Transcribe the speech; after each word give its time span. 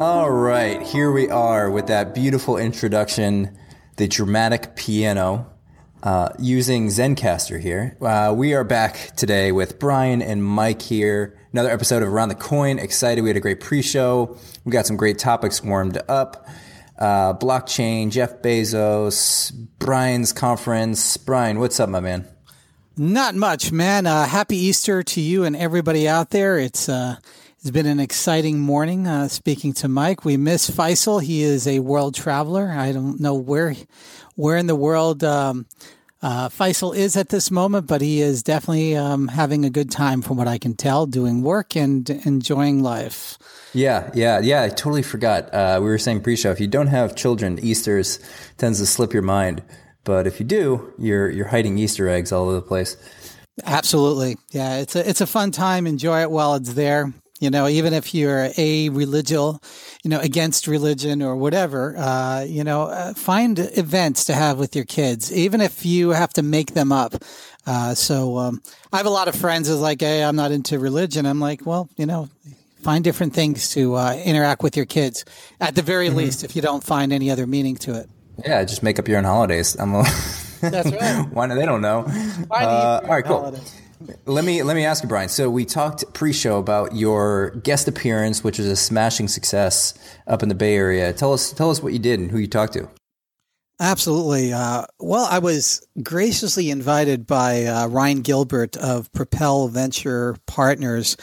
All 0.00 0.30
right, 0.30 0.82
here 0.82 1.10
we 1.10 1.28
are 1.30 1.70
with 1.70 1.86
that 1.86 2.14
beautiful 2.14 2.58
introduction, 2.58 3.56
the 3.96 4.08
dramatic 4.08 4.74
piano, 4.76 5.50
uh, 6.02 6.30
using 6.38 6.88
Zencastr 6.88 7.60
here. 7.60 7.96
Uh, 8.00 8.34
we 8.36 8.54
are 8.54 8.64
back 8.64 9.14
today 9.16 9.52
with 9.52 9.78
Brian 9.78 10.20
and 10.20 10.44
Mike 10.44 10.82
here. 10.82 11.38
Another 11.52 11.70
episode 11.70 12.02
of 12.02 12.08
Around 12.08 12.30
the 12.30 12.34
Coin. 12.34 12.78
Excited. 12.78 13.22
We 13.22 13.30
had 13.30 13.36
a 13.36 13.40
great 13.40 13.60
pre 13.60 13.82
show. 13.82 14.36
We 14.64 14.72
got 14.72 14.86
some 14.86 14.96
great 14.96 15.18
topics 15.18 15.62
warmed 15.62 15.98
up. 16.08 16.48
Uh, 16.98 17.34
blockchain, 17.34 18.10
Jeff 18.10 18.42
Bezos, 18.42 19.52
Brian's 19.78 20.32
conference. 20.32 21.16
Brian, 21.16 21.58
what's 21.58 21.78
up, 21.80 21.88
my 21.88 22.00
man? 22.00 22.26
Not 22.96 23.34
much, 23.34 23.72
man. 23.72 24.06
Uh, 24.06 24.26
happy 24.26 24.56
Easter 24.56 25.02
to 25.02 25.20
you 25.20 25.44
and 25.44 25.56
everybody 25.56 26.08
out 26.08 26.30
there. 26.30 26.58
It's 26.58 26.88
uh, 26.88 27.16
it's 27.64 27.70
been 27.70 27.86
an 27.86 27.98
exciting 27.98 28.60
morning. 28.60 29.06
Uh, 29.06 29.26
speaking 29.26 29.72
to 29.72 29.88
Mike, 29.88 30.22
we 30.22 30.36
miss 30.36 30.68
Faisal. 30.68 31.22
He 31.22 31.42
is 31.42 31.66
a 31.66 31.78
world 31.78 32.14
traveler. 32.14 32.68
I 32.70 32.92
don't 32.92 33.18
know 33.18 33.32
where 33.32 33.74
where 34.34 34.58
in 34.58 34.66
the 34.66 34.76
world 34.76 35.24
um, 35.24 35.64
uh, 36.20 36.50
Faisal 36.50 36.94
is 36.94 37.16
at 37.16 37.30
this 37.30 37.50
moment, 37.50 37.86
but 37.86 38.02
he 38.02 38.20
is 38.20 38.42
definitely 38.42 38.96
um, 38.96 39.28
having 39.28 39.64
a 39.64 39.70
good 39.70 39.90
time, 39.90 40.20
from 40.20 40.36
what 40.36 40.46
I 40.46 40.58
can 40.58 40.76
tell, 40.76 41.06
doing 41.06 41.42
work 41.42 41.74
and 41.74 42.10
enjoying 42.10 42.82
life. 42.82 43.38
Yeah, 43.72 44.10
yeah, 44.12 44.40
yeah. 44.40 44.64
I 44.64 44.68
totally 44.68 45.02
forgot. 45.02 45.48
Uh, 45.54 45.78
we 45.80 45.86
were 45.86 45.96
saying 45.96 46.20
pre-show. 46.20 46.50
If 46.50 46.60
you 46.60 46.68
don't 46.68 46.88
have 46.88 47.16
children, 47.16 47.58
Easter's 47.58 48.18
tends 48.58 48.78
to 48.80 48.84
slip 48.84 49.14
your 49.14 49.22
mind. 49.22 49.62
But 50.04 50.26
if 50.26 50.38
you 50.38 50.44
do, 50.44 50.92
you're 50.98 51.30
you're 51.30 51.48
hiding 51.48 51.78
Easter 51.78 52.10
eggs 52.10 52.30
all 52.30 52.44
over 52.44 52.56
the 52.56 52.60
place. 52.60 52.98
Absolutely, 53.64 54.36
yeah. 54.50 54.80
It's 54.80 54.94
a 54.94 55.08
it's 55.08 55.22
a 55.22 55.26
fun 55.26 55.50
time. 55.50 55.86
Enjoy 55.86 56.20
it 56.20 56.30
while 56.30 56.56
it's 56.56 56.74
there. 56.74 57.10
You 57.40 57.50
know, 57.50 57.66
even 57.66 57.92
if 57.92 58.14
you're 58.14 58.50
a 58.56 58.88
religious, 58.90 59.56
you 60.04 60.10
know, 60.10 60.20
against 60.20 60.68
religion 60.68 61.20
or 61.20 61.34
whatever, 61.34 61.96
uh, 61.96 62.44
you 62.48 62.62
know, 62.62 62.82
uh, 62.82 63.12
find 63.14 63.58
events 63.58 64.24
to 64.26 64.34
have 64.34 64.58
with 64.58 64.76
your 64.76 64.84
kids, 64.84 65.32
even 65.32 65.60
if 65.60 65.84
you 65.84 66.10
have 66.10 66.32
to 66.34 66.42
make 66.42 66.74
them 66.74 66.92
up. 66.92 67.14
Uh, 67.66 67.94
so 67.94 68.38
um, 68.38 68.62
I 68.92 68.98
have 68.98 69.06
a 69.06 69.10
lot 69.10 69.26
of 69.26 69.34
friends 69.34 69.68
who's 69.68 69.80
like, 69.80 70.00
"Hey, 70.00 70.22
I'm 70.22 70.36
not 70.36 70.52
into 70.52 70.78
religion." 70.78 71.26
I'm 71.26 71.40
like, 71.40 71.66
"Well, 71.66 71.88
you 71.96 72.06
know." 72.06 72.28
Find 72.82 73.02
different 73.02 73.32
things 73.32 73.70
to 73.70 73.94
uh, 73.94 74.12
interact 74.26 74.62
with 74.62 74.76
your 74.76 74.84
kids, 74.84 75.24
at 75.58 75.74
the 75.74 75.80
very 75.80 76.08
mm-hmm. 76.08 76.18
least, 76.18 76.44
if 76.44 76.54
you 76.54 76.60
don't 76.60 76.84
find 76.84 77.14
any 77.14 77.30
other 77.30 77.46
meaning 77.46 77.76
to 77.76 77.98
it. 77.98 78.10
Yeah, 78.44 78.62
just 78.64 78.82
make 78.82 78.98
up 78.98 79.08
your 79.08 79.16
own 79.16 79.24
holidays. 79.24 79.74
I'm 79.80 79.94
a 79.94 80.04
That's 80.60 80.92
right. 80.92 81.26
Why 81.32 81.46
they 81.46 81.64
don't 81.64 81.80
know? 81.80 82.04
Uh, 82.50 83.00
all 83.02 83.08
right, 83.08 83.24
cool. 83.24 83.40
Holidays. 83.40 83.80
Let 84.26 84.44
me 84.44 84.62
let 84.62 84.76
me 84.76 84.84
ask 84.84 85.02
you, 85.02 85.08
Brian. 85.08 85.28
So 85.28 85.48
we 85.48 85.64
talked 85.64 86.12
pre-show 86.14 86.58
about 86.58 86.94
your 86.94 87.50
guest 87.62 87.88
appearance, 87.88 88.44
which 88.44 88.58
was 88.58 88.66
a 88.66 88.76
smashing 88.76 89.28
success 89.28 89.94
up 90.26 90.42
in 90.42 90.48
the 90.48 90.54
Bay 90.54 90.76
Area. 90.76 91.12
Tell 91.12 91.32
us 91.32 91.52
tell 91.52 91.70
us 91.70 91.82
what 91.82 91.92
you 91.92 91.98
did 91.98 92.20
and 92.20 92.30
who 92.30 92.38
you 92.38 92.46
talked 92.46 92.74
to. 92.74 92.88
Absolutely. 93.80 94.52
Uh, 94.52 94.84
well, 95.00 95.26
I 95.28 95.40
was 95.40 95.84
graciously 96.02 96.70
invited 96.70 97.26
by 97.26 97.64
uh, 97.64 97.88
Ryan 97.88 98.20
Gilbert 98.20 98.76
of 98.76 99.12
Propel 99.12 99.66
Venture 99.66 100.36
Partners 100.46 101.16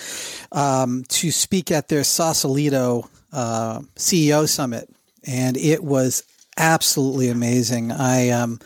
um, 0.51 1.03
to 1.09 1.31
speak 1.31 1.71
at 1.71 1.87
their 1.87 2.03
Sausalito 2.03 3.09
uh, 3.31 3.79
CEO 3.95 4.49
Summit, 4.49 4.89
and 5.25 5.55
it 5.55 5.81
was 5.81 6.23
absolutely 6.57 7.29
amazing. 7.29 7.91
I 7.93 8.29
um, 8.29 8.59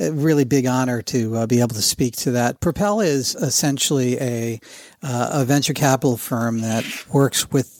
a 0.00 0.12
really 0.12 0.44
big 0.44 0.66
honor 0.66 1.02
to 1.02 1.36
uh, 1.36 1.46
be 1.46 1.60
able 1.60 1.74
to 1.74 1.82
speak 1.82 2.16
to 2.16 2.32
that. 2.32 2.60
Propel 2.60 3.00
is 3.00 3.34
essentially 3.34 4.18
a 4.20 4.60
uh, 5.02 5.30
a 5.32 5.44
venture 5.44 5.74
capital 5.74 6.16
firm 6.16 6.60
that 6.60 6.84
works 7.12 7.50
with. 7.50 7.76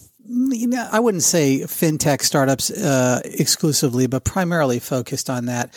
I 0.92 1.00
wouldn't 1.00 1.24
say 1.24 1.62
fintech 1.62 2.22
startups 2.22 2.70
uh, 2.70 3.20
exclusively, 3.24 4.06
but 4.06 4.22
primarily 4.24 4.78
focused 4.78 5.28
on 5.28 5.46
that. 5.46 5.74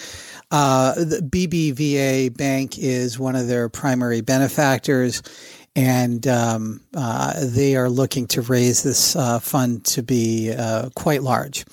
Uh, 0.51 0.93
the 0.93 1.27
BBVA 1.27 2.37
Bank 2.37 2.77
is 2.77 3.17
one 3.17 3.35
of 3.35 3.47
their 3.47 3.67
primary 3.67 4.21
benefactors, 4.21 5.23
and 5.75 6.27
um, 6.27 6.81
uh, 6.95 7.33
they 7.47 7.75
are 7.75 7.89
looking 7.89 8.27
to 8.27 8.41
raise 8.41 8.83
this 8.83 9.15
uh, 9.15 9.39
fund 9.39 9.85
to 9.85 10.03
be 10.03 10.53
quite 10.93 11.23
large. 11.23 11.65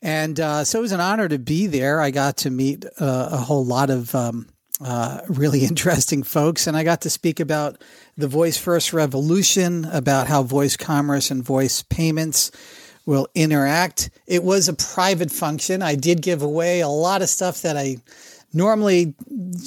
And 0.00 0.38
uh, 0.38 0.64
so 0.64 0.78
it 0.78 0.82
was 0.82 0.92
an 0.92 1.00
honor 1.00 1.28
to 1.28 1.38
be 1.38 1.66
there. 1.66 2.00
I 2.00 2.10
got 2.10 2.38
to 2.38 2.50
meet 2.50 2.84
uh, 3.00 3.28
a 3.32 3.38
whole 3.38 3.64
lot 3.64 3.90
of 3.90 4.14
um, 4.14 4.48
uh, 4.80 5.22
really 5.28 5.64
interesting 5.64 6.22
folks, 6.22 6.66
and 6.66 6.76
I 6.76 6.84
got 6.84 7.02
to 7.02 7.10
speak 7.10 7.40
about 7.40 7.82
the 8.16 8.28
voice 8.28 8.56
first 8.56 8.92
revolution, 8.92 9.84
about 9.86 10.28
how 10.28 10.42
voice 10.42 10.76
commerce 10.76 11.30
and 11.30 11.42
voice 11.42 11.82
payments 11.82 12.50
will 13.06 13.28
interact. 13.34 14.10
It 14.26 14.44
was 14.44 14.68
a 14.68 14.74
private 14.74 15.32
function. 15.32 15.82
I 15.82 15.94
did 15.94 16.20
give 16.20 16.42
away 16.42 16.80
a 16.80 16.88
lot 16.88 17.22
of 17.22 17.28
stuff 17.28 17.62
that 17.62 17.76
I 17.76 17.96
normally 18.52 19.14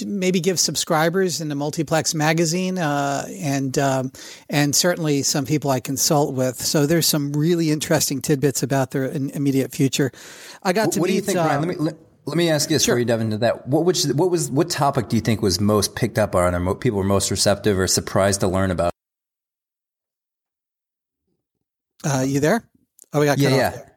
maybe 0.05 0.39
give 0.39 0.59
subscribers 0.59 1.41
in 1.41 1.49
the 1.49 1.55
multiplex 1.55 2.13
magazine 2.13 2.77
uh, 2.77 3.25
and 3.29 3.77
um, 3.77 4.11
and 4.49 4.75
certainly 4.75 5.23
some 5.23 5.45
people 5.45 5.69
I 5.69 5.79
consult 5.79 6.33
with. 6.33 6.61
So 6.61 6.85
there's 6.85 7.07
some 7.07 7.33
really 7.33 7.71
interesting 7.71 8.21
tidbits 8.21 8.63
about 8.63 8.91
their 8.91 9.05
immediate 9.05 9.71
future. 9.71 10.11
I 10.63 10.73
got 10.73 10.87
what, 10.87 10.93
to. 10.93 10.99
What 11.01 11.07
meet, 11.07 11.11
do 11.11 11.15
you 11.15 11.21
think, 11.21 11.37
uh, 11.37 11.43
Brian? 11.43 11.61
Let 11.61 11.69
me. 11.69 11.75
Let, 11.75 11.95
let 12.25 12.37
me 12.37 12.49
ask 12.49 12.69
you 12.69 12.75
this 12.75 12.83
sure. 12.83 12.93
before 12.93 12.99
you 12.99 13.05
dive 13.05 13.21
into 13.21 13.37
that. 13.39 13.67
What 13.67 13.83
which, 13.83 14.05
what 14.05 14.29
was 14.29 14.51
what 14.51 14.69
topic 14.69 15.09
do 15.09 15.15
you 15.15 15.21
think 15.21 15.41
was 15.41 15.59
most 15.59 15.95
picked 15.95 16.19
up 16.19 16.35
on, 16.35 16.53
or 16.53 16.75
people 16.75 16.99
were 16.99 17.03
most 17.03 17.31
receptive 17.31 17.79
or 17.79 17.87
surprised 17.87 18.41
to 18.41 18.47
learn 18.47 18.69
about? 18.69 18.91
Uh, 22.03 22.23
you 22.25 22.39
there? 22.39 22.63
Oh, 23.13 23.19
we 23.19 23.25
got 23.25 23.39
yeah, 23.39 23.49
yeah. 23.49 23.69
There. 23.71 23.90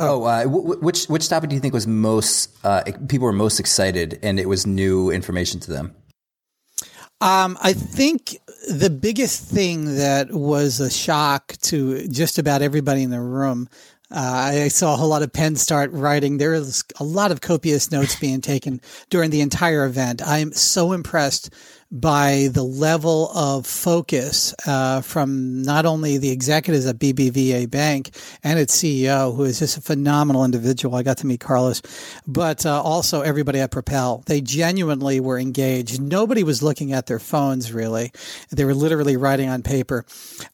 Oh, 0.00 0.24
uh, 0.24 0.44
which 0.46 1.06
which 1.06 1.28
topic 1.28 1.50
do 1.50 1.54
you 1.56 1.60
think 1.60 1.74
was 1.74 1.86
most 1.86 2.50
uh, 2.64 2.82
people 3.08 3.26
were 3.26 3.32
most 3.32 3.60
excited, 3.60 4.18
and 4.22 4.40
it 4.40 4.48
was 4.48 4.66
new 4.66 5.10
information 5.10 5.60
to 5.60 5.70
them? 5.70 5.94
Um, 7.20 7.58
I 7.62 7.74
think 7.74 8.38
the 8.70 8.90
biggest 8.90 9.44
thing 9.44 9.96
that 9.96 10.32
was 10.32 10.80
a 10.80 10.90
shock 10.90 11.54
to 11.62 12.08
just 12.08 12.38
about 12.38 12.62
everybody 12.62 13.02
in 13.02 13.10
the 13.10 13.20
room 13.20 13.68
Uh, 14.12 14.64
I 14.64 14.68
saw 14.68 14.94
a 14.94 14.96
whole 14.96 15.08
lot 15.08 15.22
of 15.22 15.32
pens 15.32 15.60
start 15.60 15.92
writing. 15.92 16.38
There 16.38 16.50
was 16.50 16.84
a 16.98 17.04
lot 17.04 17.30
of 17.30 17.40
copious 17.40 17.92
notes 17.92 18.18
being 18.18 18.40
taken 18.40 18.80
during 19.08 19.30
the 19.30 19.40
entire 19.40 19.84
event. 19.84 20.20
I'm 20.26 20.52
so 20.52 20.92
impressed 20.92 21.50
by 21.90 22.48
the 22.52 22.62
level 22.62 23.30
of 23.34 23.66
focus 23.66 24.54
uh, 24.66 25.00
from 25.00 25.62
not 25.62 25.86
only 25.86 26.18
the 26.18 26.30
executives 26.30 26.86
at 26.86 26.98
BBVA 26.98 27.68
Bank 27.68 28.10
and 28.44 28.58
its 28.58 28.80
CEO, 28.80 29.34
who 29.34 29.42
is 29.42 29.58
just 29.58 29.76
a 29.76 29.80
phenomenal 29.80 30.44
individual. 30.44 30.94
I 30.94 31.02
got 31.02 31.18
to 31.18 31.26
meet 31.26 31.40
Carlos, 31.40 31.82
but 32.26 32.64
uh, 32.64 32.80
also 32.80 33.22
everybody 33.22 33.58
at 33.58 33.72
Propel. 33.72 34.22
They 34.26 34.40
genuinely 34.40 35.18
were 35.18 35.38
engaged. 35.38 36.00
Nobody 36.00 36.44
was 36.44 36.62
looking 36.62 36.92
at 36.92 37.06
their 37.06 37.18
phones, 37.18 37.72
really. 37.72 38.12
They 38.50 38.64
were 38.64 38.74
literally 38.74 39.16
writing 39.16 39.48
on 39.48 39.62
paper. 39.62 40.04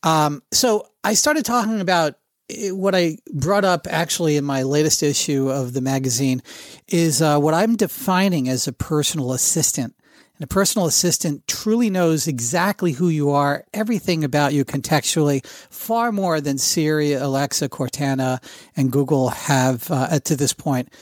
Um, 0.03 0.43
so 0.53 0.89
I 1.05 1.15
started 1.15 1.45
talking 1.45 1.83
about 1.83 2.15
eh, 2.49 2.71
what 2.71 2.95
I 2.95 3.19
brought 3.35 3.67
up 3.67 3.87
actually 3.91 4.37
in 4.37 4.45
my 4.45 4.63
latest 4.63 5.03
issue 5.03 5.51
of 5.51 5.75
the 5.75 5.83
magazine 5.83 6.43
is 6.89 7.21
uh, 7.21 7.39
what 7.39 7.53
I'm 7.53 7.77
defining 7.77 8.49
as 8.49 8.67
a 8.67 8.73
personal 8.73 9.33
assistant. 9.33 9.95
And 10.39 10.45
a 10.45 10.47
personal 10.47 10.87
assistant 10.87 11.47
truly 11.49 11.89
knows 11.89 12.27
exactly 12.27 12.93
who 12.93 13.09
you 13.09 13.31
are, 13.31 13.65
everything 13.73 14.23
about 14.23 14.53
you 14.53 14.67
contextually, 14.67 15.45
far 15.71 16.13
more 16.13 16.43
than 16.43 16.59
Siri, 16.59 17.15
Alexa, 17.15 17.71
Cortana, 17.71 18.43
and 18.77 18.93
Google 18.93 19.31
have 19.31 19.91
uh, 19.91 20.19
to 20.21 20.37
this 20.37 20.53
point. 20.53 20.91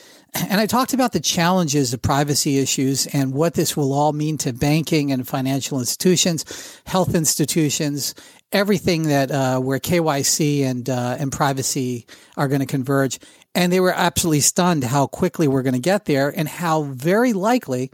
And 0.50 0.60
I 0.60 0.66
talked 0.66 0.92
about 0.92 1.12
the 1.12 1.20
challenges 1.20 1.94
of 1.94 2.02
privacy 2.02 2.58
issues 2.58 3.06
and 3.06 3.32
what 3.32 3.54
this 3.54 3.76
will 3.76 3.92
all 3.92 4.12
mean 4.12 4.36
to 4.38 4.52
banking 4.52 5.12
and 5.12 5.28
financial 5.28 5.78
institutions, 5.78 6.80
health 6.86 7.14
institutions, 7.14 8.16
everything 8.50 9.04
that 9.04 9.30
uh, 9.30 9.60
where 9.60 9.78
KYC 9.78 10.64
and 10.64 10.90
uh, 10.90 11.16
and 11.20 11.30
privacy 11.30 12.06
are 12.36 12.48
going 12.48 12.60
to 12.60 12.66
converge. 12.66 13.20
And 13.54 13.72
they 13.72 13.78
were 13.78 13.92
absolutely 13.94 14.40
stunned 14.40 14.82
how 14.82 15.06
quickly 15.06 15.46
we're 15.46 15.62
going 15.62 15.74
to 15.74 15.78
get 15.78 16.06
there 16.06 16.32
and 16.36 16.48
how 16.48 16.82
very 16.82 17.32
likely 17.32 17.92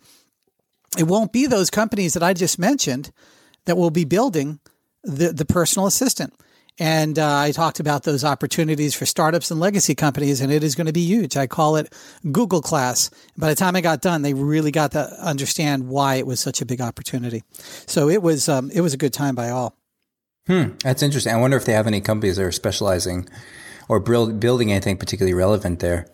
it 0.99 1.05
won't 1.05 1.33
be 1.33 1.47
those 1.47 1.71
companies 1.71 2.15
that 2.15 2.23
I 2.23 2.33
just 2.33 2.59
mentioned 2.59 3.13
that 3.67 3.77
will 3.77 3.91
be 3.91 4.05
building 4.05 4.61
the, 5.05 5.33
the 5.33 5.45
personal 5.45 5.87
assistant. 5.87 6.35
And 6.79 7.19
uh, 7.19 7.39
I 7.41 7.53
talked 7.53 7.79
about 7.79 8.05
those 8.05 8.25
opportunities 8.25 8.95
for 8.95 9.05
startups 9.05 9.51
and 9.51 9.61
legacy 9.61 9.95
companies, 9.95 10.41
and 10.41 10.51
it 10.51 10.65
is 10.65 10.75
going 10.75 10.87
to 10.87 10.95
be 10.95 11.05
huge. 11.05 11.37
I 11.37 11.47
call 11.47 11.77
it 11.77 11.93
Google 12.33 12.63
class. 12.63 13.11
By 13.37 13.51
the 13.51 13.55
time 13.55 13.77
I 13.77 13.83
got 13.83 14.01
done, 14.01 14.23
they 14.23 14.33
really 14.33 14.71
got 14.71 14.93
to 14.93 15.15
understand 15.23 15.89
why 15.89 16.15
it 16.15 16.27
was 16.27 16.41
such 16.41 16.63
a 16.63 16.67
big 16.67 16.81
opportunity. 16.81 17.43
So 17.87 18.09
it 18.09 18.23
was 18.23 18.49
um, 18.49 18.71
it 18.73 18.81
was 18.81 18.95
a 18.95 18.97
good 18.97 19.13
time 19.13 19.35
by 19.35 19.51
all. 19.51 19.77
Hmm, 20.47 20.71
that's 20.83 21.03
interesting. 21.03 21.35
I 21.35 21.37
wonder 21.37 21.59
if 21.59 21.67
they 21.67 21.75
have 21.75 21.87
any 21.87 22.01
companies 22.01 22.37
that 22.37 22.45
are 22.45 22.53
specializing 22.53 23.29
or 23.89 24.01
build, 24.01 24.41
building 24.41 24.73
anything 24.73 24.97
particularly 24.97 25.35
relevant 25.35 25.81
there. 25.81 26.07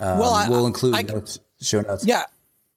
Um, 0.00 0.18
well, 0.18 0.34
I, 0.34 0.48
we'll 0.48 0.66
include 0.66 0.96
I, 0.96 1.02
notes, 1.02 1.38
show 1.60 1.82
notes. 1.82 2.04
Yeah, 2.04 2.24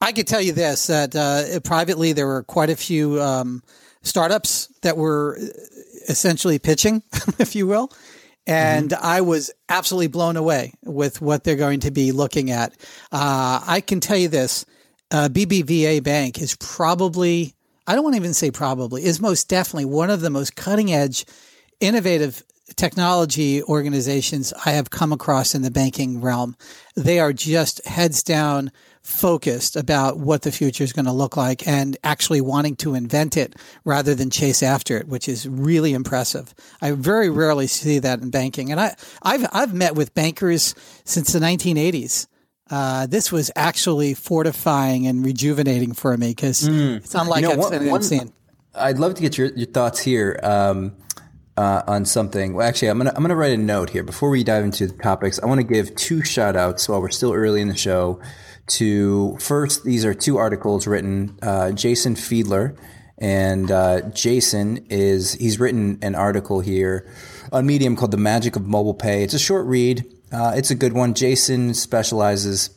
I 0.02 0.12
could 0.12 0.28
tell 0.28 0.42
you 0.42 0.52
this 0.52 0.88
that 0.88 1.16
uh, 1.16 1.60
privately 1.62 2.14
there 2.14 2.28
were 2.28 2.44
quite 2.44 2.72
a 2.72 2.76
few 2.76 3.22
um, 3.22 3.64
startups 4.02 4.68
that 4.82 4.98
were 4.98 5.38
essentially 6.10 6.60
pitching, 6.60 7.04
if 7.40 7.56
you 7.56 7.68
will. 7.68 7.92
And 8.48 8.90
mm-hmm. 8.90 9.06
I 9.06 9.22
was 9.22 9.52
absolutely 9.70 10.08
blown 10.08 10.36
away 10.36 10.74
with 10.84 11.22
what 11.22 11.44
they're 11.44 11.56
going 11.56 11.82
to 11.82 11.92
be 11.92 12.12
looking 12.12 12.50
at. 12.50 12.74
Uh, 13.12 13.62
I 13.66 13.82
can 13.82 14.00
tell 14.00 14.18
you 14.18 14.28
this 14.28 14.66
uh, 15.12 15.30
BBVA 15.32 16.02
Bank 16.04 16.42
is 16.42 16.56
probably, 16.56 17.54
I 17.86 17.94
don't 17.94 18.04
want 18.04 18.16
to 18.16 18.22
even 18.22 18.34
say 18.34 18.50
probably, 18.50 19.04
is 19.04 19.22
most 19.22 19.48
definitely 19.48 19.86
one 19.86 20.10
of 20.10 20.22
the 20.22 20.32
most 20.32 20.56
cutting 20.56 20.92
edge, 20.92 21.26
innovative 21.80 22.44
technology 22.76 23.64
organizations 23.64 24.54
I 24.66 24.72
have 24.72 24.90
come 24.90 25.12
across 25.14 25.56
in 25.56 25.62
the 25.62 25.72
banking 25.72 26.22
realm. 26.22 26.56
They 26.96 27.20
are 27.20 27.34
just 27.34 27.86
heads 27.86 28.24
down 28.24 28.72
focused 29.02 29.76
about 29.76 30.20
what 30.20 30.44
the 30.44 30.52
future 30.52 30.84
is 30.84 30.94
going 30.94 31.06
to 31.06 31.12
look 31.12 31.36
like 31.36 31.68
and 31.68 31.98
actually 32.04 32.42
wanting 32.42 32.76
to 32.78 32.94
invent 32.94 33.36
it 33.36 33.56
rather 33.84 34.14
than 34.14 34.30
chase 34.30 34.62
after 34.62 34.98
it, 34.98 35.08
which 35.08 35.28
is 35.28 35.48
really 35.48 35.94
impressive. 35.94 36.54
I 36.82 36.92
very 36.92 37.30
rarely 37.30 37.68
see 37.68 38.00
that 38.00 38.22
in 38.22 38.30
banking. 38.30 38.72
And 38.72 38.80
I, 38.80 38.96
I've, 39.24 39.46
I've 39.52 39.74
met 39.74 39.96
with 39.96 40.14
bankers 40.14 40.76
since 41.04 41.34
the 41.34 41.40
1980s. 41.40 42.28
Uh, 42.70 43.06
this 43.08 43.32
was 43.32 43.52
actually 43.56 44.14
fortifying 44.14 45.06
and 45.08 45.26
rejuvenating 45.26 45.94
for 45.94 46.16
me 46.16 46.30
because 46.30 46.62
mm. 46.62 46.98
it's 46.98 47.16
unlike 47.16 47.42
you 47.42 47.50
know, 47.50 47.56
one, 47.58 47.90
I've, 47.90 48.06
seen. 48.06 48.32
I'd 48.74 49.00
love 49.00 49.16
to 49.16 49.22
get 49.22 49.38
your, 49.38 49.48
your 49.48 49.68
thoughts 49.68 50.00
here. 50.00 50.40
Um, 50.42 50.96
uh, 51.58 51.84
on 51.88 52.06
something. 52.06 52.54
Well, 52.54 52.68
actually, 52.68 52.90
I'm 52.90 52.98
gonna 52.98 53.14
I'm 53.16 53.22
gonna 53.22 53.36
write 53.36 53.54
a 53.54 53.58
note 53.58 53.90
here 53.90 54.04
before 54.04 54.30
we 54.30 54.44
dive 54.44 54.64
into 54.64 54.88
the 54.88 54.94
topics. 54.94 55.40
I 55.40 55.46
want 55.46 55.60
to 55.60 55.68
give 55.68 55.96
two 55.96 56.24
shout 56.24 56.56
outs 56.56 56.88
while 56.88 57.02
we're 57.02 57.10
still 57.10 57.34
early 57.34 57.62
in 57.62 57.68
the 57.68 57.78
show 57.78 58.22
to 58.68 59.38
first, 59.38 59.84
these 59.84 60.06
are 60.06 60.14
two 60.14 60.38
articles 60.38 60.88
written. 60.88 61.38
Uh, 61.42 61.72
Jason 61.72 62.16
Fiedler 62.16 62.78
and 63.18 63.70
uh, 63.70 64.02
Jason 64.10 64.86
is 64.90 65.34
he's 65.34 65.60
written 65.60 66.00
an 66.02 66.16
article 66.16 66.60
here 66.60 67.08
on 67.52 67.66
Medium 67.66 67.96
called 67.96 68.12
"The 68.12 68.18
Magic 68.18 68.56
of 68.56 68.66
Mobile 68.66 68.94
Pay." 68.94 69.24
It's 69.24 69.34
a 69.34 69.40
short 69.40 69.66
read. 69.66 70.06
Uh, 70.32 70.54
it's 70.56 70.72
a 70.72 70.76
good 70.76 70.94
one. 70.94 71.14
Jason 71.14 71.74
specializes, 71.74 72.70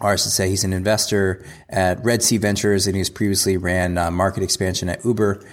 or 0.00 0.10
I 0.10 0.16
should 0.16 0.30
say, 0.30 0.48
he's 0.48 0.62
an 0.62 0.72
investor 0.72 1.44
at 1.68 2.04
Red 2.04 2.22
Sea 2.22 2.38
Ventures, 2.38 2.86
and 2.86 2.94
he's 2.94 3.10
previously 3.10 3.56
ran 3.56 3.98
uh, 3.98 4.10
market 4.10 4.42
expansion 4.42 4.88
at 4.88 5.04
Uber. 5.04 5.44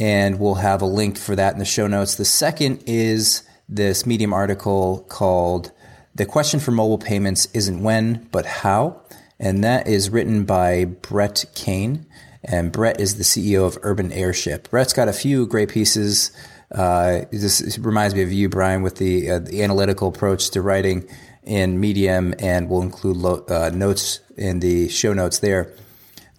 And 0.00 0.40
we'll 0.40 0.54
have 0.54 0.80
a 0.80 0.86
link 0.86 1.18
for 1.18 1.36
that 1.36 1.52
in 1.52 1.58
the 1.58 1.64
show 1.64 1.86
notes. 1.86 2.14
The 2.14 2.24
second 2.24 2.82
is 2.86 3.42
this 3.68 4.06
Medium 4.06 4.32
article 4.32 5.04
called 5.10 5.70
the 6.14 6.26
question 6.26 6.58
for 6.58 6.70
mobile 6.70 6.98
payments 6.98 7.46
isn't 7.52 7.82
when, 7.82 8.26
but 8.32 8.46
how. 8.46 9.02
And 9.38 9.62
that 9.62 9.86
is 9.86 10.10
written 10.10 10.44
by 10.44 10.86
Brett 10.86 11.44
Caine. 11.54 12.06
And 12.42 12.72
Brett 12.72 12.98
is 12.98 13.16
the 13.16 13.24
CEO 13.24 13.66
of 13.66 13.78
Urban 13.82 14.10
Airship. 14.10 14.70
Brett's 14.70 14.94
got 14.94 15.08
a 15.08 15.12
few 15.12 15.46
great 15.46 15.68
pieces. 15.68 16.32
Uh, 16.72 17.22
this 17.30 17.78
reminds 17.78 18.14
me 18.14 18.22
of 18.22 18.32
you, 18.32 18.48
Brian, 18.48 18.82
with 18.82 18.96
the, 18.96 19.30
uh, 19.30 19.38
the, 19.40 19.62
analytical 19.62 20.08
approach 20.08 20.50
to 20.50 20.62
writing 20.62 21.06
in 21.42 21.80
Medium, 21.80 22.34
and 22.38 22.70
we'll 22.70 22.82
include 22.82 23.16
lo- 23.16 23.44
uh, 23.48 23.70
notes 23.74 24.20
in 24.36 24.60
the 24.60 24.88
show 24.88 25.12
notes 25.12 25.40
there. 25.40 25.74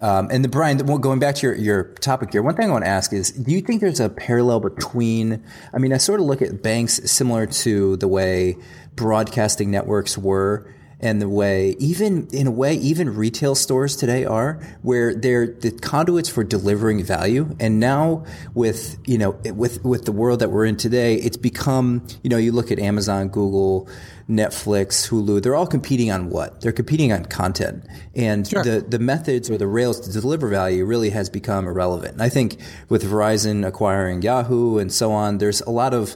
Um, 0.01 0.29
and 0.31 0.43
the 0.43 0.49
Brian, 0.49 0.77
going 0.77 1.19
back 1.19 1.35
to 1.35 1.47
your, 1.47 1.55
your 1.55 1.83
topic 1.95 2.31
here, 2.31 2.41
one 2.41 2.55
thing 2.55 2.69
I 2.69 2.71
want 2.71 2.85
to 2.85 2.89
ask 2.89 3.13
is, 3.13 3.31
do 3.31 3.51
you 3.51 3.61
think 3.61 3.81
there's 3.81 3.99
a 3.99 4.09
parallel 4.09 4.59
between? 4.59 5.43
I 5.73 5.77
mean, 5.77 5.93
I 5.93 5.97
sort 5.97 6.19
of 6.19 6.25
look 6.25 6.41
at 6.41 6.63
banks 6.63 7.11
similar 7.11 7.45
to 7.45 7.97
the 7.97 8.07
way 8.07 8.57
broadcasting 8.95 9.69
networks 9.69 10.17
were 10.17 10.73
and 11.01 11.21
the 11.21 11.27
way 11.27 11.75
even 11.79 12.27
in 12.31 12.47
a 12.47 12.51
way 12.51 12.75
even 12.75 13.15
retail 13.15 13.55
stores 13.55 13.95
today 13.95 14.23
are 14.23 14.61
where 14.83 15.13
they're 15.13 15.47
the 15.47 15.71
conduits 15.71 16.29
for 16.29 16.43
delivering 16.43 17.03
value. 17.03 17.55
And 17.59 17.79
now 17.79 18.25
with 18.53 18.97
you 19.05 19.17
know 19.17 19.31
with 19.45 19.83
with 19.83 20.05
the 20.05 20.11
world 20.11 20.39
that 20.39 20.49
we're 20.49 20.65
in 20.65 20.77
today 20.77 21.15
it's 21.15 21.37
become 21.37 22.05
you 22.23 22.29
know 22.29 22.37
you 22.37 22.51
look 22.51 22.71
at 22.71 22.79
Amazon 22.79 23.27
Google 23.27 23.89
Netflix 24.29 25.09
Hulu 25.09 25.41
they're 25.41 25.55
all 25.55 25.67
competing 25.67 26.11
on 26.11 26.29
what? 26.29 26.61
They're 26.61 26.71
competing 26.71 27.11
on 27.11 27.25
content. 27.25 27.85
And 28.15 28.47
sure. 28.47 28.63
the 28.63 28.81
the 28.81 28.99
methods 28.99 29.49
or 29.49 29.57
the 29.57 29.67
rails 29.67 29.99
to 30.01 30.11
deliver 30.11 30.47
value 30.47 30.85
really 30.85 31.09
has 31.09 31.29
become 31.29 31.67
irrelevant. 31.67 32.13
And 32.13 32.21
I 32.21 32.29
think 32.29 32.57
with 32.89 33.03
Verizon 33.03 33.67
acquiring 33.67 34.21
Yahoo 34.21 34.77
and 34.77 34.91
so 34.91 35.11
on 35.11 35.39
there's 35.39 35.61
a 35.61 35.71
lot 35.71 35.93
of 35.93 36.15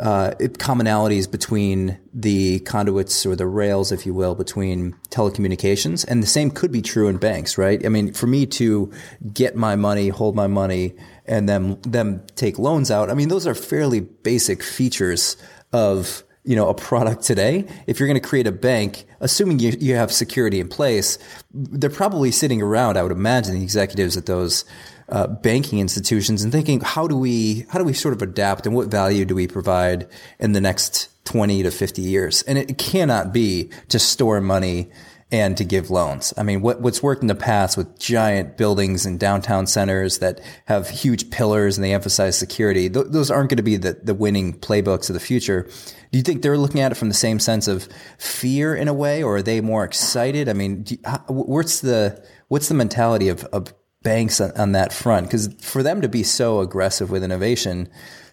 uh, 0.00 0.32
commonalities 0.58 1.30
between 1.30 1.98
the 2.12 2.60
conduits 2.60 3.24
or 3.24 3.36
the 3.36 3.46
rails, 3.46 3.92
if 3.92 4.04
you 4.06 4.12
will, 4.12 4.34
between 4.34 4.94
telecommunications. 5.10 6.04
And 6.06 6.22
the 6.22 6.26
same 6.26 6.50
could 6.50 6.72
be 6.72 6.82
true 6.82 7.08
in 7.08 7.18
banks, 7.18 7.56
right? 7.56 7.84
I 7.84 7.88
mean, 7.88 8.12
for 8.12 8.26
me 8.26 8.46
to 8.46 8.92
get 9.32 9.56
my 9.56 9.76
money, 9.76 10.08
hold 10.08 10.34
my 10.34 10.46
money, 10.46 10.94
and 11.26 11.48
then 11.48 11.80
them 11.82 12.22
take 12.34 12.58
loans 12.58 12.90
out, 12.90 13.10
I 13.10 13.14
mean, 13.14 13.28
those 13.28 13.46
are 13.46 13.54
fairly 13.54 14.00
basic 14.00 14.62
features 14.62 15.36
of 15.72 16.24
you 16.44 16.54
know 16.54 16.68
a 16.68 16.74
product 16.74 17.22
today 17.22 17.66
if 17.86 17.98
you're 17.98 18.06
going 18.06 18.20
to 18.20 18.28
create 18.28 18.46
a 18.46 18.52
bank 18.52 19.06
assuming 19.20 19.58
you, 19.58 19.72
you 19.80 19.94
have 19.94 20.12
security 20.12 20.60
in 20.60 20.68
place 20.68 21.18
they're 21.52 21.88
probably 21.88 22.30
sitting 22.30 22.60
around 22.60 22.98
i 22.98 23.02
would 23.02 23.10
imagine 23.10 23.54
the 23.54 23.62
executives 23.62 24.14
at 24.16 24.26
those 24.26 24.66
uh, 25.14 25.28
banking 25.28 25.78
institutions 25.78 26.42
and 26.42 26.50
thinking 26.50 26.80
how 26.80 27.06
do 27.06 27.16
we 27.16 27.64
how 27.68 27.78
do 27.78 27.84
we 27.84 27.92
sort 27.92 28.12
of 28.12 28.20
adapt 28.20 28.66
and 28.66 28.74
what 28.74 28.88
value 28.88 29.24
do 29.24 29.32
we 29.32 29.46
provide 29.46 30.08
in 30.40 30.52
the 30.52 30.60
next 30.60 31.08
20 31.24 31.62
to 31.62 31.70
50 31.70 32.02
years 32.02 32.42
and 32.42 32.58
it 32.58 32.78
cannot 32.78 33.32
be 33.32 33.70
to 33.88 34.00
store 34.00 34.40
money 34.40 34.90
and 35.30 35.56
to 35.56 35.64
give 35.64 35.90
loans. 35.90 36.32
I 36.36 36.42
mean, 36.42 36.60
what, 36.60 36.80
what's 36.80 37.02
worked 37.02 37.22
in 37.22 37.28
the 37.28 37.34
past 37.34 37.76
with 37.76 37.98
giant 37.98 38.56
buildings 38.56 39.04
and 39.06 39.18
downtown 39.18 39.66
centers 39.66 40.18
that 40.18 40.40
have 40.66 40.88
huge 40.88 41.30
pillars 41.30 41.76
and 41.76 41.84
they 41.84 41.92
emphasize 41.92 42.38
security, 42.38 42.88
th- 42.90 43.06
those 43.08 43.30
aren't 43.30 43.50
going 43.50 43.56
to 43.56 43.64
be 43.64 43.76
the, 43.76 43.94
the 43.94 44.14
winning 44.14 44.52
playbooks 44.52 45.08
of 45.08 45.14
the 45.14 45.20
future. 45.20 45.68
Do 46.12 46.18
you 46.18 46.22
think 46.22 46.42
they're 46.42 46.58
looking 46.58 46.82
at 46.82 46.92
it 46.92 46.96
from 46.96 47.08
the 47.08 47.14
same 47.14 47.40
sense 47.40 47.66
of 47.66 47.88
fear 48.18 48.76
in 48.76 48.86
a 48.86 48.94
way, 48.94 49.24
or 49.24 49.38
are 49.38 49.42
they 49.42 49.60
more 49.60 49.82
excited? 49.82 50.48
I 50.48 50.52
mean, 50.52 50.84
you, 50.86 50.98
how, 51.04 51.24
what's 51.26 51.80
the 51.80 52.24
what's 52.46 52.68
the 52.68 52.74
mentality 52.74 53.28
of, 53.28 53.42
of 53.46 53.74
banks 54.04 54.40
on, 54.40 54.52
on 54.52 54.72
that 54.72 54.92
front. 54.92 55.26
Because 55.26 55.52
for 55.60 55.82
them 55.82 56.00
to 56.02 56.08
be 56.08 56.22
so 56.22 56.60
aggressive 56.60 57.10
with 57.10 57.24
innovation 57.24 57.88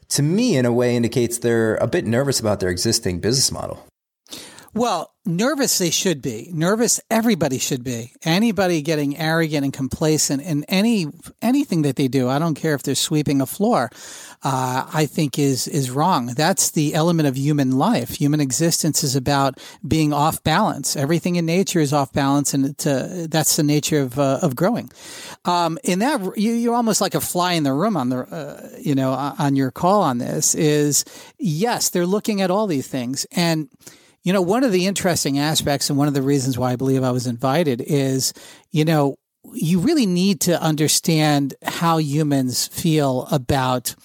to 0.10 0.22
me 0.22 0.58
in 0.58 0.66
a 0.66 0.72
way 0.72 0.96
indicates 0.96 1.40
they're 1.40 1.78
a 1.78 1.88
bit 1.88 2.06
nervous 2.06 2.40
about 2.40 2.60
their 2.60 2.70
existing 2.70 3.20
business 3.20 3.52
model 3.52 3.84
Well, 4.74 5.14
nervous 5.26 5.78
they 5.78 5.90
should 5.90 6.22
be. 6.22 6.50
Nervous 6.54 7.02
everybody 7.12 7.58
should 7.58 7.84
be. 7.84 8.14
Anybody 8.24 8.82
getting 8.82 9.18
arrogant 9.18 9.66
and 9.66 9.74
complacent 9.74 10.42
in 10.44 10.64
any 10.66 11.08
anything 11.42 11.82
that 11.82 11.98
they 11.98 12.08
do, 12.08 12.30
I 12.30 12.40
don't 12.40 12.56
care 12.56 12.74
if 12.74 12.82
they're 12.82 12.96
sweeping 12.96 13.42
a 13.42 13.46
floor, 13.46 13.90
uh, 14.44 14.88
I 14.94 15.08
think 15.08 15.38
is 15.38 15.68
is 15.68 15.92
wrong. 15.92 16.28
That's 16.28 16.72
the 16.72 16.94
element 16.94 17.28
of 17.28 17.36
human 17.36 17.72
life. 17.78 18.12
Human 18.12 18.40
existence 18.40 19.04
is 19.04 19.14
about 19.14 19.60
being 19.86 20.14
off 20.14 20.42
balance. 20.42 20.96
Everything 20.96 21.36
in 21.36 21.46
nature 21.46 21.82
is 21.82 21.92
off 21.92 22.14
balance, 22.14 22.54
and 22.54 22.70
uh, 22.88 23.28
that's 23.30 23.58
the 23.58 23.64
nature 23.64 24.00
of 24.00 24.18
uh, 24.18 24.40
of 24.42 24.56
growing. 24.56 24.90
Um, 25.44 25.80
in 25.84 26.00
that, 26.00 26.38
you, 26.38 26.72
are 26.72 26.76
almost 26.76 27.02
like 27.02 27.14
a 27.14 27.22
fly 27.22 27.54
in 27.54 27.64
the 27.64 27.74
room 27.74 27.98
on 27.98 28.08
the 28.08 28.20
uh, 28.20 28.70
you 28.80 28.96
know 28.96 29.12
on 29.12 29.58
your 29.58 29.72
call 29.72 30.02
on 30.02 30.18
this. 30.18 30.56
Is 30.56 31.04
yes, 31.38 31.90
they're 31.90 32.06
looking 32.06 32.40
at 32.40 32.50
all 32.50 32.68
these 32.68 32.88
things 32.88 33.26
and 33.34 33.68
you 34.24 34.34
know, 34.34 34.42
one 34.42 34.64
of 34.64 34.72
the 34.72 34.86
interesting 34.86 35.40
aspects 35.40 35.90
and 35.90 35.98
one 35.98 36.08
of 36.08 36.14
the 36.14 36.22
reasons 36.22 36.58
why 36.58 36.72
I 36.72 36.76
believe 36.76 37.04
I 37.04 37.12
was 37.12 37.28
invited 37.28 37.82
is, 37.82 38.34
you 38.70 38.86
know, 38.86 39.16
you 39.54 39.80
really 39.80 40.06
need 40.06 40.42
to 40.42 40.62
understand 40.62 41.56
how 41.64 41.98
humans 41.98 42.68
feel 42.68 43.28
about 43.32 43.96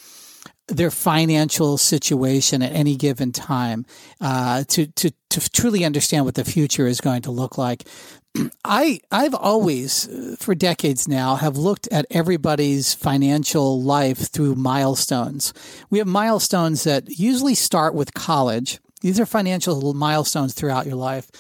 their 0.69 0.91
financial 0.91 1.79
situation 1.79 2.63
at 2.63 2.73
any 2.73 2.97
given 2.97 3.31
time 3.31 3.85
uh, 4.21 4.65
to, 4.69 4.87
to, 4.87 5.13
to 5.31 5.51
truly 5.51 5.85
understand 5.85 6.25
what 6.25 6.35
the 6.35 6.45
future 6.45 6.87
is 6.87 7.01
going 7.01 7.23
to 7.23 7.31
look 7.31 7.57
like. 7.57 7.87
I 8.65 9.01
I've 9.13 9.35
always 9.35 10.09
for 10.39 10.55
decades 10.55 11.07
now 11.07 11.37
have 11.37 11.57
looked 11.57 11.89
at 11.93 12.07
everybody's 12.11 12.95
financial 12.95 13.81
life 13.81 14.31
through 14.33 14.57
milestones. 14.57 15.53
We 15.91 15.99
have 15.99 16.09
milestones 16.09 16.85
that 16.85 17.19
usually 17.19 17.55
start 17.55 17.95
with 17.95 18.15
college 18.15 18.81
these 19.01 19.21
are 19.21 19.27
financial 19.27 19.95
milestones 19.95 20.55
throughout 20.55 20.87
your 20.87 20.97
life. 20.97 21.31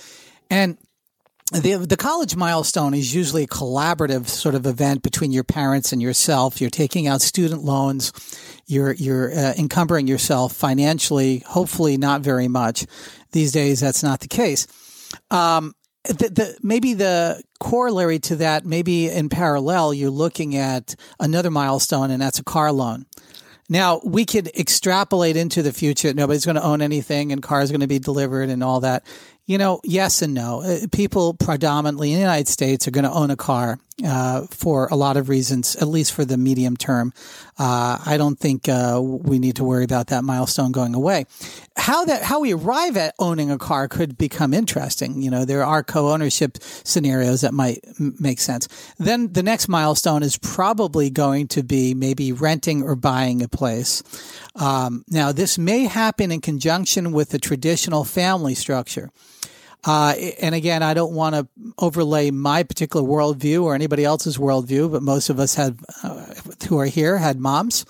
And 0.50 0.78
the 1.52 1.76
the 1.76 1.96
college 1.96 2.34
milestone 2.34 2.92
is 2.92 3.14
usually 3.14 3.44
a 3.44 3.48
collaborative 3.48 4.26
sort 4.28 4.56
of 4.56 4.66
event 4.66 5.02
between 5.02 5.32
your 5.32 5.44
parents 5.44 5.92
and 5.92 6.02
yourself. 6.02 6.60
You're 6.60 6.70
taking 6.70 7.06
out 7.06 7.22
student 7.22 7.62
loans. 7.62 8.12
You're 8.66 8.92
you're 8.92 9.32
uh, 9.32 9.54
encumbering 9.56 10.08
yourself 10.08 10.52
financially. 10.54 11.44
Hopefully, 11.46 11.96
not 11.98 12.22
very 12.22 12.48
much. 12.48 12.84
These 13.30 13.52
days, 13.52 13.80
that's 13.80 14.02
not 14.02 14.20
the 14.20 14.28
case. 14.28 14.66
Um, 15.30 15.75
the, 16.04 16.28
the, 16.30 16.58
maybe 16.62 16.94
the 16.94 17.42
corollary 17.58 18.18
to 18.20 18.36
that, 18.36 18.64
maybe 18.64 19.08
in 19.08 19.28
parallel, 19.28 19.92
you're 19.92 20.10
looking 20.10 20.56
at 20.56 20.94
another 21.18 21.50
milestone, 21.50 22.10
and 22.10 22.22
that's 22.22 22.38
a 22.38 22.44
car 22.44 22.72
loan. 22.72 23.06
Now 23.68 24.00
we 24.04 24.25
could 24.25 24.49
extrapolate 24.49 25.37
into 25.37 25.62
the 25.62 25.73
future. 25.73 26.14
Nobody's 26.14 26.44
going 26.44 26.56
to 26.56 26.62
own 26.62 26.82
anything, 26.82 27.32
and 27.32 27.42
cars 27.42 27.70
are 27.70 27.73
going 27.73 27.80
to 27.80 27.87
be 27.87 27.99
delivered, 27.99 28.49
and 28.49 28.62
all 28.62 28.80
that. 28.80 29.04
You 29.46 29.58
know, 29.58 29.80
yes 29.84 30.22
and 30.22 30.34
no. 30.34 30.62
Uh, 30.62 30.88
people 30.90 31.32
predominantly 31.34 32.10
in 32.10 32.16
the 32.16 32.20
United 32.20 32.48
States 32.48 32.88
are 32.88 32.90
going 32.90 33.04
to 33.04 33.12
own 33.12 33.30
a 33.30 33.36
car 33.36 33.78
uh, 34.04 34.44
for 34.50 34.88
a 34.90 34.96
lot 34.96 35.16
of 35.16 35.28
reasons, 35.28 35.76
at 35.76 35.86
least 35.86 36.12
for 36.12 36.24
the 36.24 36.36
medium 36.36 36.76
term. 36.76 37.12
Uh, 37.56 37.96
I 38.04 38.16
don't 38.16 38.36
think 38.36 38.68
uh, 38.68 39.00
we 39.00 39.38
need 39.38 39.56
to 39.56 39.64
worry 39.64 39.84
about 39.84 40.08
that 40.08 40.24
milestone 40.24 40.72
going 40.72 40.96
away. 40.96 41.26
How 41.76 42.04
that 42.06 42.22
how 42.22 42.40
we 42.40 42.54
arrive 42.54 42.96
at 42.96 43.14
owning 43.20 43.52
a 43.52 43.56
car 43.56 43.86
could 43.86 44.18
become 44.18 44.52
interesting. 44.52 45.22
You 45.22 45.30
know, 45.30 45.44
there 45.44 45.64
are 45.64 45.84
co-ownership 45.84 46.58
scenarios 46.60 47.42
that 47.42 47.54
might 47.54 47.84
m- 48.00 48.16
make 48.18 48.40
sense. 48.40 48.66
Then 48.98 49.32
the 49.32 49.44
next 49.44 49.68
milestone 49.68 50.24
is 50.24 50.36
probably 50.36 51.08
going 51.08 51.46
to 51.48 51.62
be 51.62 51.94
maybe 51.94 52.32
renting 52.32 52.82
or 52.82 52.96
buying 52.96 53.42
a 53.42 53.48
place. 53.48 54.02
Um, 54.56 55.04
now, 55.08 55.30
this 55.30 55.56
may 55.56 55.84
happen 55.84 56.32
in 56.32 56.40
conjunction 56.40 57.12
with 57.12 57.30
the 57.30 57.38
traditional 57.38 58.02
family 58.02 58.56
structure. 58.56 59.10
Uh, 59.85 60.14
and 60.40 60.54
again, 60.54 60.83
I 60.83 60.95
don't 60.95 61.14
want 61.14 61.35
to 61.35 61.47
overlay 61.78 62.30
my 62.30 62.62
particular 62.64 63.06
worldview 63.06 63.62
or 63.62 63.75
anybody 63.75 64.04
else's 64.04 64.37
worldview, 64.37 64.90
but 64.90 65.02
most 65.02 65.30
of 65.30 65.38
us 65.38 65.54
had, 65.54 65.78
uh, 66.02 66.26
who 66.68 66.78
are 66.78 66.87
here, 66.87 67.18
had 67.18 67.38
moms. 67.38 67.85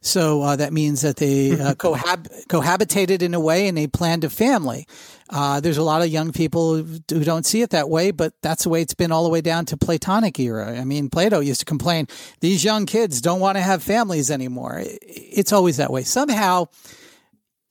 So 0.00 0.42
uh, 0.42 0.56
that 0.56 0.72
means 0.72 1.02
that 1.02 1.16
they 1.16 1.52
uh, 1.52 1.74
cohab- 1.74 2.46
cohabitated 2.46 3.22
in 3.22 3.34
a 3.34 3.40
way 3.40 3.68
and 3.68 3.76
they 3.76 3.86
planned 3.86 4.24
a 4.24 4.30
family. 4.30 4.86
Uh, 5.30 5.60
there's 5.60 5.76
a 5.76 5.82
lot 5.82 6.02
of 6.02 6.08
young 6.08 6.32
people 6.32 6.76
who 6.76 7.24
don't 7.24 7.44
see 7.44 7.60
it 7.60 7.70
that 7.70 7.90
way, 7.90 8.10
but 8.10 8.32
that's 8.42 8.64
the 8.64 8.70
way 8.70 8.80
it's 8.80 8.94
been 8.94 9.12
all 9.12 9.24
the 9.24 9.30
way 9.30 9.40
down 9.40 9.66
to 9.66 9.76
Platonic 9.76 10.38
era. 10.38 10.78
I 10.78 10.84
mean, 10.84 11.10
Plato 11.10 11.40
used 11.40 11.60
to 11.60 11.66
complain, 11.66 12.06
these 12.40 12.64
young 12.64 12.86
kids 12.86 13.20
don't 13.20 13.40
want 13.40 13.56
to 13.56 13.62
have 13.62 13.82
families 13.82 14.30
anymore. 14.30 14.82
It's 14.82 15.52
always 15.52 15.76
that 15.76 15.92
way. 15.92 16.02
Somehow, 16.02 16.68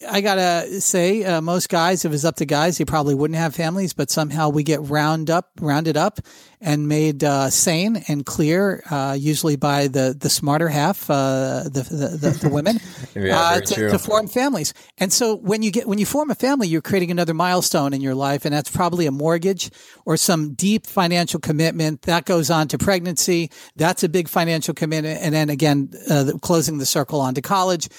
I 0.08 0.22
gotta 0.22 0.80
say, 0.80 1.24
uh, 1.24 1.42
most 1.42 1.70
guys, 1.70 2.06
if 2.06 2.14
it's 2.14 2.24
up 2.24 2.36
to 2.36 2.46
guys, 2.46 2.78
they 2.78 2.86
probably 2.86 3.16
wouldn't 3.16 3.40
have 3.40 3.56
families, 3.56 3.94
but 3.94 4.12
somehow 4.12 4.50
we 4.50 4.62
get 4.62 4.80
round 4.84 5.32
up, 5.32 5.50
rounded 5.60 5.98
up, 5.98 6.20
and 6.62 6.88
made 6.88 7.24
uh, 7.24 7.50
sane 7.50 8.04
and 8.08 8.24
clear, 8.24 8.84
uh, 8.92 9.16
usually 9.18 9.56
by 9.56 9.88
the 9.88 10.16
the 10.18 10.30
smarter 10.30 10.68
half, 10.68 11.10
uh, 11.10 11.64
the, 11.64 11.82
the, 11.90 12.18
the 12.18 12.30
the 12.44 12.50
women, 12.50 12.80
yeah, 13.16 13.40
uh, 13.40 13.60
to, 13.60 13.90
to, 13.90 13.98
form 13.98 14.28
families. 14.28 14.76
And 15.00 15.12
so 15.12 15.36
when 15.36 15.64
you 15.64 15.72
get 15.72 15.88
when 15.88 15.98
you 15.98 16.06
form 16.06 16.30
a 16.30 16.36
family, 16.36 16.68
you're 16.68 16.82
creating 16.82 17.10
another 17.10 17.34
milestone 17.34 17.92
in 17.92 18.02
your 18.02 18.16
life, 18.16 18.46
and 18.46 18.54
that's 18.54 18.70
probably 18.70 19.08
a 19.08 19.12
mortgage 19.12 19.72
or 20.06 20.16
some 20.16 20.54
deep 20.54 20.86
financial 20.86 21.40
commitment 21.40 22.04
that 22.04 22.26
goes 22.26 22.52
on 22.52 22.68
to 22.68 22.78
pregnancy. 22.78 23.50
That's 23.76 24.04
a 24.04 24.10
big 24.10 24.28
financial 24.30 24.76
commitment, 24.76 25.22
and 25.24 25.34
then 25.34 25.50
again, 25.50 25.90
uh, 26.08 26.34
closing 26.40 26.78
the 26.78 26.86
circle 26.86 27.20
onto 27.20 27.42
college 27.42 27.90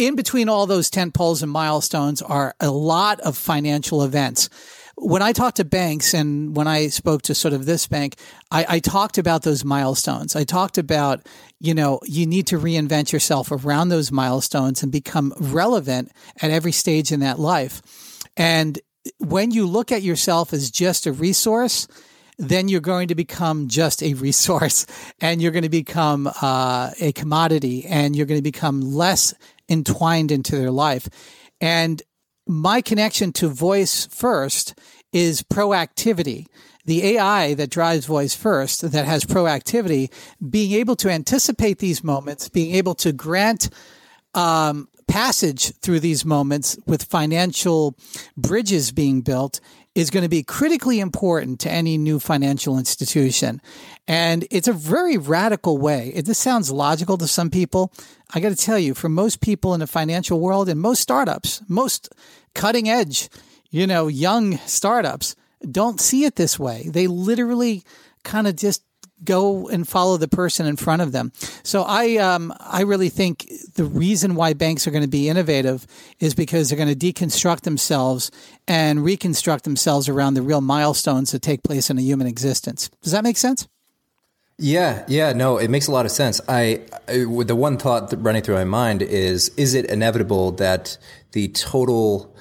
in 0.00 0.16
between 0.16 0.48
all 0.48 0.66
those 0.66 0.88
tent 0.88 1.12
poles 1.12 1.42
and 1.42 1.52
milestones 1.52 2.22
are 2.22 2.54
a 2.58 2.70
lot 2.70 3.20
of 3.20 3.36
financial 3.36 4.02
events. 4.02 4.48
When 4.96 5.20
I 5.20 5.32
talked 5.32 5.58
to 5.58 5.64
banks 5.64 6.14
and 6.14 6.56
when 6.56 6.66
I 6.66 6.88
spoke 6.88 7.22
to 7.22 7.34
sort 7.34 7.52
of 7.52 7.66
this 7.66 7.86
bank, 7.86 8.16
I, 8.50 8.66
I 8.68 8.78
talked 8.78 9.18
about 9.18 9.42
those 9.42 9.64
milestones. 9.64 10.34
I 10.34 10.44
talked 10.44 10.78
about, 10.78 11.26
you 11.58 11.74
know, 11.74 12.00
you 12.04 12.26
need 12.26 12.46
to 12.48 12.58
reinvent 12.58 13.12
yourself 13.12 13.52
around 13.52 13.90
those 13.90 14.10
milestones 14.10 14.82
and 14.82 14.90
become 14.90 15.34
relevant 15.38 16.12
at 16.40 16.50
every 16.50 16.72
stage 16.72 17.12
in 17.12 17.20
that 17.20 17.38
life. 17.38 17.82
And 18.36 18.78
when 19.18 19.50
you 19.50 19.66
look 19.66 19.92
at 19.92 20.02
yourself 20.02 20.52
as 20.52 20.70
just 20.70 21.06
a 21.06 21.12
resource, 21.12 21.86
then 22.40 22.68
you're 22.68 22.80
going 22.80 23.08
to 23.08 23.14
become 23.14 23.68
just 23.68 24.02
a 24.02 24.14
resource 24.14 24.86
and 25.20 25.42
you're 25.42 25.52
going 25.52 25.62
to 25.62 25.68
become 25.68 26.30
uh, 26.40 26.90
a 27.00 27.12
commodity 27.12 27.84
and 27.86 28.16
you're 28.16 28.26
going 28.26 28.38
to 28.38 28.42
become 28.42 28.80
less 28.80 29.34
entwined 29.70 30.30
into 30.30 30.56
their 30.56 30.70
life. 30.70 31.08
And 31.60 32.02
my 32.46 32.80
connection 32.80 33.32
to 33.34 33.48
voice 33.48 34.06
first 34.06 34.74
is 35.12 35.42
proactivity. 35.42 36.46
The 36.84 37.16
AI 37.16 37.54
that 37.54 37.70
drives 37.70 38.06
voice 38.06 38.34
first, 38.34 38.90
that 38.90 39.04
has 39.04 39.24
proactivity, 39.24 40.10
being 40.48 40.72
able 40.72 40.96
to 40.96 41.10
anticipate 41.10 41.78
these 41.78 42.02
moments, 42.02 42.48
being 42.48 42.74
able 42.74 42.94
to 42.96 43.12
grant 43.12 43.70
um, 44.34 44.88
passage 45.06 45.72
through 45.78 46.00
these 46.00 46.24
moments 46.24 46.78
with 46.86 47.02
financial 47.04 47.96
bridges 48.36 48.92
being 48.92 49.20
built 49.20 49.60
is 50.00 50.10
going 50.10 50.22
to 50.22 50.28
be 50.28 50.42
critically 50.42 50.98
important 50.98 51.60
to 51.60 51.70
any 51.70 51.98
new 51.98 52.18
financial 52.18 52.78
institution. 52.78 53.60
And 54.08 54.46
it's 54.50 54.68
a 54.68 54.72
very 54.72 55.16
radical 55.18 55.78
way. 55.78 56.10
It, 56.14 56.24
this 56.24 56.38
sounds 56.38 56.70
logical 56.70 57.18
to 57.18 57.28
some 57.28 57.50
people. 57.50 57.92
I 58.32 58.40
got 58.40 58.48
to 58.48 58.56
tell 58.56 58.78
you, 58.78 58.94
for 58.94 59.08
most 59.08 59.40
people 59.40 59.74
in 59.74 59.80
the 59.80 59.86
financial 59.86 60.40
world 60.40 60.68
and 60.68 60.80
most 60.80 61.00
startups, 61.00 61.62
most 61.68 62.08
cutting 62.54 62.88
edge, 62.88 63.28
you 63.70 63.86
know, 63.86 64.08
young 64.08 64.56
startups 64.58 65.36
don't 65.70 66.00
see 66.00 66.24
it 66.24 66.36
this 66.36 66.58
way. 66.58 66.88
They 66.88 67.06
literally 67.06 67.84
kind 68.24 68.46
of 68.46 68.56
just 68.56 68.82
go 69.24 69.68
and 69.68 69.86
follow 69.86 70.16
the 70.16 70.28
person 70.28 70.66
in 70.66 70.76
front 70.76 71.02
of 71.02 71.12
them. 71.12 71.32
So 71.62 71.82
I 71.82 72.16
um, 72.16 72.52
I 72.60 72.82
really 72.82 73.08
think 73.08 73.50
the 73.74 73.84
reason 73.84 74.34
why 74.34 74.54
banks 74.54 74.86
are 74.86 74.90
going 74.90 75.04
to 75.04 75.08
be 75.08 75.28
innovative 75.28 75.86
is 76.18 76.34
because 76.34 76.68
they're 76.68 76.78
going 76.78 76.96
to 76.96 77.12
deconstruct 77.12 77.62
themselves 77.62 78.30
and 78.66 79.04
reconstruct 79.04 79.64
themselves 79.64 80.08
around 80.08 80.34
the 80.34 80.42
real 80.42 80.60
milestones 80.60 81.32
that 81.32 81.42
take 81.42 81.62
place 81.62 81.90
in 81.90 81.98
a 81.98 82.02
human 82.02 82.26
existence. 82.26 82.90
Does 83.02 83.12
that 83.12 83.24
make 83.24 83.36
sense? 83.36 83.68
Yeah, 84.62 85.04
yeah, 85.08 85.32
no, 85.32 85.56
it 85.56 85.70
makes 85.70 85.86
a 85.86 85.90
lot 85.90 86.04
of 86.04 86.12
sense. 86.12 86.38
I, 86.46 86.82
I 87.08 87.24
the 87.44 87.56
one 87.56 87.78
thought 87.78 88.12
running 88.18 88.42
through 88.42 88.56
my 88.56 88.64
mind 88.64 89.00
is: 89.00 89.48
is 89.56 89.72
it 89.72 89.86
inevitable 89.86 90.52
that 90.52 90.98
the 91.32 91.48
total 91.48 92.36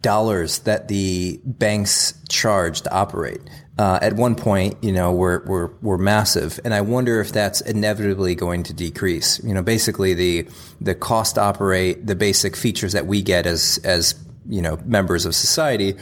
dollars 0.00 0.60
that 0.60 0.88
the 0.88 1.40
banks 1.44 2.14
charge 2.28 2.82
to 2.82 2.92
operate 2.92 3.40
uh, 3.78 3.98
at 4.00 4.14
one 4.14 4.34
point, 4.34 4.76
you 4.82 4.92
know, 4.92 5.12
were, 5.12 5.44
were, 5.46 5.74
were 5.82 5.98
massive. 5.98 6.58
And 6.64 6.72
I 6.72 6.80
wonder 6.80 7.20
if 7.20 7.32
that's 7.32 7.60
inevitably 7.60 8.34
going 8.34 8.62
to 8.64 8.72
decrease. 8.72 9.42
You 9.44 9.54
know, 9.54 9.62
basically 9.62 10.14
the, 10.14 10.48
the 10.80 10.94
cost 10.94 11.34
to 11.34 11.42
operate, 11.42 12.06
the 12.06 12.14
basic 12.14 12.56
features 12.56 12.92
that 12.92 13.06
we 13.06 13.22
get 13.22 13.46
as, 13.46 13.78
as, 13.84 14.14
you 14.48 14.62
know, 14.62 14.78
members 14.84 15.26
of 15.26 15.34
society 15.34 15.96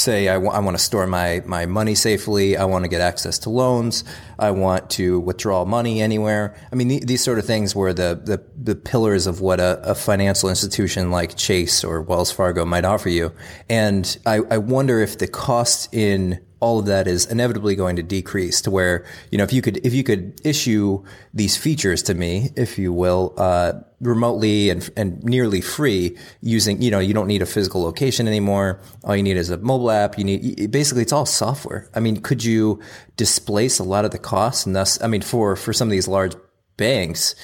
say 0.00 0.28
I, 0.28 0.34
w- 0.34 0.52
I 0.52 0.60
want 0.60 0.76
to 0.76 0.82
store 0.82 1.06
my, 1.06 1.42
my 1.46 1.66
money 1.66 1.94
safely. 1.94 2.56
I 2.56 2.64
want 2.64 2.84
to 2.84 2.88
get 2.88 3.00
access 3.00 3.38
to 3.40 3.50
loans. 3.50 4.04
I 4.38 4.50
want 4.50 4.90
to 4.90 5.20
withdraw 5.20 5.64
money 5.64 6.00
anywhere. 6.00 6.56
I 6.72 6.76
mean, 6.76 6.88
th- 6.88 7.02
these 7.02 7.22
sort 7.22 7.38
of 7.38 7.44
things 7.44 7.74
were 7.74 7.92
the, 7.92 8.20
the, 8.22 8.42
the 8.56 8.74
pillars 8.74 9.26
of 9.26 9.40
what 9.40 9.60
a, 9.60 9.80
a, 9.82 9.94
financial 9.94 10.48
institution 10.48 11.10
like 11.10 11.36
Chase 11.36 11.84
or 11.84 12.00
Wells 12.02 12.30
Fargo 12.30 12.64
might 12.64 12.84
offer 12.84 13.08
you. 13.08 13.32
And 13.68 14.16
I, 14.24 14.40
I 14.50 14.58
wonder 14.58 15.00
if 15.00 15.18
the 15.18 15.26
cost 15.26 15.92
in 15.92 16.40
all 16.60 16.78
of 16.78 16.86
that 16.86 17.06
is 17.06 17.26
inevitably 17.26 17.76
going 17.76 17.96
to 17.96 18.02
decrease 18.02 18.60
to 18.62 18.70
where 18.70 19.04
you 19.30 19.38
know 19.38 19.44
if 19.44 19.52
you 19.52 19.62
could 19.62 19.84
if 19.86 19.94
you 19.94 20.02
could 20.02 20.40
issue 20.44 21.02
these 21.32 21.56
features 21.56 22.02
to 22.02 22.14
me 22.14 22.50
if 22.56 22.78
you 22.78 22.92
will 22.92 23.34
uh, 23.36 23.72
remotely 24.00 24.70
and 24.70 24.90
and 24.96 25.22
nearly 25.22 25.60
free 25.60 26.16
using 26.40 26.80
you 26.82 26.90
know 26.90 26.98
you 26.98 27.14
don't 27.14 27.26
need 27.26 27.42
a 27.42 27.46
physical 27.46 27.82
location 27.82 28.26
anymore. 28.26 28.80
All 29.04 29.16
you 29.16 29.22
need 29.22 29.36
is 29.36 29.50
a 29.50 29.58
mobile 29.58 29.90
app. 29.90 30.18
You 30.18 30.24
need 30.24 30.70
basically 30.70 31.02
it's 31.02 31.12
all 31.12 31.26
software. 31.26 31.88
I 31.94 32.00
mean 32.00 32.20
could 32.20 32.44
you 32.44 32.80
displace 33.16 33.78
a 33.78 33.84
lot 33.84 34.04
of 34.04 34.10
the 34.10 34.18
costs? 34.18 34.66
And 34.66 34.74
thus 34.74 35.00
i 35.02 35.06
mean 35.06 35.22
for 35.22 35.56
for 35.56 35.72
some 35.72 35.88
of 35.88 35.92
these 35.92 36.08
large 36.08 36.34
banks 36.76 37.34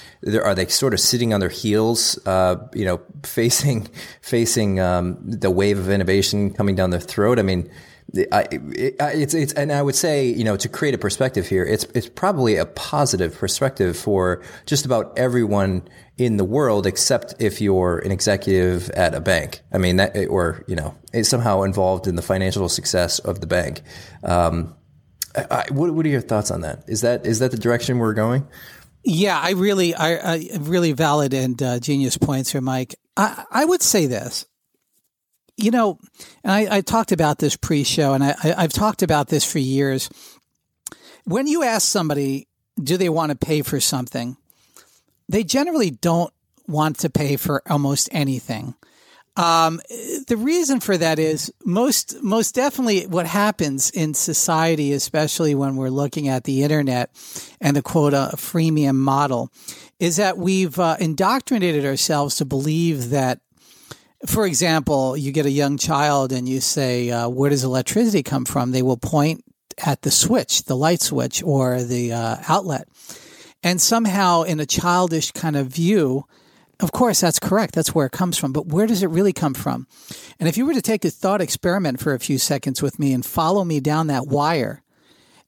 are 0.44 0.54
they 0.54 0.66
sort 0.66 0.94
of 0.94 1.00
sitting 1.00 1.35
on 1.35 1.40
their 1.40 1.49
heels 1.49 2.18
uh, 2.25 2.54
you 2.73 2.85
know 2.85 3.00
facing 3.25 3.88
facing 4.23 4.80
um, 4.80 5.18
the 5.23 5.50
wave 5.50 5.78
of 5.78 5.90
innovation 5.90 6.52
coming 6.52 6.75
down 6.75 6.90
their 6.90 7.00
throat? 7.00 7.38
I 7.38 7.42
mean 7.42 7.71
I, 8.30 8.46
it, 8.50 8.96
it's 9.00 9.34
it's 9.34 9.52
and 9.54 9.73
I 9.73 9.82
would 9.82 9.94
say 9.94 10.26
you 10.26 10.44
know 10.44 10.56
to 10.56 10.68
create 10.68 10.94
a 10.94 10.99
perspective 10.99 11.49
here, 11.49 11.64
it's 11.64 11.84
it's 11.94 12.08
probably 12.08 12.56
a 12.56 12.66
positive 12.66 13.37
perspective 13.37 13.96
for 13.96 14.42
just 14.66 14.84
about 14.84 15.18
everyone 15.18 15.88
in 16.16 16.37
the 16.37 16.44
world, 16.44 16.87
except 16.87 17.34
if 17.40 17.61
you're 17.61 17.99
an 17.99 18.12
executive 18.12 18.90
at 18.90 19.14
a 19.14 19.20
bank. 19.20 19.62
I 19.73 19.78
mean, 19.78 19.96
that 19.96 20.16
or 20.28 20.64
you 20.68 20.76
know, 20.76 20.94
somehow 21.23 21.62
involved 21.62 22.06
in 22.06 22.14
the 22.14 22.23
financial 22.23 22.68
success 22.68 23.18
of 23.18 23.40
the 23.40 23.46
bank. 23.46 23.82
Um, 24.23 24.75
I, 25.34 25.64
what 25.70 25.92
what 25.92 26.06
are 26.06 26.11
your 26.11 26.20
thoughts 26.20 26.50
on 26.50 26.61
that? 26.61 26.84
Is 26.87 27.00
that 27.00 27.26
is 27.26 27.40
that 27.40 27.50
the 27.50 27.58
direction 27.58 27.99
we're 27.99 28.14
going? 28.14 28.46
Yeah, 29.04 29.38
I 29.38 29.50
really, 29.50 29.94
I, 29.94 30.34
I 30.34 30.49
really 30.61 30.92
valid 30.92 31.34
and 31.34 31.62
uh, 31.62 31.78
genius 31.78 32.16
points 32.16 32.50
here, 32.50 32.62
Mike. 32.62 32.94
I, 33.18 33.44
I 33.50 33.64
would 33.64 33.82
say 33.82 34.06
this 34.06 34.46
you 35.56 35.70
know, 35.70 35.99
and 36.42 36.52
I, 36.52 36.78
I 36.78 36.80
talked 36.80 37.12
about 37.12 37.38
this 37.38 37.56
pre-show, 37.56 38.14
and 38.14 38.25
I, 38.25 38.34
I've 38.56 38.73
talked 38.73 39.02
about 39.02 39.28
this 39.28 39.44
for 39.50 39.58
years. 39.58 40.11
When 41.25 41.46
you 41.46 41.62
ask 41.62 41.87
somebody, 41.87 42.49
do 42.82 42.96
they 42.96 43.08
want 43.08 43.30
to 43.30 43.37
pay 43.37 43.62
for 43.62 43.80
something? 43.80 44.37
They 45.28 45.44
generally 45.44 45.90
don't 45.90 46.32
want 46.66 46.99
to 47.00 47.11
pay 47.11 47.37
for 47.37 47.62
almost 47.70 48.08
anything. 48.12 48.75
Um, 49.37 49.80
the 50.28 50.37
reason 50.37 50.78
for 50.78 50.96
that 50.96 51.18
is 51.18 51.52
most 51.64 52.23
most 52.23 52.54
definitely 52.54 53.06
what 53.08 53.26
happens 53.26 53.90
in 53.90 54.14
society, 54.14 54.92
especially 54.92 55.56
when 55.56 55.75
we're 55.75 55.88
looking 55.88 56.28
at 56.28 56.44
the 56.44 56.62
internet 56.62 57.11
and 57.61 57.76
the 57.76 57.82
quota 57.82 58.30
freemium 58.37 58.94
model, 58.94 59.50
is 59.99 60.16
that 60.16 60.38
we've 60.38 60.78
uh, 60.78 60.96
indoctrinated 61.00 61.84
ourselves 61.84 62.37
to 62.37 62.44
believe 62.44 63.11
that 63.11 63.40
for 64.26 64.47
example, 64.47 65.16
you 65.16 65.33
get 65.33 65.47
a 65.47 65.50
young 65.50 65.76
child 65.76 66.33
and 66.33 66.49
you 66.49 66.61
say, 66.61 67.11
uh, 67.11 67.28
Where 67.28 67.50
does 67.50 67.64
electricity 67.64 68.23
come 68.23 68.45
from? 68.45 68.71
They 68.71 68.83
will 68.83 68.97
point 68.97 69.45
at 69.85 70.02
the 70.02 70.11
switch, 70.11 70.64
the 70.64 70.76
light 70.76 71.02
switch, 71.02 71.43
or 71.43 71.83
the 71.83 72.12
uh, 72.12 72.37
outlet. 72.49 72.88
And 73.62 73.81
somehow, 73.81 74.43
in 74.43 74.61
a 74.61 74.66
childish 74.66 75.33
kind 75.33 75.57
of 75.57 75.69
view, 75.69 76.26
of 76.81 76.93
course, 76.93 77.21
that's 77.21 77.38
correct. 77.38 77.75
That's 77.75 77.95
where 77.95 78.07
it 78.07 78.12
comes 78.12 78.37
from. 78.37 78.52
But 78.52 78.66
where 78.66 78.87
does 78.87 79.02
it 79.02 79.09
really 79.09 79.33
come 79.33 79.54
from? 79.54 79.87
And 80.38 80.49
if 80.49 80.57
you 80.57 80.66
were 80.66 80.75
to 80.75 80.83
take 80.83 81.04
a 81.04 81.11
thought 81.11 81.40
experiment 81.40 82.00
for 82.00 82.14
a 82.14 82.21
few 82.21 82.38
seconds 82.38 82.83
with 82.83 82.99
me 82.99 83.12
and 83.12 83.25
follow 83.25 83.64
me 83.64 83.81
down 83.81 84.09
that 84.09 84.26
wire, 84.26 84.83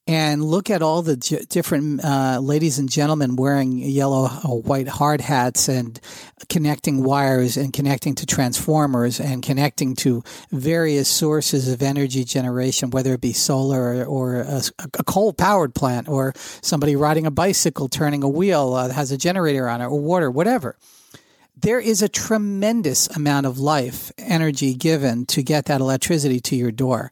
and 0.06 0.44
look 0.44 0.70
at 0.70 0.82
all 0.82 1.02
the 1.02 1.16
j- 1.16 1.44
different 1.48 2.04
uh, 2.04 2.38
ladies 2.40 2.78
and 2.78 2.88
gentlemen 2.88 3.34
wearing 3.34 3.78
yellow 3.78 4.30
or 4.44 4.62
white 4.62 4.86
hard 4.86 5.20
hats 5.20 5.68
and 5.68 6.00
connecting 6.48 7.02
wires 7.02 7.56
and 7.56 7.72
connecting 7.72 8.14
to 8.14 8.26
transformers 8.26 9.18
and 9.18 9.42
connecting 9.42 9.96
to 9.96 10.22
various 10.52 11.08
sources 11.08 11.68
of 11.68 11.82
energy 11.82 12.24
generation, 12.24 12.90
whether 12.90 13.14
it 13.14 13.20
be 13.20 13.32
solar 13.32 14.04
or, 14.04 14.04
or 14.04 14.34
a, 14.42 14.62
a 14.98 15.04
coal 15.04 15.32
powered 15.32 15.74
plant 15.74 16.08
or 16.08 16.32
somebody 16.36 16.94
riding 16.94 17.26
a 17.26 17.30
bicycle 17.30 17.88
turning 17.88 18.22
a 18.22 18.28
wheel 18.28 18.74
uh, 18.74 18.88
has 18.90 19.10
a 19.10 19.18
generator 19.18 19.68
on 19.68 19.80
it 19.80 19.86
or 19.86 20.00
water, 20.00 20.30
whatever. 20.30 20.76
There 21.56 21.80
is 21.80 22.02
a 22.02 22.08
tremendous 22.08 23.08
amount 23.16 23.46
of 23.46 23.58
life 23.58 24.12
energy 24.18 24.74
given 24.74 25.24
to 25.26 25.42
get 25.42 25.64
that 25.64 25.80
electricity 25.80 26.38
to 26.40 26.54
your 26.54 26.70
door. 26.70 27.10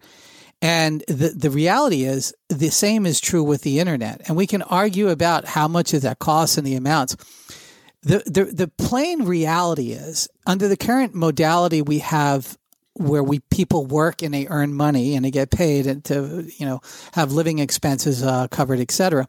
And 0.64 1.04
the, 1.08 1.28
the 1.28 1.50
reality 1.50 2.04
is 2.04 2.32
the 2.48 2.70
same 2.70 3.04
is 3.04 3.20
true 3.20 3.44
with 3.44 3.60
the 3.60 3.80
internet. 3.80 4.22
And 4.26 4.34
we 4.34 4.46
can 4.46 4.62
argue 4.62 5.10
about 5.10 5.44
how 5.44 5.68
much 5.68 5.92
of 5.92 6.00
that 6.00 6.20
costs 6.20 6.56
and 6.56 6.66
the 6.66 6.74
amounts. 6.74 7.16
The, 8.00 8.22
the, 8.24 8.44
the 8.44 8.68
plain 8.68 9.26
reality 9.26 9.92
is 9.92 10.26
under 10.46 10.66
the 10.66 10.78
current 10.78 11.14
modality 11.14 11.82
we 11.82 11.98
have 11.98 12.56
where 12.94 13.22
we 13.22 13.40
people 13.50 13.84
work 13.84 14.22
and 14.22 14.32
they 14.32 14.46
earn 14.46 14.72
money 14.72 15.14
and 15.14 15.26
they 15.26 15.30
get 15.30 15.50
paid 15.50 15.86
and 15.86 16.02
to 16.04 16.48
you 16.56 16.64
know 16.64 16.80
have 17.12 17.32
living 17.32 17.58
expenses 17.58 18.22
uh, 18.22 18.48
covered, 18.48 18.80
etc. 18.80 19.28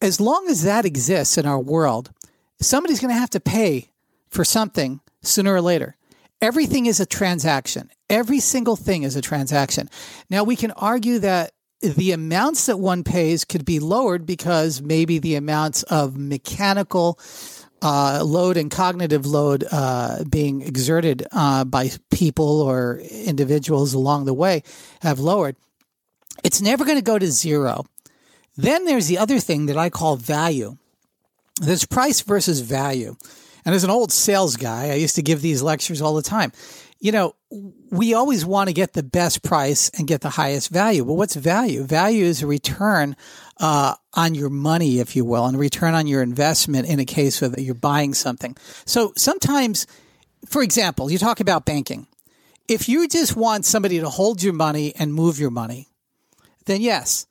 As 0.00 0.20
long 0.20 0.46
as 0.48 0.62
that 0.62 0.84
exists 0.84 1.38
in 1.38 1.46
our 1.46 1.58
world, 1.58 2.12
somebody's 2.60 3.00
going 3.00 3.12
to 3.12 3.18
have 3.18 3.30
to 3.30 3.40
pay 3.40 3.90
for 4.28 4.44
something 4.44 5.00
sooner 5.22 5.54
or 5.54 5.60
later. 5.60 5.96
Everything 6.40 6.86
is 6.86 7.00
a 7.00 7.06
transaction. 7.06 7.90
Every 8.10 8.40
single 8.40 8.76
thing 8.76 9.02
is 9.02 9.16
a 9.16 9.22
transaction. 9.22 9.88
Now, 10.28 10.44
we 10.44 10.56
can 10.56 10.70
argue 10.72 11.18
that 11.20 11.52
the 11.80 12.12
amounts 12.12 12.66
that 12.66 12.78
one 12.78 13.04
pays 13.04 13.44
could 13.44 13.64
be 13.64 13.80
lowered 13.80 14.26
because 14.26 14.80
maybe 14.82 15.18
the 15.18 15.34
amounts 15.34 15.82
of 15.84 16.16
mechanical 16.16 17.18
uh, 17.82 18.22
load 18.24 18.56
and 18.56 18.70
cognitive 18.70 19.26
load 19.26 19.64
uh, 19.70 20.24
being 20.24 20.62
exerted 20.62 21.26
uh, 21.32 21.64
by 21.64 21.90
people 22.10 22.62
or 22.62 22.98
individuals 22.98 23.94
along 23.94 24.24
the 24.24 24.34
way 24.34 24.62
have 25.02 25.18
lowered. 25.18 25.56
It's 26.42 26.60
never 26.60 26.84
going 26.84 26.98
to 26.98 27.04
go 27.04 27.18
to 27.18 27.30
zero. 27.30 27.84
Then 28.56 28.84
there's 28.84 29.08
the 29.08 29.18
other 29.18 29.38
thing 29.38 29.66
that 29.66 29.76
I 29.76 29.90
call 29.90 30.16
value. 30.16 30.76
There's 31.60 31.86
price 31.86 32.20
versus 32.22 32.60
value. 32.60 33.16
And 33.66 33.74
as 33.74 33.82
an 33.82 33.90
old 33.90 34.12
sales 34.12 34.56
guy, 34.56 34.90
I 34.90 34.94
used 34.94 35.16
to 35.16 35.22
give 35.22 35.42
these 35.42 35.60
lectures 35.60 36.00
all 36.00 36.14
the 36.14 36.22
time. 36.22 36.52
You 37.00 37.10
know, 37.10 37.34
we 37.90 38.14
always 38.14 38.46
want 38.46 38.68
to 38.68 38.72
get 38.72 38.92
the 38.92 39.02
best 39.02 39.42
price 39.42 39.90
and 39.90 40.06
get 40.06 40.20
the 40.20 40.30
highest 40.30 40.70
value. 40.70 41.04
But 41.04 41.14
what's 41.14 41.34
value? 41.34 41.82
Value 41.82 42.24
is 42.24 42.42
a 42.42 42.46
return 42.46 43.16
uh, 43.58 43.96
on 44.14 44.36
your 44.36 44.50
money, 44.50 45.00
if 45.00 45.16
you 45.16 45.24
will, 45.24 45.44
and 45.46 45.56
a 45.56 45.58
return 45.58 45.94
on 45.94 46.06
your 46.06 46.22
investment 46.22 46.88
in 46.88 47.00
a 47.00 47.04
case 47.04 47.42
of 47.42 47.58
you're 47.58 47.74
buying 47.74 48.14
something. 48.14 48.56
So 48.84 49.12
sometimes, 49.16 49.88
for 50.46 50.62
example, 50.62 51.10
you 51.10 51.18
talk 51.18 51.40
about 51.40 51.64
banking. 51.64 52.06
If 52.68 52.88
you 52.88 53.08
just 53.08 53.36
want 53.36 53.64
somebody 53.64 53.98
to 53.98 54.08
hold 54.08 54.44
your 54.44 54.52
money 54.52 54.94
and 54.96 55.12
move 55.12 55.40
your 55.40 55.50
money, 55.50 55.88
then 56.66 56.80
yes, 56.80 57.26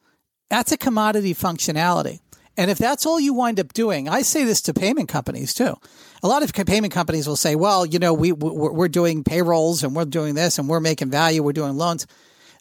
that's 0.50 0.74
a 0.74 0.78
commodity 0.78 1.34
functionality. 1.34 2.20
And 2.58 2.70
if 2.70 2.78
that's 2.78 3.06
all 3.06 3.20
you 3.20 3.34
wind 3.34 3.60
up 3.60 3.74
doing, 3.74 4.08
I 4.08 4.22
say 4.22 4.44
this 4.44 4.62
to 4.64 4.74
payment 4.74 5.10
companies 5.10 5.54
too. 5.54 5.78
A 6.26 6.28
lot 6.28 6.42
of 6.42 6.52
payment 6.66 6.92
companies 6.92 7.28
will 7.28 7.36
say, 7.36 7.54
well, 7.54 7.86
you 7.86 8.00
know, 8.00 8.12
we, 8.12 8.32
we're 8.32 8.88
doing 8.88 9.24
payrolls 9.24 9.84
and 9.84 9.96
we're 9.96 10.06
doing 10.06 10.34
this 10.34 10.58
and 10.58 10.68
we're 10.68 10.80
making 10.80 11.12
value, 11.12 11.44
we're 11.44 11.54
doing 11.54 11.78
loans. 11.78 12.08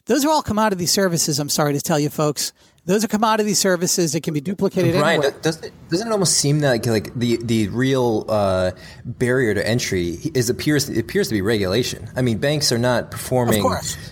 Those 0.05 0.23
are 0.23 0.29
all 0.29 0.43
commodity 0.43 0.85
services, 0.85 1.39
I'm 1.39 1.49
sorry 1.49 1.73
to 1.73 1.81
tell 1.81 1.97
you 1.97 2.11
folks. 2.11 2.53
Those 2.87 3.03
are 3.03 3.07
commodity 3.07 3.55
services 3.55 4.13
that 4.13 4.21
can 4.21 4.35
be 4.35 4.41
duplicated. 4.41 4.93
Brian, 4.93 5.23
anywhere. 5.23 5.39
doesn't 5.41 5.65
it, 5.65 5.73
doesn't 5.89 6.07
it 6.07 6.11
almost 6.11 6.37
seem 6.37 6.61
like 6.61 6.85
like 6.85 7.13
the 7.15 7.37
the 7.37 7.67
real 7.69 8.25
uh, 8.29 8.71
barrier 9.05 9.55
to 9.55 9.67
entry 9.67 10.19
is 10.35 10.51
appears 10.51 10.87
it 10.87 10.99
appears 10.99 11.27
to 11.29 11.33
be 11.33 11.41
regulation? 11.41 12.07
I 12.15 12.21
mean, 12.21 12.37
banks 12.37 12.71
are 12.71 12.77
not 12.77 13.09
performing 13.09 13.63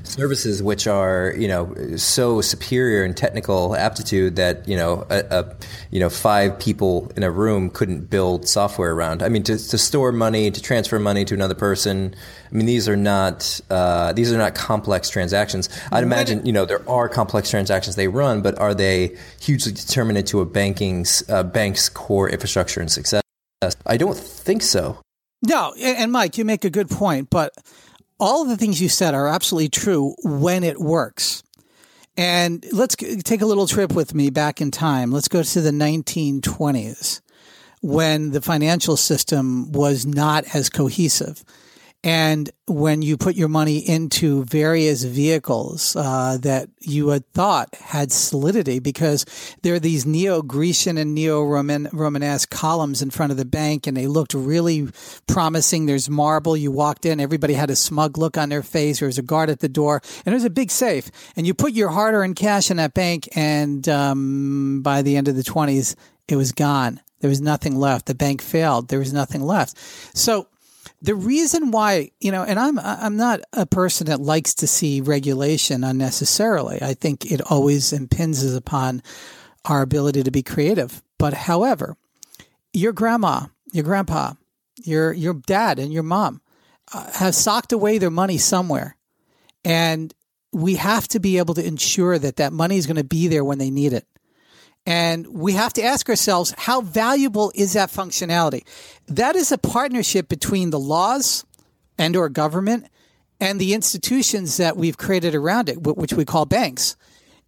services 0.04 0.64
which 0.64 0.88
are 0.88 1.36
you 1.38 1.48
know 1.48 1.76
so 1.98 2.42
superior 2.42 3.06
in 3.06 3.14
technical 3.14 3.76
aptitude 3.76 4.38
that 4.38 4.68
you 4.68 4.76
know 4.76 5.06
a, 5.12 5.20
a, 5.30 5.56
you 5.92 6.00
know 6.00 6.10
five 6.10 6.58
people 6.58 7.12
in 7.16 7.22
a 7.22 7.30
room 7.30 7.70
couldn't 7.70 8.10
build 8.10 8.48
software 8.48 8.94
around. 8.94 9.22
I 9.22 9.30
mean, 9.30 9.44
to, 9.44 9.56
to 9.56 9.78
store 9.78 10.12
money, 10.12 10.50
to 10.50 10.62
transfer 10.62 10.98
money 10.98 11.26
to 11.26 11.36
another 11.36 11.56
person. 11.56 12.16
I 12.54 12.56
mean, 12.56 12.68
these 12.68 12.88
are 12.88 12.96
not 12.96 13.60
uh, 13.72 14.14
these 14.14 14.32
are 14.32 14.38
not 14.38 14.54
complex 14.54 15.10
transactions. 15.10 15.70
I'd 15.92 16.04
imagine 16.04 16.46
you 16.46 16.54
know 16.54 16.66
there 16.66 16.88
are 16.88 17.10
complex 17.10 17.50
transactions 17.50 17.96
they 17.96 18.08
run, 18.08 18.42
but 18.42 18.60
are 18.60 18.76
they 18.76 19.18
hugely 19.42 19.72
determinant 19.72 20.28
to 20.28 20.42
a 20.42 20.46
banking's 20.46 21.28
uh, 21.30 21.42
bank's 21.42 21.90
core 21.90 22.30
infrastructure 22.30 22.80
and 22.80 22.92
success? 22.92 23.24
I 23.88 23.98
don't 23.98 24.18
think 24.18 24.62
so. 24.62 25.00
No, 25.42 25.74
and 25.80 26.12
Mike, 26.12 26.38
you 26.38 26.46
make 26.46 26.64
a 26.64 26.70
good 26.70 26.90
point, 26.90 27.30
but 27.32 27.54
all 28.20 28.44
of 28.44 28.50
the 28.50 28.58
things 28.58 28.80
you 28.80 28.88
said 28.88 29.16
are 29.16 29.28
absolutely 29.28 29.70
true 29.70 30.16
when 30.24 30.64
it 30.64 30.80
works. 30.80 31.44
And 32.16 32.64
let's 32.72 32.96
take 32.96 33.42
a 33.42 33.46
little 33.46 33.66
trip 33.66 33.94
with 33.94 34.14
me 34.14 34.30
back 34.30 34.62
in 34.62 34.70
time. 34.70 35.12
Let's 35.12 35.28
go 35.28 35.42
to 35.42 35.62
the 35.62 35.72
1920s 35.72 37.22
when 37.82 38.32
the 38.32 38.42
financial 38.42 38.96
system 38.96 39.72
was 39.72 40.06
not 40.06 40.56
as 40.56 40.70
cohesive 40.70 41.44
And 42.04 42.52
when 42.66 43.02
you 43.02 43.16
put 43.16 43.36
your 43.36 43.48
money 43.48 43.78
into 43.78 44.44
various 44.44 45.04
vehicles 45.04 45.96
uh, 45.96 46.38
that 46.42 46.68
you 46.82 47.10
had 47.10 47.26
thought 47.32 47.74
had 47.76 48.12
solidity, 48.12 48.80
because 48.80 49.26
there 49.62 49.76
are 49.76 49.80
these 49.80 50.06
neo 50.06 50.42
Grecian 50.42 50.98
and 50.98 51.16
neo 51.16 51.42
Roman 51.42 51.88
Romanesque 51.94 52.50
columns 52.50 53.02
in 53.02 53.10
front 53.10 53.32
of 53.32 53.38
the 53.38 53.46
bank, 53.46 53.88
and 53.88 53.96
they 53.96 54.08
looked 54.08 54.34
really 54.34 54.90
promising. 55.28 55.86
There's 55.86 56.10
marble. 56.10 56.58
You 56.58 56.72
walked 56.72 57.06
in, 57.06 57.22
everybody 57.22 57.54
had 57.54 57.70
a 57.70 57.76
smug 57.76 58.18
look 58.18 58.38
on 58.38 58.50
their 58.50 58.64
face. 58.64 59.00
There 59.00 59.08
was 59.08 59.18
a 59.18 59.24
guard 59.24 59.50
at 59.50 59.62
the 59.62 59.70
door, 59.70 60.02
and 60.26 60.34
there's 60.34 60.44
a 60.44 60.50
big 60.50 60.72
safe. 60.72 61.10
And 61.38 61.48
you 61.48 61.54
put 61.54 61.72
your 61.72 61.90
hard 61.90 62.16
earned 62.16 62.36
cash 62.36 62.70
in 62.70 62.78
that 62.78 62.94
bank, 62.94 63.30
and 63.34 63.88
um, 63.88 64.82
by 64.82 65.04
the 65.04 65.16
end 65.16 65.30
of 65.30 65.38
the 65.38 65.44
20s, 65.44 65.96
it 66.28 66.36
was 66.36 66.52
gone. 66.52 67.00
There 67.22 67.30
was 67.30 67.40
nothing 67.40 67.78
left. 67.78 68.08
The 68.08 68.16
bank 68.16 68.42
failed. 68.42 68.90
There 68.90 69.00
was 69.00 69.14
nothing 69.14 69.42
left. 69.42 69.78
So 70.18 70.48
the 71.04 71.16
reason 71.16 71.72
why, 71.72 72.12
you 72.22 72.32
know, 72.32 72.44
and 72.44 72.58
I'm 72.58 72.80
I'm 72.80 73.18
not 73.18 73.42
a 73.52 73.66
person 73.66 74.08
that 74.08 74.22
likes 74.22 74.56
to 74.56 74.68
see 74.68 75.02
regulation 75.02 75.84
unnecessarily. 75.84 76.82
I 76.82 76.94
think 76.94 77.30
it 77.30 77.42
always 77.52 77.92
impinges 77.92 78.56
upon 78.56 79.04
our 79.66 79.82
ability 79.82 80.24
to 80.24 80.32
be 80.32 80.42
creative. 80.42 81.04
But 81.20 81.34
however, 81.34 81.98
your 82.72 82.94
grandma, 82.94 83.48
your 83.74 83.84
grandpa, 83.84 84.34
your 84.82 85.12
your 85.12 85.34
dad 85.34 85.78
and 85.78 85.92
your 85.92 86.04
mom 86.04 86.42
uh, 86.94 87.12
have 87.12 87.36
socked 87.36 87.74
away 87.74 87.98
their 87.98 88.10
money 88.10 88.38
somewhere. 88.38 88.96
And 89.66 90.14
we 90.54 90.76
have 90.76 91.10
to 91.10 91.20
be 91.20 91.38
able 91.38 91.56
to 91.56 91.66
ensure 91.66 92.18
that 92.18 92.38
that 92.38 92.54
money 92.54 92.78
is 92.78 92.88
going 92.88 92.96
to 92.96 93.04
be 93.04 93.28
there 93.28 93.44
when 93.44 93.58
they 93.58 93.72
need 93.72 93.92
it. 93.92 94.08
And 94.86 95.28
we 95.28 95.54
have 95.54 95.74
to 95.74 95.84
ask 95.84 96.10
ourselves, 96.10 96.54
how 96.58 96.82
valuable 96.82 97.52
is 97.56 97.74
that 97.74 97.90
functionality? 97.90 98.66
That 99.08 99.36
is 99.36 99.52
a 99.52 99.58
partnership 99.58 100.28
between 100.28 100.72
the 100.72 100.80
laws 100.80 101.46
and 101.98 102.16
or 102.16 102.28
government 102.28 102.88
and 103.40 103.60
the 103.60 103.74
institutions 103.74 104.58
that 104.58 104.76
we've 104.76 104.98
created 104.98 105.36
around 105.36 105.70
it, 105.70 105.82
which 105.82 106.14
we 106.14 106.26
call 106.26 106.46
banks. 106.46 106.98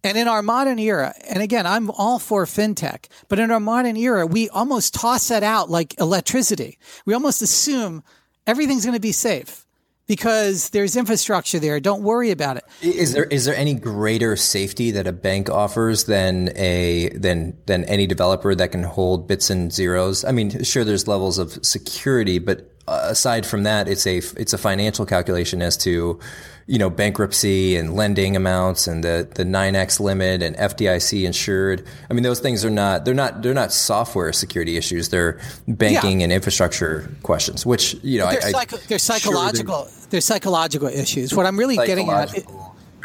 And 0.02 0.16
in 0.16 0.28
our 0.28 0.42
modern 0.42 0.78
era, 0.78 1.14
and 1.28 1.42
again, 1.42 1.66
I'm 1.66 1.90
all 1.90 2.18
for 2.18 2.46
fintech, 2.46 3.06
but 3.28 3.38
in 3.38 3.50
our 3.50 3.60
modern 3.60 3.96
era, 3.96 4.26
we 4.26 4.48
almost 4.50 4.94
toss 4.94 5.28
that 5.28 5.42
out 5.42 5.68
like 5.68 5.98
electricity. 5.98 6.78
We 7.04 7.12
almost 7.12 7.42
assume 7.42 8.02
everything's 8.46 8.84
going 8.84 8.94
to 8.94 9.00
be 9.00 9.12
safe 9.12 9.65
because 10.06 10.70
there's 10.70 10.96
infrastructure 10.96 11.58
there. 11.58 11.80
Don't 11.80 12.02
worry 12.02 12.30
about 12.30 12.56
it. 12.56 12.64
Is 12.80 13.12
there 13.12 13.24
is 13.24 13.44
there 13.44 13.56
any 13.56 13.74
greater 13.74 14.36
safety 14.36 14.90
that 14.92 15.06
a 15.06 15.12
bank 15.12 15.50
offers 15.50 16.04
than 16.04 16.50
a 16.56 17.10
than 17.10 17.56
than 17.66 17.84
any 17.84 18.06
developer 18.06 18.54
that 18.54 18.72
can 18.72 18.82
hold 18.82 19.26
bits 19.26 19.50
and 19.50 19.72
zeros? 19.72 20.24
I 20.24 20.32
mean, 20.32 20.62
sure, 20.62 20.84
there's 20.84 21.08
levels 21.08 21.38
of 21.38 21.64
security, 21.64 22.38
but 22.38 22.70
uh, 22.88 23.00
aside 23.04 23.44
from 23.44 23.64
that, 23.64 23.88
it's 23.88 24.06
a 24.06 24.18
it's 24.18 24.52
a 24.52 24.58
financial 24.58 25.06
calculation 25.06 25.62
as 25.62 25.76
to 25.78 26.20
you 26.66 26.78
know, 26.78 26.90
bankruptcy 26.90 27.76
and 27.76 27.94
lending 27.94 28.34
amounts 28.34 28.88
and 28.88 29.04
the, 29.04 29.28
the 29.34 29.44
9x 29.44 30.00
limit 30.00 30.42
and 30.42 30.56
FDIC 30.56 31.24
insured. 31.24 31.86
I 32.10 32.14
mean, 32.14 32.24
those 32.24 32.40
things 32.40 32.64
are 32.64 32.70
not, 32.70 33.04
they're 33.04 33.14
not, 33.14 33.42
they're 33.42 33.54
not 33.54 33.72
software 33.72 34.32
security 34.32 34.76
issues. 34.76 35.10
They're 35.10 35.40
banking 35.68 36.20
yeah. 36.20 36.24
and 36.24 36.32
infrastructure 36.32 37.08
questions, 37.22 37.64
which, 37.64 37.94
you 38.02 38.18
know, 38.18 38.28
they're, 38.28 38.42
I, 38.42 38.50
psycho- 38.50 38.78
they're 38.88 38.98
psychological, 38.98 39.84
sure 39.84 39.92
they're, 39.92 40.10
they're, 40.10 40.20
psychological 40.20 40.88
issues. 40.88 41.32
What 41.32 41.46
I'm 41.46 41.56
really 41.56 41.76
getting 41.76 42.10
at, 42.10 42.36
it, 42.36 42.46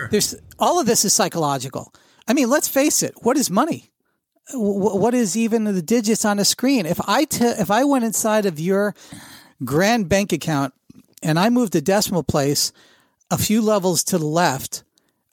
there's 0.09 0.35
all 0.57 0.79
of 0.79 0.87
this 0.87 1.05
is 1.05 1.13
psychological. 1.13 1.93
I 2.27 2.33
mean, 2.33 2.49
let's 2.49 2.67
face 2.67 3.03
it. 3.03 3.13
What 3.21 3.37
is 3.37 3.51
money? 3.51 3.91
what 4.53 5.13
is 5.13 5.37
even 5.37 5.63
the 5.63 5.81
digits 5.81 6.25
on 6.25 6.39
a 6.39 6.43
screen? 6.43 6.85
If 6.85 6.99
I 7.07 7.25
t- 7.25 7.45
if 7.45 7.71
I 7.71 7.83
went 7.83 8.03
inside 8.03 8.45
of 8.45 8.59
your 8.59 8.95
grand 9.63 10.09
bank 10.09 10.33
account 10.33 10.73
and 11.23 11.39
I 11.39 11.49
moved 11.49 11.75
a 11.75 11.81
decimal 11.81 12.23
place 12.23 12.73
a 13.31 13.37
few 13.37 13.61
levels 13.61 14.03
to 14.03 14.17
the 14.17 14.25
left, 14.25 14.83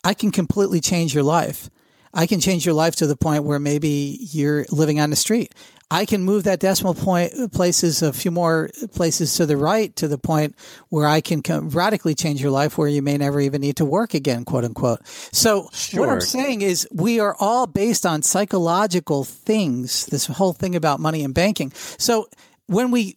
I 0.04 0.14
can 0.14 0.30
completely 0.30 0.80
change 0.80 1.12
your 1.14 1.24
life. 1.24 1.68
I 2.14 2.26
can 2.26 2.40
change 2.40 2.64
your 2.64 2.74
life 2.74 2.96
to 2.96 3.06
the 3.06 3.16
point 3.16 3.44
where 3.44 3.58
maybe 3.58 4.18
you're 4.32 4.64
living 4.70 4.98
on 4.98 5.10
the 5.10 5.16
street. 5.16 5.54
I 5.90 6.04
can 6.04 6.22
move 6.22 6.44
that 6.44 6.60
decimal 6.60 6.94
point 6.94 7.52
places 7.52 8.02
a 8.02 8.12
few 8.12 8.30
more 8.30 8.70
places 8.94 9.34
to 9.36 9.46
the 9.46 9.56
right 9.56 9.94
to 9.96 10.06
the 10.06 10.18
point 10.18 10.54
where 10.90 11.06
I 11.06 11.20
can 11.20 11.42
radically 11.70 12.14
change 12.14 12.42
your 12.42 12.50
life 12.50 12.76
where 12.76 12.88
you 12.88 13.02
may 13.02 13.16
never 13.16 13.40
even 13.40 13.62
need 13.62 13.76
to 13.76 13.84
work 13.84 14.14
again, 14.14 14.44
quote 14.44 14.64
unquote. 14.64 15.06
So 15.32 15.68
sure. 15.72 16.00
what 16.00 16.10
I'm 16.10 16.20
saying 16.20 16.62
is 16.62 16.86
we 16.92 17.20
are 17.20 17.34
all 17.40 17.66
based 17.66 18.04
on 18.04 18.22
psychological 18.22 19.24
things, 19.24 20.06
this 20.06 20.26
whole 20.26 20.52
thing 20.52 20.76
about 20.76 21.00
money 21.00 21.24
and 21.24 21.34
banking. 21.34 21.72
So 21.98 22.28
when 22.66 22.90
we 22.90 23.16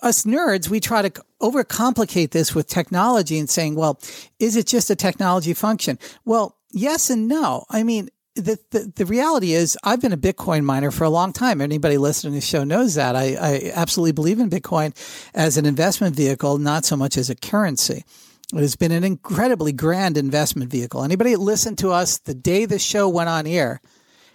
us 0.00 0.24
nerds, 0.24 0.68
we 0.68 0.80
try 0.80 1.02
to 1.02 1.10
overcomplicate 1.40 2.30
this 2.30 2.54
with 2.54 2.66
technology 2.66 3.38
and 3.38 3.48
saying, 3.48 3.74
well, 3.74 4.00
is 4.38 4.56
it 4.56 4.66
just 4.66 4.90
a 4.90 4.96
technology 4.96 5.54
function? 5.54 5.98
Well, 6.24 6.56
yes 6.70 7.10
and 7.10 7.28
no. 7.28 7.64
I 7.70 7.82
mean, 7.82 8.08
the, 8.34 8.58
the, 8.70 8.92
the 8.96 9.06
reality 9.06 9.52
is 9.52 9.78
I've 9.84 10.00
been 10.00 10.12
a 10.12 10.16
Bitcoin 10.16 10.64
miner 10.64 10.90
for 10.90 11.04
a 11.04 11.10
long 11.10 11.32
time. 11.32 11.60
Anybody 11.60 11.98
listening 11.98 12.32
to 12.32 12.40
the 12.40 12.46
show 12.46 12.64
knows 12.64 12.94
that. 12.94 13.14
I, 13.14 13.36
I 13.40 13.72
absolutely 13.74 14.12
believe 14.12 14.40
in 14.40 14.50
Bitcoin 14.50 14.94
as 15.34 15.56
an 15.56 15.66
investment 15.66 16.16
vehicle, 16.16 16.58
not 16.58 16.84
so 16.84 16.96
much 16.96 17.16
as 17.16 17.30
a 17.30 17.36
currency. 17.36 18.04
It 18.52 18.60
has 18.60 18.76
been 18.76 18.92
an 18.92 19.04
incredibly 19.04 19.72
grand 19.72 20.16
investment 20.16 20.70
vehicle. 20.70 21.02
Anybody 21.02 21.32
that 21.32 21.40
listened 21.40 21.78
to 21.78 21.90
us 21.90 22.18
the 22.18 22.34
day 22.34 22.66
the 22.66 22.78
show 22.78 23.08
went 23.08 23.28
on 23.28 23.46
air 23.46 23.80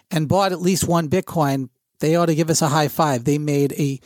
and 0.09 0.27
bought 0.27 0.51
at 0.51 0.61
least 0.61 0.87
one 0.87 1.09
Bitcoin, 1.09 1.69
they 1.99 2.15
ought 2.15 2.27
to 2.27 2.35
give 2.35 2.49
us 2.49 2.61
a 2.61 2.69
high 2.69 2.87
five. 2.87 3.25
They 3.25 3.37
made 3.37 3.73
a 3.73 3.99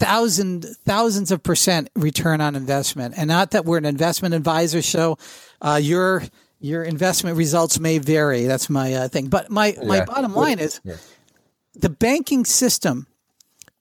thousand 0.00 0.64
thousands 0.84 1.30
of 1.30 1.42
percent 1.42 1.90
return 1.94 2.40
on 2.40 2.56
investment. 2.56 3.14
And 3.16 3.28
not 3.28 3.52
that 3.52 3.64
we're 3.64 3.78
an 3.78 3.84
investment 3.84 4.34
advisor 4.34 4.82
show. 4.82 5.18
Uh, 5.60 5.78
your 5.80 6.22
your 6.58 6.82
investment 6.82 7.36
results 7.36 7.78
may 7.78 7.98
vary. 7.98 8.44
That's 8.44 8.68
my 8.68 8.94
uh, 8.94 9.08
thing. 9.08 9.28
But 9.28 9.50
my 9.50 9.76
yeah. 9.76 9.84
my 9.84 10.04
bottom 10.04 10.34
line 10.34 10.58
is 10.58 10.80
yeah. 10.82 10.96
the 11.74 11.90
banking 11.90 12.44
system 12.44 13.06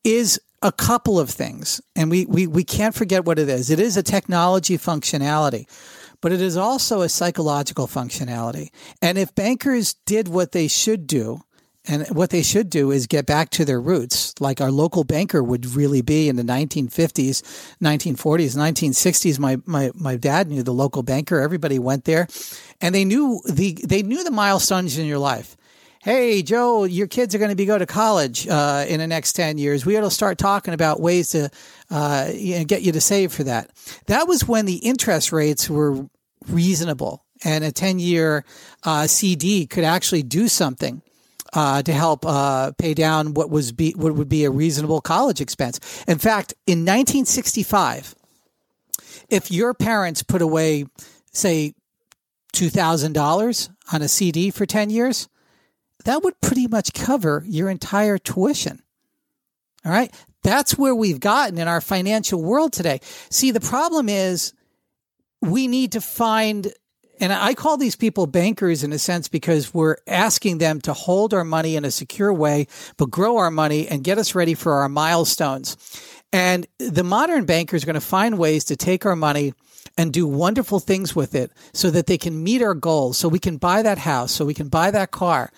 is 0.03 0.39
a 0.61 0.71
couple 0.71 1.19
of 1.19 1.29
things, 1.29 1.81
and 1.95 2.11
we, 2.11 2.25
we 2.25 2.45
we 2.45 2.63
can't 2.63 2.93
forget 2.93 3.25
what 3.25 3.39
it 3.39 3.49
is. 3.49 3.69
It 3.69 3.79
is 3.79 3.97
a 3.97 4.03
technology 4.03 4.77
functionality. 4.77 5.65
But 6.21 6.33
it 6.33 6.41
is 6.41 6.57
also 6.57 7.01
a 7.01 7.07
psychological 7.07 7.87
functionality. 7.87 8.71
And 9.01 9.17
if 9.17 9.33
bankers 9.35 9.95
did 10.05 10.27
what 10.27 10.51
they 10.51 10.67
should 10.67 11.07
do, 11.07 11.43
and 11.87 12.07
what 12.09 12.29
they 12.29 12.43
should 12.43 12.69
do 12.69 12.91
is 12.91 13.07
get 13.07 13.25
back 13.25 13.49
to 13.51 13.65
their 13.65 13.79
roots, 13.79 14.33
like 14.39 14.59
our 14.59 14.71
local 14.71 15.03
banker 15.03 15.41
would 15.41 15.65
really 15.65 16.01
be 16.01 16.27
in 16.27 16.35
the 16.35 16.43
1950s, 16.43 17.41
1940s, 17.81 18.55
1960s. 18.55 19.39
My, 19.39 19.57
my, 19.65 19.91
my 19.95 20.17
dad 20.17 20.49
knew 20.49 20.61
the 20.61 20.73
local 20.73 21.03
banker. 21.03 21.39
Everybody 21.39 21.79
went 21.79 22.03
there 22.03 22.27
and 22.81 22.93
they 22.93 23.05
knew 23.05 23.41
the, 23.49 23.77
they 23.87 24.03
knew 24.03 24.23
the 24.23 24.31
milestones 24.31 24.97
in 24.97 25.05
your 25.05 25.19
life. 25.19 25.55
Hey, 26.01 26.43
Joe, 26.43 26.85
your 26.85 27.07
kids 27.07 27.35
are 27.35 27.39
going 27.39 27.49
to 27.49 27.57
be 27.57 27.65
go 27.65 27.77
to 27.77 27.85
college 27.85 28.47
uh, 28.47 28.85
in 28.87 28.99
the 28.99 29.07
next 29.07 29.33
10 29.33 29.57
years. 29.57 29.85
We 29.85 29.97
ought 29.97 30.01
to 30.01 30.11
start 30.11 30.37
talking 30.37 30.73
about 30.73 31.01
ways 31.01 31.29
to 31.29 31.49
uh, 31.89 32.31
get 32.31 32.83
you 32.83 32.91
to 32.93 33.01
save 33.01 33.33
for 33.33 33.43
that. 33.45 33.69
That 34.07 34.27
was 34.27 34.47
when 34.47 34.65
the 34.65 34.77
interest 34.77 35.31
rates 35.31 35.69
were 35.69 36.07
reasonable 36.47 37.25
and 37.43 37.63
a 37.63 37.71
10 37.71 37.99
year 37.99 38.45
uh, 38.83 39.07
CD 39.07 39.65
could 39.65 39.83
actually 39.83 40.23
do 40.23 40.47
something 40.47 41.01
uh, 41.53 41.81
to 41.83 41.93
help 41.93 42.25
uh, 42.25 42.71
pay 42.77 42.93
down 42.93 43.33
what 43.33 43.49
was 43.49 43.71
be 43.71 43.91
what 43.91 44.13
would 44.13 44.29
be 44.29 44.45
a 44.45 44.51
reasonable 44.51 45.01
college 45.01 45.41
expense. 45.41 45.79
In 46.07 46.17
fact, 46.17 46.53
in 46.67 46.79
1965, 46.79 48.15
if 49.29 49.51
your 49.51 49.73
parents 49.73 50.23
put 50.23 50.41
away, 50.41 50.85
say, 51.31 51.73
two 52.51 52.69
thousand 52.69 53.13
dollars 53.13 53.69
on 53.91 54.01
a 54.01 54.07
CD 54.07 54.51
for 54.51 54.65
ten 54.65 54.89
years, 54.89 55.27
that 56.05 56.23
would 56.23 56.39
pretty 56.41 56.67
much 56.67 56.93
cover 56.93 57.43
your 57.47 57.69
entire 57.69 58.17
tuition. 58.17 58.81
All 59.85 59.91
right, 59.91 60.13
that's 60.43 60.77
where 60.77 60.95
we've 60.95 61.19
gotten 61.19 61.57
in 61.57 61.67
our 61.67 61.81
financial 61.81 62.41
world 62.41 62.73
today. 62.73 62.99
See, 63.29 63.51
the 63.51 63.59
problem 63.59 64.09
is 64.09 64.53
we 65.41 65.67
need 65.67 65.93
to 65.93 66.01
find 66.01 66.71
and 67.19 67.33
I 67.33 67.53
call 67.53 67.77
these 67.77 67.95
people 67.95 68.27
bankers 68.27 68.83
in 68.83 68.93
a 68.93 68.99
sense 68.99 69.27
because 69.27 69.73
we're 69.73 69.97
asking 70.07 70.59
them 70.59 70.81
to 70.81 70.93
hold 70.93 71.33
our 71.33 71.43
money 71.43 71.75
in 71.75 71.85
a 71.85 71.91
secure 71.91 72.33
way, 72.33 72.67
but 72.97 73.11
grow 73.11 73.37
our 73.37 73.51
money 73.51 73.87
and 73.87 74.03
get 74.03 74.17
us 74.17 74.35
ready 74.35 74.53
for 74.53 74.73
our 74.73 74.89
milestones. 74.89 75.77
And 76.31 76.67
the 76.77 77.03
modern 77.03 77.45
banker 77.45 77.75
is 77.75 77.85
going 77.85 77.95
to 77.95 78.01
find 78.01 78.37
ways 78.37 78.63
to 78.65 78.75
take 78.75 79.05
our 79.05 79.15
money 79.15 79.53
and 79.97 80.13
do 80.13 80.25
wonderful 80.25 80.79
things 80.79 81.15
with 81.15 81.35
it 81.35 81.51
so 81.73 81.89
that 81.91 82.07
they 82.07 82.17
can 82.17 82.43
meet 82.43 82.61
our 82.61 82.73
goals, 82.73 83.17
so 83.17 83.27
we 83.27 83.39
can 83.39 83.57
buy 83.57 83.81
that 83.81 83.97
house, 83.97 84.31
so 84.31 84.45
we 84.45 84.53
can 84.53 84.69
buy 84.69 84.91
that 84.91 85.11
car. 85.11 85.51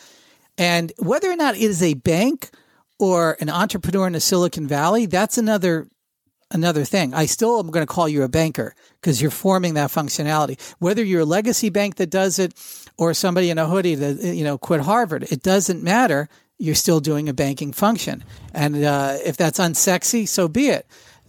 And 0.57 0.91
whether 0.97 1.29
or 1.29 1.35
not 1.35 1.55
it 1.55 1.61
is 1.61 1.83
a 1.83 1.93
bank 1.93 2.49
or 2.97 3.37
an 3.39 3.49
entrepreneur 3.49 4.07
in 4.07 4.13
the 4.13 4.19
Silicon 4.19 4.67
Valley, 4.67 5.05
that's 5.05 5.37
another 5.37 5.87
another 6.51 6.83
thing. 6.83 7.13
I 7.13 7.25
still 7.25 7.59
am 7.59 7.71
going 7.71 7.85
to 7.85 7.91
call 7.91 8.07
you 8.07 8.23
a 8.23 8.29
banker 8.29 8.75
because 8.99 9.21
you're 9.21 9.31
forming 9.31 9.73
that 9.75 9.89
functionality. 9.89 10.59
Whether 10.79 11.03
you're 11.03 11.21
a 11.21 11.25
legacy 11.25 11.69
bank 11.69 11.95
that 11.95 12.09
does 12.09 12.39
it 12.39 12.53
or 12.97 13.13
somebody 13.13 13.49
in 13.49 13.57
a 13.57 13.67
hoodie 13.67 13.95
that, 13.95 14.23
you 14.23 14.43
know, 14.43 14.57
quit 14.57 14.81
Harvard, 14.81 15.23
it 15.31 15.41
doesn't 15.41 15.81
matter. 15.83 16.29
You're 16.57 16.75
still 16.75 16.99
doing 16.99 17.27
a 17.27 17.33
banking 17.33 17.73
function. 17.73 18.23
And 18.53 18.83
uh, 18.83 19.17
if 19.25 19.37
that's 19.37 19.59
unsexy, 19.59 20.27
so 20.27 20.47
be 20.47 20.69
it. 20.69 20.85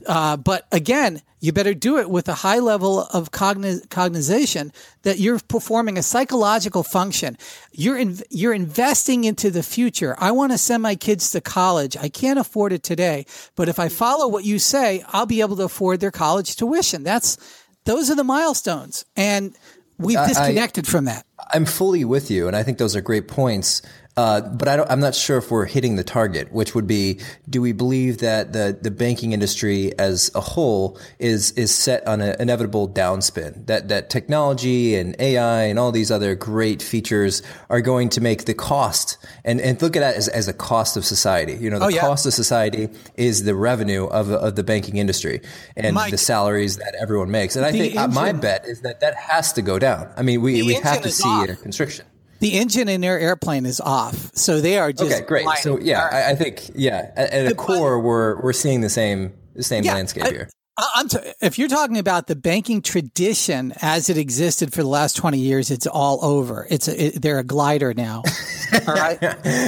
Uh, 0.07 0.37
but 0.37 0.67
again, 0.73 1.23
you 1.41 1.53
better 1.53 1.75
do 1.75 1.99
it 1.99 2.09
with 2.09 2.29
a 2.29 2.35
high 2.35 2.61
level 2.61 3.01
of 3.01 3.33
cogni- 3.33 3.89
cognization 3.91 4.73
that 5.03 5.19
you're 5.19 5.41
performing 5.49 5.99
a 5.99 6.03
psychological 6.03 6.85
function. 6.85 7.37
You're 7.73 7.99
in, 7.99 8.19
you're 8.31 8.53
investing 8.55 9.25
into 9.25 9.51
the 9.51 9.65
future. 9.65 10.15
I 10.19 10.31
want 10.31 10.53
to 10.53 10.59
send 10.59 10.83
my 10.83 10.95
kids 10.95 11.33
to 11.33 11.41
college. 11.41 11.97
I 11.97 12.09
can't 12.09 12.39
afford 12.39 12.73
it 12.73 12.85
today, 12.85 13.27
but 13.57 13.69
if 13.69 13.81
I 13.81 13.89
follow 13.89 14.29
what 14.29 14.45
you 14.45 14.61
say, 14.61 15.05
I'll 15.09 15.27
be 15.27 15.41
able 15.41 15.57
to 15.57 15.65
afford 15.65 15.99
their 15.99 16.13
college 16.13 16.55
tuition. 16.55 17.03
That's 17.03 17.37
those 17.85 18.09
are 18.09 18.15
the 18.15 18.23
milestones, 18.25 19.05
and 19.17 19.57
we've 19.99 20.25
disconnected 20.29 20.87
I, 20.87 20.91
from 20.91 21.07
that. 21.07 21.27
I'm 21.53 21.65
fully 21.65 22.05
with 22.05 22.31
you, 22.31 22.47
and 22.47 22.55
I 22.57 22.63
think 22.63 22.79
those 22.79 22.95
are 22.95 23.01
great 23.01 23.27
points. 23.27 23.83
Uh, 24.15 24.43
but 24.43 24.69
I 24.69 24.93
am 24.93 25.01
not 25.01 25.15
sure 25.15 25.39
if 25.39 25.51
we're 25.51 25.65
hitting 25.65 25.97
the 25.97 26.05
target, 26.05 26.53
which 26.53 26.75
would 26.75 26.87
be: 26.87 27.19
Do 27.49 27.63
we 27.63 27.73
believe 27.73 28.19
that 28.19 28.53
the 28.53 28.77
the 28.79 28.91
banking 28.91 29.33
industry 29.33 29.99
as 29.99 30.31
a 30.35 30.41
whole 30.41 30.99
is 31.19 31.53
is 31.53 31.75
set 31.75 32.07
on 32.07 32.21
an 32.21 32.37
inevitable 32.39 32.89
downspin? 32.89 33.67
That 33.67 33.89
that 33.89 34.11
technology 34.11 34.97
and 34.97 35.17
AI 35.19 35.63
and 35.63 35.79
all 35.79 35.93
these 35.93 36.11
other 36.11 36.35
great 36.35 36.83
features 36.83 37.43
are 37.71 37.81
going 37.81 38.11
to 38.11 38.21
make 38.21 38.45
the 38.45 38.53
cost 38.53 39.17
and 39.47 39.63
and 39.63 39.81
look 39.81 39.97
at 39.97 40.01
that 40.01 40.17
as 40.17 40.29
as 40.29 40.47
a 40.47 40.53
cost 40.53 40.99
of 40.99 41.07
society. 41.07 41.55
You 41.55 41.71
know, 41.71 41.79
the 41.79 41.87
oh, 41.87 41.89
yeah. 41.89 42.01
cost 42.03 42.27
of 42.27 42.35
society 42.35 42.91
is 43.17 43.45
the 43.45 43.55
revenue 43.55 44.05
of 44.05 44.31
of 44.31 44.57
the 44.57 44.63
banking 44.63 44.99
industry 44.99 45.41
and 45.75 45.95
Mike, 45.95 46.11
the 46.11 46.19
salaries 46.19 46.77
that 46.77 46.95
everyone 47.01 47.31
makes. 47.31 47.57
And 47.57 47.65
I 47.65 47.73
think 47.73 47.97
engine, 47.97 48.15
my 48.15 48.33
bet 48.33 48.67
is 48.67 48.83
that 48.83 49.01
that 49.01 49.15
has 49.15 49.55
to 49.55 49.63
go 49.63 49.79
down. 49.79 50.13
I 50.19 50.23
mean, 50.23 50.43
we 50.43 50.63
we 50.65 50.75
have 50.75 51.01
to 51.01 51.11
see 51.11 51.27
off. 51.27 51.49
a 51.49 51.57
constriction 51.57 52.05
the 52.43 52.59
engine 52.59 52.89
in 52.89 53.01
their 53.01 53.21
airplane 53.21 53.65
is 53.67 53.81
off, 53.81 54.35
so 54.35 54.61
they 54.61 54.77
are 54.77 54.93
just 54.93 55.13
okay. 55.13 55.25
Great. 55.25 55.47
So 55.61 55.79
yeah, 55.79 56.09
I, 56.11 56.33
I, 56.33 56.35
think 56.35 56.73
yeah, 56.75 57.13
at, 57.15 57.31
at 57.31 57.53
a 57.53 57.55
core, 57.55 58.01
we're 58.01 58.43
we're 58.43 58.53
seeing 58.53 58.81
the 58.81 58.91
same 58.91 59.33
the 59.55 59.63
same 59.63 59.85
yeah, 59.85 59.95
landscape 59.95 60.25
I, 60.25 60.31
here. 60.31 60.49
I'm 60.77 61.09
t- 61.09 61.19
if 61.41 61.57
you're 61.57 61.69
talking 61.69 61.99
about 61.99 62.27
the 62.27 62.35
banking 62.35 62.83
tradition 62.83 63.75
as 63.81 64.11
it 64.11 64.17
existed 64.17 64.73
for 64.73 64.83
the 64.83 64.89
last 64.89 65.15
20 65.17 65.39
years, 65.39 65.71
it's 65.71 65.87
all 65.87 66.25
over. 66.25 66.67
It's 66.69 66.89
a, 66.89 67.07
it, 67.07 67.23
they're 67.23 67.39
a 67.39 67.45
glider 67.45 67.93
now. 67.93 68.23
All 68.89 68.95
right. 68.95 69.21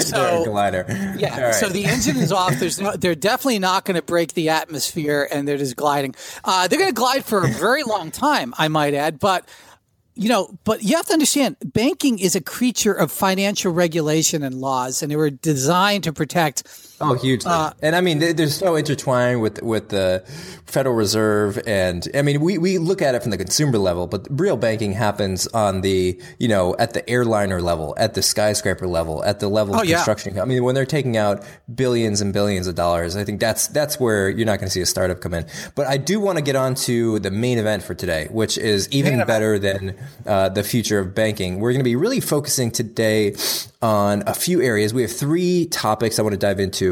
So 0.02 0.44
glider. 0.46 0.87
Yeah. 1.18 1.40
Right. 1.40 1.54
So 1.54 1.68
the 1.68 1.84
engine 1.84 2.16
is 2.16 2.32
off. 2.32 2.58
There's 2.58 2.80
no, 2.80 2.96
they're 2.96 3.14
definitely 3.14 3.58
not 3.58 3.84
going 3.84 3.96
to 3.96 4.02
break 4.02 4.32
the 4.32 4.48
atmosphere 4.48 5.28
and 5.30 5.46
they're 5.46 5.58
just 5.58 5.76
gliding. 5.76 6.14
Uh, 6.42 6.68
they're 6.68 6.78
going 6.78 6.90
to 6.90 6.94
glide 6.94 7.26
for 7.26 7.44
a 7.44 7.48
very 7.48 7.82
long 7.82 8.10
time, 8.10 8.54
I 8.56 8.68
might 8.68 8.94
add, 8.94 9.18
but 9.18 9.46
you 10.14 10.29
know, 10.29 10.59
but 10.64 10.83
you 10.83 10.96
have 10.96 11.07
to 11.07 11.12
understand 11.12 11.57
banking 11.64 12.18
is 12.18 12.37
a 12.37 12.40
creature 12.40 12.92
of 12.92 13.11
financial 13.11 13.72
regulation 13.72 14.42
and 14.42 14.55
laws, 14.55 15.03
and 15.03 15.11
they 15.11 15.16
were 15.16 15.31
designed 15.31 16.05
to 16.05 16.12
protect 16.12 16.62
Oh, 17.00 17.14
hugely. 17.14 17.50
Uh, 17.50 17.72
and 17.83 17.96
I 17.96 18.00
mean, 18.00 18.20
they're 18.20 18.46
so 18.46 18.76
intertwined 18.76 19.42
with 19.42 19.61
with 19.62 19.88
the 19.88 20.22
Federal 20.64 20.94
Reserve, 20.94 21.61
and 21.66 22.07
I 22.14 22.22
mean, 22.22 22.40
we, 22.40 22.57
we 22.57 22.78
look 22.78 23.02
at 23.02 23.14
it 23.14 23.22
from 23.22 23.30
the 23.30 23.37
consumer 23.37 23.78
level, 23.78 24.07
but 24.07 24.26
real 24.30 24.57
banking 24.57 24.92
happens 24.92 25.46
on 25.48 25.80
the 25.80 26.20
you 26.38 26.46
know 26.46 26.76
at 26.78 26.94
the 26.94 27.09
airliner 27.11 27.61
level, 27.61 27.94
at 27.98 28.14
the 28.14 28.22
skyscraper 28.22 28.87
level, 28.87 29.24
at 29.24 29.40
the 29.40 29.48
level 29.48 29.74
oh, 29.74 29.80
of 29.80 29.88
construction. 29.88 30.37
Yeah. 30.37 30.42
I 30.42 30.44
mean, 30.44 30.62
when 30.62 30.76
they're 30.76 30.87
taking 30.87 31.16
out 31.16 31.44
billions 31.74 32.20
and 32.20 32.33
billions 32.33 32.68
of 32.68 32.76
dollars, 32.76 33.16
I 33.16 33.24
think 33.24 33.40
that's 33.40 33.66
that's 33.68 33.98
where 33.98 34.28
you're 34.28 34.46
not 34.46 34.61
going 34.61 34.68
to 34.68 34.72
see 34.72 34.80
a 34.80 34.87
startup 34.87 35.20
come 35.20 35.35
in. 35.35 35.46
But 35.74 35.88
I 35.88 35.96
do 35.96 36.20
want 36.20 36.38
to 36.38 36.44
get 36.44 36.54
on 36.54 36.76
to 36.76 37.18
the 37.18 37.30
main 37.33 37.59
event 37.59 37.83
for 37.83 37.94
today, 37.94 38.28
which 38.30 38.57
is 38.57 38.88
even 38.90 39.24
better 39.26 39.59
than 39.59 39.96
uh, 40.26 40.48
the 40.48 40.62
future 40.62 41.00
of 41.00 41.14
banking. 41.14 41.59
We're 41.59 41.72
going 41.72 41.80
to 41.80 41.85
be 41.85 41.96
really 41.96 42.20
focusing 42.20 42.70
today 42.70 43.35
on 43.83 44.22
a 44.26 44.35
few 44.35 44.62
areas. 44.62 44.94
We 44.94 45.02
have 45.02 45.12
three 45.12 45.66
topics 45.66 46.18
I 46.18 46.22
want 46.22 46.33
to 46.33 46.38
dive 46.38 46.59
into 46.59 46.84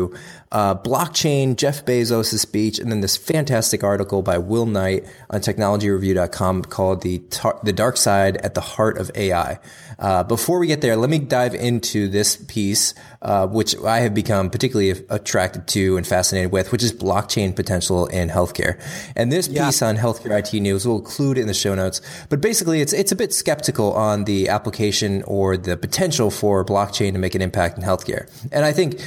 uh, 0.52 0.74
blockchain, 0.74 1.56
Jeff 1.56 1.84
Bezos' 1.84 2.38
speech, 2.38 2.78
and 2.78 2.90
then 2.90 3.00
this 3.00 3.16
fantastic 3.16 3.82
article 3.82 4.22
by 4.22 4.38
Will 4.38 4.66
Knight 4.66 5.04
on 5.30 5.40
technologyreview.com 5.40 6.62
called 6.62 7.02
the, 7.02 7.18
tar- 7.30 7.58
the 7.62 7.72
Dark 7.72 7.96
Side 7.96 8.36
at 8.38 8.54
the 8.54 8.60
Heart 8.60 8.98
of 8.98 9.10
AI. 9.14 9.58
Uh, 10.02 10.24
before 10.24 10.58
we 10.58 10.66
get 10.66 10.80
there, 10.80 10.96
let 10.96 11.08
me 11.08 11.20
dive 11.20 11.54
into 11.54 12.08
this 12.08 12.36
piece, 12.48 12.92
uh, 13.22 13.46
which 13.46 13.76
I 13.84 14.00
have 14.00 14.14
become 14.14 14.50
particularly 14.50 14.90
attracted 15.08 15.68
to 15.68 15.96
and 15.96 16.04
fascinated 16.04 16.50
with, 16.50 16.72
which 16.72 16.82
is 16.82 16.92
blockchain 16.92 17.54
potential 17.54 18.06
in 18.08 18.28
healthcare. 18.28 18.82
And 19.14 19.30
this 19.30 19.46
yeah. 19.46 19.66
piece 19.66 19.80
on 19.80 19.96
healthcare 19.96 20.36
IT 20.36 20.60
news 20.60 20.84
will 20.84 20.98
include 20.98 21.38
in 21.38 21.46
the 21.46 21.54
show 21.54 21.76
notes. 21.76 22.00
But 22.28 22.40
basically, 22.40 22.80
it's 22.80 22.92
it's 22.92 23.12
a 23.12 23.16
bit 23.16 23.32
skeptical 23.32 23.92
on 23.92 24.24
the 24.24 24.48
application 24.48 25.22
or 25.22 25.56
the 25.56 25.76
potential 25.76 26.32
for 26.32 26.64
blockchain 26.64 27.12
to 27.12 27.18
make 27.20 27.36
an 27.36 27.42
impact 27.42 27.78
in 27.78 27.84
healthcare. 27.84 28.28
And 28.50 28.64
I 28.64 28.72
think 28.72 29.00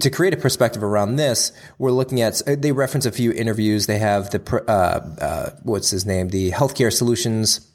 to 0.00 0.10
create 0.10 0.34
a 0.34 0.36
perspective 0.36 0.82
around 0.82 1.16
this, 1.16 1.52
we're 1.78 1.90
looking 1.90 2.20
at 2.20 2.42
they 2.46 2.72
reference 2.72 3.06
a 3.06 3.12
few 3.12 3.32
interviews. 3.32 3.86
They 3.86 3.98
have 3.98 4.28
the 4.28 4.64
uh, 4.68 5.24
uh, 5.24 5.50
what's 5.62 5.88
his 5.88 6.04
name, 6.04 6.28
the 6.28 6.50
healthcare 6.50 6.92
solutions 6.92 7.70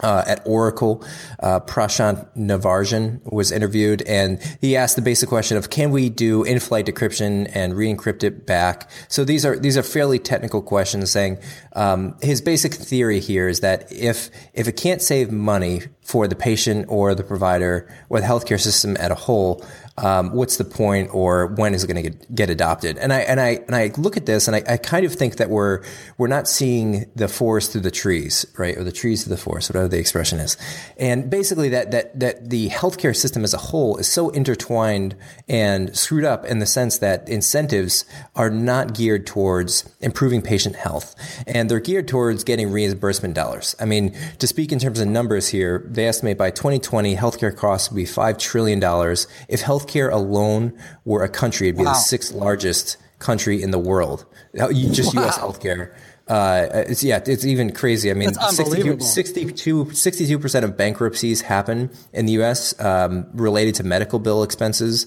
uh, 0.00 0.24
at 0.26 0.42
Oracle, 0.44 1.04
uh, 1.40 1.60
Prashant 1.60 2.26
Natarajan 2.36 3.20
was 3.32 3.52
interviewed, 3.52 4.02
and 4.02 4.42
he 4.60 4.76
asked 4.76 4.96
the 4.96 5.02
basic 5.02 5.28
question 5.28 5.56
of 5.56 5.70
can 5.70 5.92
we 5.92 6.08
do 6.08 6.42
in-flight 6.42 6.86
decryption 6.86 7.50
and 7.54 7.74
re-encrypt 7.74 8.24
it 8.24 8.46
back? 8.46 8.90
So 9.08 9.24
these 9.24 9.46
are 9.46 9.56
these 9.56 9.78
are 9.78 9.82
fairly 9.82 10.18
technical 10.18 10.62
questions. 10.62 11.10
Saying 11.10 11.38
um, 11.74 12.16
his 12.22 12.40
basic 12.40 12.74
theory 12.74 13.20
here 13.20 13.48
is 13.48 13.60
that 13.60 13.90
if 13.92 14.30
if 14.52 14.66
it 14.66 14.76
can't 14.76 15.00
save 15.00 15.30
money 15.30 15.82
for 16.02 16.26
the 16.26 16.36
patient 16.36 16.86
or 16.88 17.14
the 17.14 17.24
provider 17.24 17.88
or 18.08 18.20
the 18.20 18.26
healthcare 18.26 18.60
system 18.60 18.96
at 18.98 19.10
a 19.10 19.14
whole, 19.14 19.64
um, 19.96 20.32
what's 20.32 20.56
the 20.56 20.64
point 20.64 21.14
or 21.14 21.46
when 21.46 21.72
is 21.72 21.84
it 21.84 21.86
going 21.86 22.02
to 22.02 22.10
get, 22.10 22.34
get 22.34 22.50
adopted? 22.50 22.98
And 22.98 23.12
I 23.12 23.20
and 23.20 23.40
I 23.40 23.48
and 23.66 23.76
I 23.76 23.92
look 23.96 24.16
at 24.16 24.26
this 24.26 24.48
and 24.48 24.56
I, 24.56 24.62
I, 24.68 24.76
kind 24.76 25.06
of 25.06 25.14
think 25.14 25.36
that 25.36 25.50
we're 25.50 25.84
we're 26.18 26.26
not 26.26 26.48
seeing 26.48 27.08
the 27.14 27.28
forest 27.28 27.70
through 27.70 27.82
the 27.82 27.92
trees, 27.92 28.44
right, 28.58 28.76
or 28.76 28.82
the 28.82 28.90
trees 28.90 29.22
through 29.22 29.36
the 29.36 29.40
forest, 29.40 29.70
whatever 29.70 29.86
the 29.86 29.98
expression 29.98 30.40
is. 30.40 30.56
And 30.98 31.30
basically, 31.30 31.68
that 31.68 31.92
that 31.92 32.18
that 32.18 32.50
the 32.50 32.70
healthcare 32.70 33.14
system 33.14 33.44
as 33.44 33.54
a 33.54 33.58
whole 33.58 33.96
is 33.96 34.08
so 34.08 34.30
intertwined 34.30 35.14
and 35.48 35.96
screwed 35.96 36.24
up 36.24 36.44
in 36.44 36.58
the 36.58 36.66
sense 36.66 36.98
that 36.98 37.28
incentives 37.28 38.04
are 38.34 38.50
not 38.50 38.94
geared 38.94 39.28
towards 39.28 39.88
improving 40.00 40.42
patient 40.42 40.74
health, 40.74 41.14
and 41.46 41.70
they're 41.70 41.78
geared 41.78 42.08
towards 42.08 42.42
getting 42.42 42.72
reimbursement 42.72 43.34
dollars. 43.34 43.76
I 43.78 43.84
mean, 43.84 44.12
to 44.40 44.48
speak 44.48 44.72
in 44.72 44.80
terms 44.80 44.98
of 44.98 45.06
numbers 45.06 45.48
here, 45.48 45.84
they 45.86 46.08
estimate 46.08 46.36
by 46.36 46.50
2020 46.50 47.14
healthcare 47.14 47.56
costs 47.56 47.90
will 47.90 47.96
be 47.96 48.06
five 48.06 48.38
trillion 48.38 48.80
dollars 48.80 49.28
if 49.48 49.60
health 49.60 49.83
healthcare 49.84 50.12
alone 50.12 50.78
were 51.04 51.22
a 51.22 51.28
country, 51.28 51.68
it'd 51.68 51.78
be 51.78 51.84
wow. 51.84 51.92
the 51.92 51.98
sixth 51.98 52.32
largest 52.32 52.96
country 53.18 53.62
in 53.62 53.70
the 53.70 53.78
world. 53.78 54.26
Just 54.54 55.14
wow. 55.14 55.22
U.S. 55.22 55.38
healthcare. 55.38 55.94
Uh, 56.26 56.84
it's, 56.88 57.04
yeah, 57.04 57.22
it's 57.24 57.44
even 57.44 57.72
crazy. 57.72 58.10
I 58.10 58.14
mean, 58.14 58.32
62, 58.32 59.90
62, 59.90 60.38
percent 60.38 60.64
of 60.64 60.76
bankruptcies 60.76 61.42
happen 61.42 61.90
in 62.12 62.26
the 62.26 62.32
U.S. 62.32 62.78
Um, 62.80 63.26
related 63.34 63.74
to 63.76 63.84
medical 63.84 64.18
bill 64.18 64.42
expenses. 64.42 65.06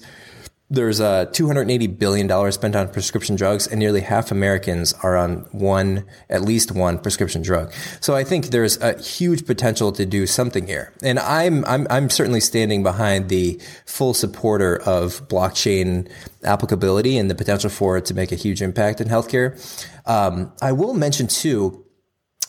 There's 0.70 1.00
uh, 1.00 1.24
$280 1.26 1.98
billion 1.98 2.52
spent 2.52 2.76
on 2.76 2.88
prescription 2.88 3.36
drugs, 3.36 3.66
and 3.66 3.78
nearly 3.78 4.02
half 4.02 4.30
Americans 4.30 4.92
are 5.02 5.16
on 5.16 5.46
one, 5.50 6.04
at 6.28 6.42
least 6.42 6.72
one 6.72 6.98
prescription 6.98 7.40
drug. 7.40 7.72
So 8.00 8.14
I 8.14 8.22
think 8.22 8.46
there's 8.46 8.78
a 8.82 9.00
huge 9.00 9.46
potential 9.46 9.92
to 9.92 10.04
do 10.04 10.26
something 10.26 10.66
here. 10.66 10.92
And 11.02 11.18
I'm, 11.20 11.64
I'm, 11.64 11.86
I'm 11.88 12.10
certainly 12.10 12.40
standing 12.40 12.82
behind 12.82 13.30
the 13.30 13.58
full 13.86 14.12
supporter 14.12 14.76
of 14.82 15.26
blockchain 15.28 16.10
applicability 16.44 17.16
and 17.16 17.30
the 17.30 17.34
potential 17.34 17.70
for 17.70 17.96
it 17.96 18.04
to 18.06 18.14
make 18.14 18.30
a 18.30 18.36
huge 18.36 18.60
impact 18.60 19.00
in 19.00 19.08
healthcare. 19.08 19.56
Um, 20.06 20.52
I 20.60 20.72
will 20.72 20.92
mention 20.92 21.28
too, 21.28 21.86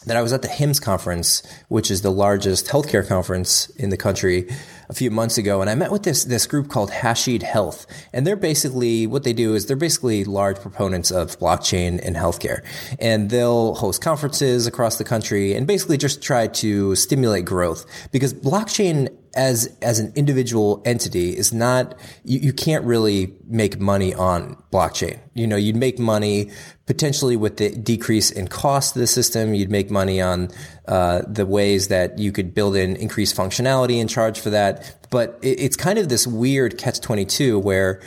that 0.06 0.16
I 0.16 0.22
was 0.22 0.32
at 0.32 0.42
the 0.42 0.48
HIMSS 0.48 0.82
conference, 0.82 1.44
which 1.68 1.92
is 1.92 2.02
the 2.02 2.12
largest 2.12 2.68
healthcare 2.68 3.06
conference 3.06 3.70
in 3.72 3.90
the 3.90 3.98
country 3.98 4.48
a 4.89 4.93
few 4.93 5.12
months 5.12 5.38
ago, 5.38 5.62
and 5.62 5.69
I 5.69 5.75
met 5.75 5.91
with 5.91 6.04
this 6.04 6.23
this 6.23 6.47
group 6.47 6.67
called 6.67 6.89
Hashed 6.89 7.43
Health, 7.43 7.86
and 8.12 8.25
they're 8.25 8.36
basically 8.36 9.06
what 9.06 9.23
they 9.23 9.34
do 9.34 9.54
is 9.54 9.67
they're 9.67 9.78
basically 9.78 10.23
large 10.23 10.60
proponents 10.60 11.12
of 11.12 11.38
blockchain 11.39 11.99
in 11.99 12.15
healthcare, 12.15 12.63
and 12.99 13.30
they'll 13.30 13.75
host 13.75 14.02
conferences 14.02 14.65
across 14.65 14.97
the 14.97 15.04
country 15.04 15.54
and 15.54 15.67
basically 15.67 15.97
just 15.97 16.21
try 16.21 16.47
to 16.47 16.95
stimulate 16.95 17.45
growth 17.45 17.86
because 18.12 18.34
blockchain 18.34 19.15
as 19.36 19.76
as 19.82 20.00
an 20.00 20.12
individual 20.15 20.82
entity 20.86 21.36
is 21.36 21.54
not 21.54 21.98
you, 22.24 22.39
you 22.39 22.54
can't 22.54 22.84
really 22.86 23.34
make 23.46 23.80
money 23.80 24.13
on 24.13 24.56
blockchain. 24.72 25.20
You 25.34 25.48
know, 25.48 25.56
you'd 25.56 25.76
make 25.76 26.00
money 26.00 26.52
potentially 26.86 27.38
with 27.38 27.58
the 27.58 27.70
decrease 27.70 28.32
in 28.32 28.48
cost 28.48 28.96
of 28.96 29.00
the 29.00 29.08
system. 29.08 29.54
You'd 29.54 29.72
make 29.72 29.92
money 29.92 30.22
on 30.22 30.50
uh, 30.88 31.22
the 31.28 31.46
ways 31.46 31.88
that 31.89 32.18
you 32.18 32.32
could 32.32 32.54
build 32.54 32.76
in 32.76 32.96
increased 32.96 33.36
functionality 33.36 34.00
and 34.00 34.10
charge 34.10 34.39
for 34.39 34.50
that. 34.50 35.08
But 35.10 35.39
it, 35.42 35.60
it's 35.60 35.76
kind 35.76 36.00
of 36.00 36.10
this 36.10 36.26
weird 36.26 36.78
catch 36.78 37.00
twenty 37.00 37.26
two 37.26 37.60
where 37.60 38.02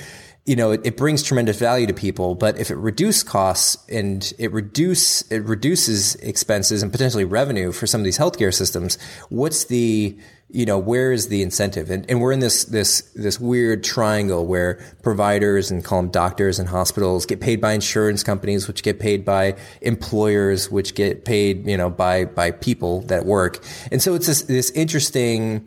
you 0.44 0.56
know, 0.56 0.72
it, 0.72 0.80
it, 0.84 0.96
brings 0.96 1.22
tremendous 1.22 1.56
value 1.56 1.86
to 1.86 1.94
people, 1.94 2.34
but 2.34 2.58
if 2.58 2.70
it 2.70 2.74
reduces 2.74 3.22
costs 3.22 3.76
and 3.88 4.32
it 4.38 4.52
reduce 4.52 5.22
it 5.30 5.44
reduces 5.44 6.16
expenses 6.16 6.82
and 6.82 6.90
potentially 6.90 7.24
revenue 7.24 7.70
for 7.70 7.86
some 7.86 8.00
of 8.00 8.04
these 8.04 8.18
healthcare 8.18 8.52
systems, 8.52 8.98
what's 9.28 9.66
the 9.66 10.18
you 10.52 10.66
know, 10.66 10.78
where 10.78 11.12
is 11.12 11.28
the 11.28 11.42
incentive? 11.42 11.90
And, 11.90 12.08
and 12.10 12.20
we're 12.20 12.30
in 12.30 12.40
this, 12.40 12.64
this, 12.64 13.00
this 13.14 13.40
weird 13.40 13.82
triangle 13.82 14.44
where 14.44 14.84
providers 15.02 15.70
and 15.70 15.82
call 15.82 16.02
them 16.02 16.10
doctors 16.10 16.58
and 16.58 16.68
hospitals 16.68 17.24
get 17.24 17.40
paid 17.40 17.58
by 17.58 17.72
insurance 17.72 18.22
companies, 18.22 18.68
which 18.68 18.82
get 18.82 19.00
paid 19.00 19.24
by 19.24 19.56
employers, 19.80 20.70
which 20.70 20.94
get 20.94 21.24
paid, 21.24 21.66
you 21.66 21.76
know, 21.78 21.88
by, 21.88 22.26
by 22.26 22.50
people 22.50 23.00
that 23.02 23.24
work. 23.24 23.64
And 23.90 24.02
so 24.02 24.14
it's 24.14 24.26
this, 24.26 24.42
this 24.42 24.70
interesting, 24.72 25.66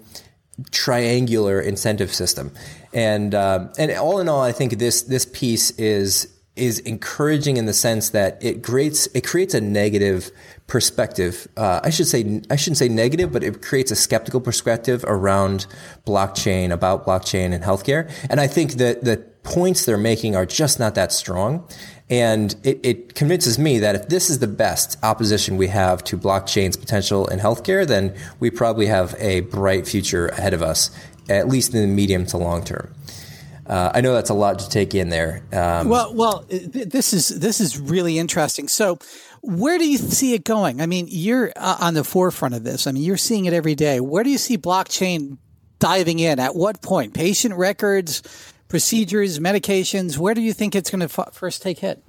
triangular 0.69 1.60
incentive 1.60 2.13
system. 2.13 2.52
And, 2.93 3.34
uh, 3.34 3.69
and 3.80 3.91
all 3.93 4.19
in 4.19 4.30
all, 4.30 4.41
I 4.41 4.52
think 4.52 4.78
this, 4.78 5.02
this 5.02 5.26
piece 5.26 5.71
is, 5.71 6.32
is 6.56 6.80
encouraging 6.80 7.58
in 7.58 7.65
the 7.65 7.74
sense 7.74 8.12
that 8.12 8.41
it 8.41 8.63
creates 8.63 9.08
it 9.08 9.26
creates 9.26 9.54
a 9.54 9.60
negative 9.60 10.32
perspective. 10.67 11.47
Uh, 11.56 11.80
I 11.84 11.89
should 11.89 12.08
say 12.08 12.41
I 12.49 12.56
shouldn't 12.56 12.78
say 12.78 12.89
negative, 12.89 13.32
but 13.32 13.43
it 13.43 13.62
creates 13.62 13.91
a 13.91 13.95
skeptical 13.95 14.41
perspective 14.41 15.04
around 15.08 15.67
blockchain, 16.06 16.71
about 16.71 17.06
blockchain 17.06 17.54
and 17.54 17.63
healthcare. 17.63 18.12
And 18.30 18.39
I 18.39 18.47
think 18.47 18.73
that 18.73 19.04
the 19.04 19.17
points 19.43 19.86
they're 19.86 19.97
making 19.97 20.36
are 20.36 20.45
just 20.45 20.80
not 20.80 20.95
that 20.95 21.12
strong. 21.12 21.67
And 22.10 22.56
it, 22.63 22.80
it 22.84 23.15
convinces 23.15 23.58
me 23.58 23.80
that 23.80 23.95
if 23.95 24.10
this 24.10 24.30
is 24.30 24.39
the 24.39 24.47
best 24.47 24.97
opposition 25.01 25.58
we 25.58 25.67
have 25.67 26.04
to 26.06 26.17
blockchain's 26.17 26.78
potential 26.78 27.28
in 27.28 27.39
healthcare, 27.39 27.86
then 27.86 28.15
we 28.39 28.51
probably 28.51 28.86
have 28.88 29.15
a 29.17 29.41
bright 29.41 29.88
future 29.88 30.28
ahead 30.28 30.54
of 30.54 30.62
us, 30.62 30.91
at 31.30 31.47
least 31.47 31.73
in 31.73 31.82
the 31.82 31.88
medium 31.88 32.25
to 32.28 32.38
long 32.38 32.63
term. 32.63 32.93
Uh, 33.67 33.91
I 33.95 34.01
know 34.01 34.13
that's 34.13 34.30
a 34.30 34.36
lot 34.36 34.60
to 34.60 34.69
take 34.69 34.93
in 34.93 35.10
there. 35.10 35.41
Um, 35.51 35.89
well, 35.89 36.13
well, 36.13 36.43
th- 36.43 36.89
this 36.89 37.13
is 37.13 37.30
this 37.30 37.60
is 37.60 37.80
really 37.80 38.19
interesting. 38.19 38.67
So, 38.67 38.99
where 39.46 39.78
do 39.78 39.88
you 39.88 39.98
see 39.98 40.34
it 40.34 40.44
going? 40.44 40.82
I 40.82 40.86
mean, 40.86 41.08
you're 41.10 41.52
uh, 41.56 41.78
on 41.80 41.94
the 41.94 42.04
forefront 42.04 42.56
of 42.56 42.64
this. 42.64 42.88
I 42.88 42.92
mean, 42.92 43.04
you're 43.04 43.18
seeing 43.18 43.46
it 43.46 43.54
every 43.54 43.76
day. 43.76 44.00
Where 44.00 44.24
do 44.24 44.30
you 44.30 44.38
see 44.38 44.58
blockchain 44.58 45.38
diving 45.80 46.20
in? 46.20 46.40
At 46.40 46.56
what 46.56 46.82
point? 46.82 47.14
Patient 47.14 47.56
records, 47.56 48.24
procedures, 48.68 49.40
medications. 49.40 50.18
Where 50.18 50.34
do 50.34 50.42
you 50.42 50.54
think 50.54 50.76
it's 50.76 50.90
going 50.90 51.08
to 51.08 51.22
f- 51.22 51.34
first 51.34 51.62
take 51.62 51.80
hit? 51.80 52.04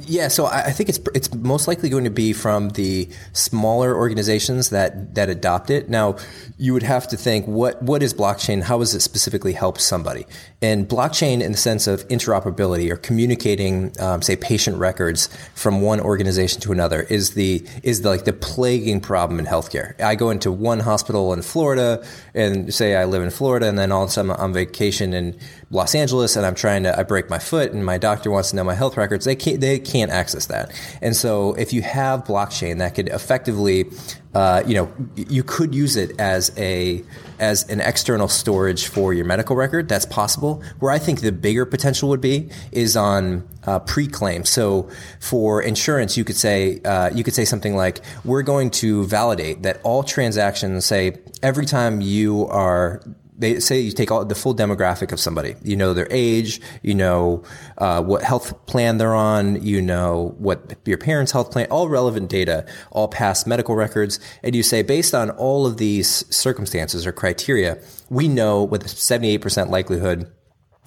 Yeah, 0.00 0.26
so 0.26 0.46
I 0.46 0.72
think 0.72 0.88
it's 0.88 0.98
it's 1.14 1.32
most 1.32 1.68
likely 1.68 1.88
going 1.88 2.02
to 2.02 2.10
be 2.10 2.32
from 2.32 2.70
the 2.70 3.08
smaller 3.32 3.94
organizations 3.94 4.70
that 4.70 5.14
that 5.14 5.28
adopt 5.28 5.70
it. 5.70 5.88
Now, 5.88 6.16
you 6.58 6.72
would 6.72 6.82
have 6.82 7.06
to 7.08 7.16
think 7.16 7.46
what 7.46 7.80
what 7.80 8.02
is 8.02 8.12
blockchain? 8.12 8.62
How 8.62 8.78
does 8.78 8.92
it 8.92 9.00
specifically 9.00 9.52
help 9.52 9.78
somebody? 9.78 10.26
And 10.60 10.88
blockchain, 10.88 11.42
in 11.42 11.52
the 11.52 11.58
sense 11.58 11.86
of 11.86 12.08
interoperability 12.08 12.90
or 12.90 12.96
communicating, 12.96 13.92
um, 14.00 14.20
say, 14.20 14.34
patient 14.34 14.78
records 14.78 15.28
from 15.54 15.80
one 15.80 16.00
organization 16.00 16.60
to 16.62 16.72
another, 16.72 17.02
is 17.02 17.34
the 17.34 17.64
is 17.84 18.02
the, 18.02 18.08
like 18.08 18.24
the 18.24 18.32
plaguing 18.32 19.00
problem 19.00 19.38
in 19.38 19.46
healthcare. 19.46 20.00
I 20.00 20.16
go 20.16 20.30
into 20.30 20.50
one 20.50 20.80
hospital 20.80 21.32
in 21.32 21.42
Florida, 21.42 22.04
and 22.34 22.74
say 22.74 22.96
I 22.96 23.04
live 23.04 23.22
in 23.22 23.30
Florida, 23.30 23.68
and 23.68 23.78
then 23.78 23.92
all 23.92 24.02
of 24.02 24.08
a 24.08 24.12
sudden 24.12 24.32
I'm 24.32 24.40
on 24.40 24.52
vacation 24.52 25.14
in 25.14 25.38
Los 25.74 25.96
Angeles, 25.96 26.36
and 26.36 26.46
I'm 26.46 26.54
trying 26.54 26.84
to 26.84 26.96
I 26.96 27.02
break 27.02 27.28
my 27.28 27.40
foot, 27.40 27.72
and 27.72 27.84
my 27.84 27.98
doctor 27.98 28.30
wants 28.30 28.50
to 28.50 28.56
know 28.56 28.62
my 28.62 28.74
health 28.74 28.96
records. 28.96 29.24
They 29.24 29.34
can't 29.34 29.60
they 29.60 29.80
can't 29.80 30.10
access 30.10 30.46
that. 30.46 30.72
And 31.02 31.16
so 31.16 31.54
if 31.54 31.72
you 31.72 31.82
have 31.82 32.24
blockchain 32.24 32.78
that 32.78 32.94
could 32.94 33.08
effectively, 33.08 33.90
uh, 34.34 34.62
you 34.64 34.74
know, 34.74 34.92
you 35.16 35.42
could 35.42 35.74
use 35.74 35.96
it 35.96 36.18
as 36.20 36.52
a 36.56 37.02
as 37.40 37.68
an 37.70 37.80
external 37.80 38.28
storage 38.28 38.86
for 38.86 39.12
your 39.12 39.24
medical 39.24 39.56
record. 39.56 39.88
That's 39.88 40.06
possible. 40.06 40.62
Where 40.78 40.92
I 40.92 41.00
think 41.00 41.22
the 41.22 41.32
bigger 41.32 41.66
potential 41.66 42.08
would 42.10 42.20
be 42.20 42.50
is 42.70 42.96
on 42.96 43.46
uh, 43.66 43.80
pre-claim. 43.80 44.44
So 44.44 44.88
for 45.18 45.60
insurance, 45.60 46.16
you 46.16 46.22
could 46.22 46.36
say 46.36 46.80
uh, 46.84 47.10
you 47.12 47.24
could 47.24 47.34
say 47.34 47.44
something 47.44 47.74
like, 47.74 48.00
"We're 48.24 48.42
going 48.42 48.70
to 48.82 49.06
validate 49.06 49.64
that 49.64 49.80
all 49.82 50.04
transactions, 50.04 50.86
say 50.86 51.18
every 51.42 51.66
time 51.66 52.00
you 52.00 52.46
are 52.46 53.02
they 53.36 53.60
say 53.60 53.80
you 53.80 53.92
take 53.92 54.10
all 54.10 54.24
the 54.24 54.34
full 54.34 54.54
demographic 54.54 55.12
of 55.12 55.20
somebody. 55.20 55.56
You 55.62 55.76
know 55.76 55.94
their 55.94 56.08
age, 56.10 56.60
you 56.82 56.94
know 56.94 57.42
uh, 57.78 58.02
what 58.02 58.22
health 58.22 58.66
plan 58.66 58.98
they're 58.98 59.14
on, 59.14 59.62
you 59.62 59.82
know 59.82 60.34
what 60.38 60.76
your 60.84 60.98
parents' 60.98 61.32
health 61.32 61.50
plan, 61.50 61.66
all 61.70 61.88
relevant 61.88 62.30
data, 62.30 62.66
all 62.90 63.08
past 63.08 63.46
medical 63.46 63.74
records, 63.74 64.20
and 64.42 64.54
you 64.54 64.62
say 64.62 64.82
based 64.82 65.14
on 65.14 65.30
all 65.30 65.66
of 65.66 65.78
these 65.78 66.24
circumstances 66.34 67.06
or 67.06 67.12
criteria, 67.12 67.78
we 68.08 68.28
know 68.28 68.62
with 68.62 68.84
a 68.84 68.88
78% 68.88 69.70
likelihood 69.70 70.30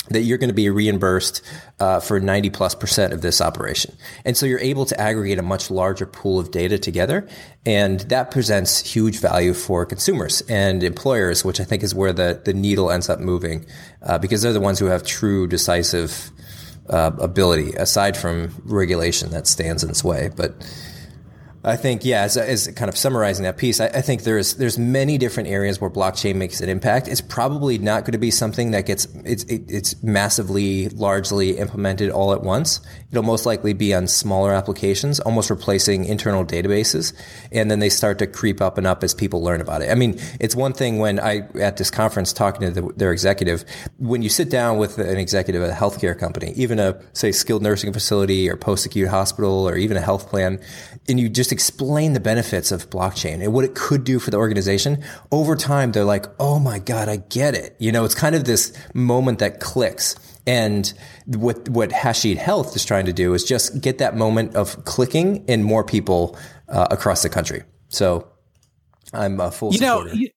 that 0.10 0.22
you're 0.22 0.38
going 0.38 0.50
to 0.50 0.54
be 0.54 0.70
reimbursed 0.70 1.42
uh, 1.80 2.00
for 2.00 2.20
90 2.20 2.50
plus 2.50 2.76
percent 2.76 3.14
of 3.14 3.22
this 3.22 3.42
operation. 3.42 3.96
And 4.26 4.36
so 4.36 4.46
you're 4.46 4.60
able 4.60 4.86
to 4.86 5.00
aggregate 5.00 5.40
a 5.40 5.44
much 5.44 5.70
larger 5.70 6.06
pool 6.06 6.40
of 6.40 6.52
data 6.52 6.78
together. 6.78 7.28
And 7.66 8.00
that 8.02 8.32
presents 8.32 8.80
huge 8.80 9.20
value 9.20 9.54
for 9.54 9.86
consumers 9.86 10.42
and 10.50 10.84
employers, 10.84 11.44
which 11.44 11.60
I 11.60 11.64
think 11.64 11.84
is 11.84 11.94
where 11.94 12.14
the, 12.14 12.42
the 12.44 12.54
needle 12.54 12.92
ends 12.92 13.10
up 13.10 13.20
moving 13.20 13.66
uh, 14.02 14.18
because 14.18 14.42
they're 14.42 14.54
the 14.54 14.62
ones 14.62 14.80
who 14.80 14.86
have 14.86 15.04
true 15.04 15.48
decisive 15.48 16.32
uh, 16.90 17.12
ability 17.20 17.74
aside 17.74 18.16
from 18.16 18.54
regulation 18.64 19.32
that 19.32 19.48
stands 19.48 19.84
in 19.84 19.90
its 19.90 20.04
way. 20.04 20.30
But 20.36 20.56
I 21.68 21.76
think, 21.76 22.06
yeah, 22.06 22.22
as, 22.22 22.38
as 22.38 22.68
kind 22.70 22.88
of 22.88 22.98
summarizing 22.98 23.44
that 23.44 23.58
piece, 23.58 23.82
I, 23.82 23.88
I, 23.88 24.02
think 24.02 24.24
there's 24.24 24.56
there's 24.56 24.80
many 24.80 25.18
different 25.18 25.50
areas 25.50 25.82
where 25.82 25.90
blockchain 25.90 26.36
makes 26.36 26.62
an 26.62 26.70
impact. 26.70 27.10
It's 27.10 27.20
probably 27.20 27.78
not 27.78 28.06
going 28.06 28.14
to 28.14 28.18
be 28.18 28.32
something 28.32 28.72
that 28.72 28.86
gets 28.86 29.06
it's 29.26 29.44
it, 29.44 29.70
it's 29.70 30.02
massively, 30.02 30.88
largely 30.90 31.58
implemented 31.58 32.10
all 32.10 32.32
at 32.32 32.42
once. 32.42 32.80
It'll 33.12 33.24
most 33.24 33.46
likely 33.46 33.74
be 33.74 33.94
on 33.94 34.08
smaller 34.08 34.54
applications, 34.54 35.20
almost 35.20 35.50
replacing 35.50 36.06
internal 36.06 36.46
databases, 36.46 37.14
and 37.52 37.70
then 37.70 37.80
they 37.80 37.90
start 37.90 38.20
to 38.20 38.28
creep 38.28 38.62
up 38.62 38.78
and 38.78 38.88
up 38.88 39.04
as 39.04 39.14
people 39.14 39.44
learn 39.44 39.60
about 39.60 39.82
it. 39.82 39.92
I 39.92 39.96
mean, 39.96 40.20
it's 40.40 40.56
one 40.56 40.72
thing 40.72 41.00
when 41.00 41.20
I 41.20 41.50
at 41.60 41.76
this 41.76 41.92
conference 41.92 42.32
talking 42.32 42.62
to 42.62 42.82
the, 42.82 42.94
their 42.96 43.12
executive, 43.12 43.66
when 43.98 44.22
you 44.22 44.30
sit 44.30 44.50
down 44.50 44.78
with 44.78 45.00
an 45.00 45.18
executive 45.18 45.62
at 45.62 45.70
a 45.70 45.74
healthcare 45.74 46.18
company, 46.18 46.54
even 46.56 46.80
a 46.80 46.98
say 47.12 47.34
skilled 47.34 47.62
nursing 47.62 47.92
facility 47.92 48.50
or 48.50 48.56
post 48.56 48.86
acute 48.86 49.10
hospital 49.10 49.68
or 49.68 49.76
even 49.76 49.98
a 49.98 50.02
health 50.02 50.30
plan, 50.30 50.62
and 51.10 51.20
you 51.20 51.28
just 51.28 51.57
explain 51.58 52.14
the 52.14 52.20
benefits 52.20 52.72
of 52.72 52.88
blockchain 52.92 53.44
and 53.44 53.52
what 53.52 53.66
it 53.66 53.74
could 53.74 54.04
do 54.04 54.20
for 54.20 54.30
the 54.30 54.38
organization, 54.38 55.04
over 55.32 55.56
time 55.56 55.92
they're 55.92 56.12
like, 56.16 56.28
"Oh 56.40 56.60
my 56.60 56.78
god, 56.78 57.10
I 57.10 57.16
get 57.18 57.56
it." 57.56 57.76
You 57.80 57.92
know, 57.92 58.06
it's 58.06 58.14
kind 58.14 58.36
of 58.36 58.44
this 58.46 58.72
moment 58.94 59.40
that 59.40 59.60
clicks. 59.60 60.16
And 60.46 60.94
what 61.26 61.68
what 61.70 61.92
Hashed 61.92 62.38
Health 62.38 62.76
is 62.76 62.86
trying 62.86 63.08
to 63.08 63.14
do 63.14 63.34
is 63.34 63.44
just 63.44 63.82
get 63.82 63.98
that 63.98 64.16
moment 64.16 64.56
of 64.56 64.86
clicking 64.86 65.44
in 65.48 65.64
more 65.64 65.84
people 65.84 66.38
uh, 66.70 66.88
across 66.92 67.24
the 67.24 67.30
country. 67.30 67.64
So 67.90 68.28
I'm 69.14 69.40
a 69.40 69.50
full 69.50 69.72
you 69.72 69.80
supporter. 69.80 70.10
Know, 70.10 70.14
you, 70.14 70.30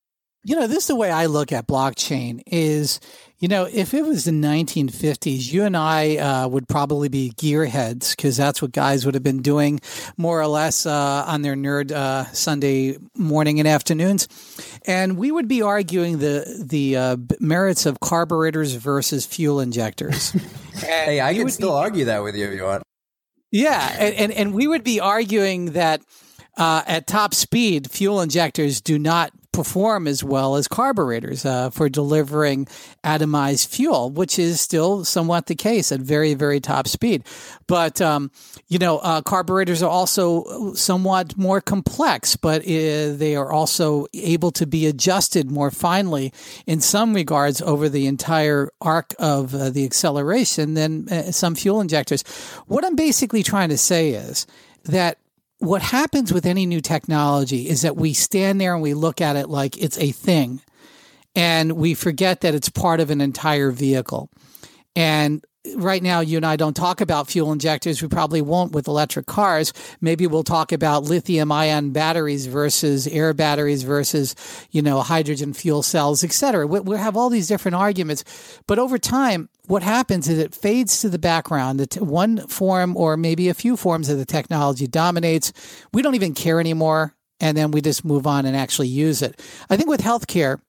you 0.45 0.57
know, 0.57 0.67
this 0.67 0.79
is 0.79 0.87
the 0.87 0.97
way 0.97 1.11
I 1.11 1.27
look 1.27 1.53
at 1.53 1.67
blockchain 1.67 2.41
is 2.47 2.99
you 3.41 3.49
know, 3.49 3.65
if 3.65 3.95
it 3.95 4.03
was 4.03 4.27
the 4.27 4.33
1950s, 4.33 5.51
you 5.51 5.65
and 5.65 5.75
I 5.75 6.17
uh, 6.17 6.49
would 6.49 6.69
probably 6.69 7.09
be 7.09 7.33
gearheads 7.35 8.15
because 8.15 8.37
that's 8.37 8.61
what 8.61 8.73
guys 8.73 9.07
would 9.07 9.15
have 9.15 9.23
been 9.23 9.41
doing 9.41 9.81
more 10.19 10.39
or 10.39 10.47
less 10.47 10.85
uh, 10.85 11.25
on 11.27 11.41
their 11.41 11.55
nerd 11.55 11.91
uh, 11.91 12.27
Sunday 12.33 12.99
morning 13.17 13.59
and 13.59 13.67
afternoons. 13.67 14.29
And 14.87 15.17
we 15.17 15.33
would 15.33 15.49
be 15.49 15.63
arguing 15.63 16.19
the, 16.19 16.65
the 16.67 16.97
uh, 16.99 17.17
merits 17.41 17.87
of 17.87 17.99
carburetors 18.01 18.75
versus 18.75 19.25
fuel 19.25 19.61
injectors. 19.61 20.31
hey, 20.75 21.23
I 21.23 21.33
can 21.33 21.49
still 21.49 21.71
be, 21.71 21.77
argue 21.77 22.05
that 22.05 22.23
with 22.23 22.37
you 22.37 22.47
if 22.47 22.55
you 22.55 22.65
want. 22.65 22.83
Yeah. 23.51 23.97
And, 23.99 24.15
and, 24.17 24.33
and 24.33 24.55
we 24.55 24.69
would 24.69 24.85
be 24.85 25.01
arguing 25.01 25.73
that 25.73 26.03
uh, 26.59 26.83
at 26.87 27.07
top 27.07 27.33
speed, 27.33 27.91
fuel 27.91 28.21
injectors 28.21 28.83
do 28.83 28.99
not 28.99 29.33
perform 29.53 30.07
as 30.07 30.23
well 30.23 30.57
as 30.57 30.69
carburetors 30.69 31.45
uh, 31.45 31.71
for 31.71 31.89
delivering 31.89 32.67
atomized 33.05 33.69
fuel, 33.69 34.11
which 34.11 34.39
is 34.39 34.61
still 34.61 35.05
somewhat 35.05 35.47
the 35.47 35.55
case 35.55 35.91
at 35.91 36.01
very, 36.01 36.35
very 36.35 36.61
top 36.61 36.87
speed. 36.87 37.25
But, 37.67 38.01
um, 38.01 38.31
you 38.69 38.79
know, 38.79 38.99
uh, 38.99 39.23
carburetors 39.23 39.83
are 39.83 39.91
also 39.91 40.75
somewhat 40.75 41.37
more 41.37 41.61
complex, 41.61 42.37
but 42.37 42.63
uh, 42.63 43.17
they 43.17 43.35
are 43.37 43.53
also 43.53 44.07
able 44.15 44.51
to 44.53 44.67
be 44.67 44.87
adjusted 44.87 45.51
more 45.51 45.71
finely 45.71 46.33
in 46.67 46.81
some 46.81 47.15
regards 47.15 47.61
over 47.61 47.89
the 47.89 48.07
entire 48.07 48.71
arc 48.81 49.15
of 49.19 49.55
uh, 49.55 49.71
the 49.71 49.85
acceleration 49.85 50.75
than 50.75 51.09
uh, 51.09 51.33
some 51.33 51.55
fuel 51.55 51.81
injectors. 51.81 52.23
What 52.67 52.85
I'm 52.85 52.97
basically 52.97 53.43
trying 53.43 53.71
to 53.71 53.79
say 53.79 54.11
is 54.11 54.47
that 54.85 55.19
what 55.61 55.83
happens 55.83 56.33
with 56.33 56.47
any 56.47 56.65
new 56.65 56.81
technology 56.81 57.69
is 57.69 57.83
that 57.83 57.95
we 57.95 58.15
stand 58.15 58.61
there 58.61 58.73
and 58.73 58.83
we 58.83 58.95
look 58.95 59.21
at 59.21 59.37
it 59.37 59.49
like 59.49 59.77
it's 59.77 59.99
a 59.99 60.11
thing 60.11 60.61
and 61.37 61.73
we 61.73 61.93
forget 61.93 62.41
that 62.41 62.55
it's 62.55 62.71
part 62.71 62.99
of 62.99 63.11
an 63.11 63.21
entire 63.21 63.71
vehicle. 63.71 64.31
And 64.97 65.45
right 65.77 66.03
now 66.03 66.21
you 66.21 66.39
and 66.39 66.47
I 66.47 66.57
don't 66.57 66.75
talk 66.75 67.03
about 67.03 67.29
fuel 67.29 67.53
injectors. 67.53 68.01
We 68.01 68.09
probably 68.09 68.41
won't 68.41 68.73
with 68.73 68.89
electric 68.89 69.27
cars. 69.27 69.75
Maybe 70.01 70.27
we'll 70.27 70.45
talk 70.45 70.73
about 70.73 71.05
lithium 71.05 71.53
ion 71.53 71.91
batteries 71.91 72.47
versus 72.47 73.07
air 73.07 73.35
batteries 73.35 73.83
versus, 73.83 74.35
you 74.71 74.81
know, 74.81 75.01
hydrogen 75.03 75.53
fuel 75.53 75.83
cells, 75.83 76.25
et 76.25 76.33
cetera. 76.33 76.67
We, 76.67 76.81
we 76.81 76.97
have 76.97 77.19
all 77.19 77.29
these 77.29 77.49
different 77.49 77.75
arguments. 77.75 78.25
But 78.67 78.79
over 78.79 78.97
time, 78.97 79.51
what 79.67 79.83
happens 79.83 80.29
is 80.29 80.39
it 80.39 80.55
fades 80.55 81.01
to 81.01 81.09
the 81.09 81.19
background. 81.19 81.81
That 81.81 82.01
one 82.01 82.47
form 82.49 82.97
or 82.97 83.17
maybe 83.17 83.49
a 83.49 83.55
few 83.55 83.77
forms 83.77 84.09
of 84.09 84.19
the 84.19 84.25
technology 84.25 84.87
dominates. 84.87 85.53
We 85.93 86.03
don't 86.03 86.15
even 86.15 86.35
care 86.35 86.61
anymore 86.61 87.15
and 87.41 87.57
then 87.57 87.71
we 87.71 87.81
just 87.81 88.05
move 88.05 88.27
on 88.27 88.47
and 88.47 88.57
actually 88.57 88.89
use 88.89 89.23
it. 89.23 89.41
I 89.69 89.77
think 89.77 89.89
with 89.89 90.03
healthcare, 90.03 90.61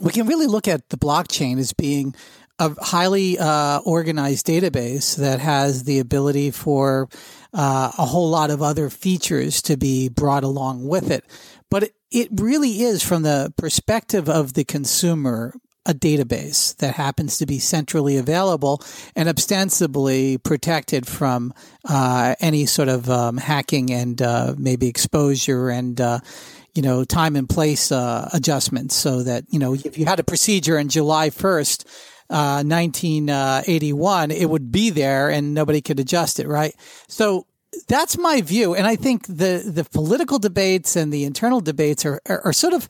we 0.00 0.12
can 0.12 0.26
really 0.26 0.46
look 0.46 0.68
at 0.68 0.88
the 0.90 0.98
blockchain 0.98 1.58
as 1.58 1.72
being 1.72 2.14
a 2.58 2.72
highly 2.80 3.38
uh, 3.38 3.78
organized 3.84 4.46
database 4.46 5.16
that 5.16 5.40
has 5.40 5.84
the 5.84 5.98
ability 5.98 6.50
for 6.50 7.08
uh, 7.52 7.90
a 7.98 8.04
whole 8.04 8.30
lot 8.30 8.50
of 8.50 8.62
other 8.62 8.90
features 8.90 9.62
to 9.62 9.76
be 9.76 10.08
brought 10.08 10.44
along 10.44 10.86
with 10.86 11.10
it. 11.10 11.24
But 11.70 11.84
it, 11.84 11.94
it 12.10 12.28
really 12.32 12.82
is, 12.82 13.02
from 13.02 13.22
the 13.22 13.52
perspective 13.56 14.28
of 14.28 14.54
the 14.54 14.64
consumer, 14.64 15.54
a 15.86 15.94
database 15.94 16.76
that 16.76 16.94
happens 16.94 17.38
to 17.38 17.46
be 17.46 17.58
centrally 17.58 18.16
available 18.16 18.80
and 19.14 19.28
ostensibly 19.28 20.38
protected 20.38 21.06
from 21.06 21.52
uh, 21.84 22.34
any 22.40 22.66
sort 22.66 22.88
of 22.88 23.08
um, 23.10 23.36
hacking 23.36 23.92
and 23.92 24.22
uh, 24.22 24.54
maybe 24.56 24.88
exposure 24.88 25.68
and 25.68 26.00
uh, 26.00 26.20
you 26.74 26.82
know 26.82 27.04
time 27.04 27.36
and 27.36 27.48
place 27.48 27.92
uh, 27.92 28.28
adjustments 28.32 28.94
so 28.94 29.22
that 29.22 29.44
you 29.50 29.58
know 29.58 29.74
if 29.74 29.98
you 29.98 30.06
had 30.06 30.20
a 30.20 30.24
procedure 30.24 30.78
in 30.78 30.88
July 30.88 31.30
1st 31.30 31.84
1981 32.28 34.30
uh, 34.30 34.34
it 34.34 34.46
would 34.46 34.72
be 34.72 34.90
there 34.90 35.28
and 35.28 35.52
nobody 35.52 35.82
could 35.82 36.00
adjust 36.00 36.40
it 36.40 36.48
right? 36.48 36.74
So 37.08 37.46
that's 37.88 38.16
my 38.16 38.40
view. 38.40 38.74
And 38.74 38.86
i 38.86 38.96
think 38.96 39.26
the 39.26 39.62
the 39.66 39.86
political 39.92 40.38
debates 40.38 40.96
and 40.96 41.12
the 41.12 41.24
internal 41.24 41.60
debates 41.60 42.06
are, 42.06 42.22
are, 42.26 42.40
are 42.46 42.52
sort 42.52 42.72
of 42.72 42.88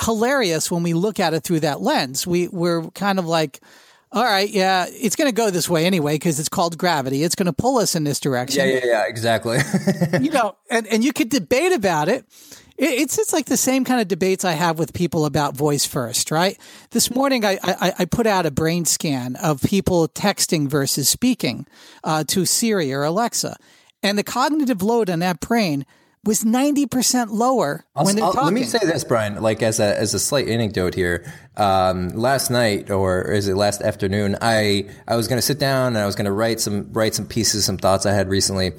hilarious 0.00 0.70
when 0.70 0.82
we 0.82 0.94
look 0.94 1.20
at 1.20 1.34
it 1.34 1.44
through 1.44 1.60
that 1.60 1.80
lens. 1.80 2.26
We 2.26 2.48
we're 2.48 2.88
kind 2.90 3.18
of 3.18 3.26
like, 3.26 3.60
all 4.12 4.24
right, 4.24 4.48
yeah, 4.48 4.86
it's 4.88 5.16
going 5.16 5.28
to 5.28 5.34
go 5.34 5.50
this 5.50 5.68
way 5.68 5.86
anyway 5.86 6.14
because 6.14 6.38
it's 6.38 6.48
called 6.48 6.76
gravity. 6.78 7.22
It's 7.22 7.34
going 7.34 7.46
to 7.46 7.52
pull 7.52 7.78
us 7.78 7.94
in 7.94 8.04
this 8.04 8.20
direction. 8.20 8.66
Yeah, 8.66 8.74
yeah, 8.74 8.86
yeah, 8.86 9.04
exactly. 9.06 9.58
you 10.20 10.30
know, 10.30 10.56
and 10.70 10.86
and 10.86 11.04
you 11.04 11.12
could 11.12 11.28
debate 11.28 11.72
about 11.72 12.08
it. 12.08 12.24
It's 12.76 13.18
it's 13.18 13.32
like 13.34 13.44
the 13.44 13.58
same 13.58 13.84
kind 13.84 14.00
of 14.00 14.08
debates 14.08 14.44
I 14.44 14.52
have 14.52 14.78
with 14.78 14.94
people 14.94 15.26
about 15.26 15.54
voice 15.54 15.84
first, 15.84 16.30
right? 16.30 16.58
This 16.90 17.10
morning 17.14 17.44
I 17.44 17.58
I, 17.62 17.92
I 18.00 18.04
put 18.06 18.26
out 18.26 18.46
a 18.46 18.50
brain 18.50 18.86
scan 18.86 19.36
of 19.36 19.60
people 19.62 20.08
texting 20.08 20.66
versus 20.66 21.08
speaking 21.08 21.66
uh, 22.04 22.24
to 22.28 22.46
Siri 22.46 22.92
or 22.92 23.04
Alexa, 23.04 23.56
and 24.02 24.16
the 24.16 24.22
cognitive 24.22 24.82
load 24.82 25.10
on 25.10 25.18
that 25.18 25.40
brain 25.40 25.84
was 26.24 26.44
90% 26.44 27.30
lower 27.30 27.84
I'll, 27.94 28.04
when 28.04 28.16
they're 28.16 28.24
I'll, 28.24 28.32
talking. 28.32 28.46
Let 28.46 28.54
me 28.54 28.64
say 28.64 28.78
this, 28.82 29.04
Brian, 29.04 29.40
like 29.40 29.62
as 29.62 29.80
a, 29.80 29.98
as 29.98 30.12
a 30.14 30.18
slight 30.18 30.48
anecdote 30.48 30.94
here. 30.94 31.32
Um, 31.56 32.08
last 32.10 32.50
night, 32.50 32.90
or 32.90 33.30
is 33.30 33.48
it 33.48 33.54
last 33.54 33.82
afternoon, 33.82 34.36
I, 34.40 34.88
I 35.08 35.16
was 35.16 35.28
going 35.28 35.38
to 35.38 35.42
sit 35.42 35.58
down 35.58 35.88
and 35.88 35.98
I 35.98 36.06
was 36.06 36.14
going 36.14 36.26
to 36.26 36.32
write 36.32 36.60
some, 36.60 36.92
write 36.92 37.14
some 37.14 37.26
pieces, 37.26 37.64
some 37.64 37.78
thoughts 37.78 38.06
I 38.06 38.12
had 38.12 38.28
recently 38.28 38.72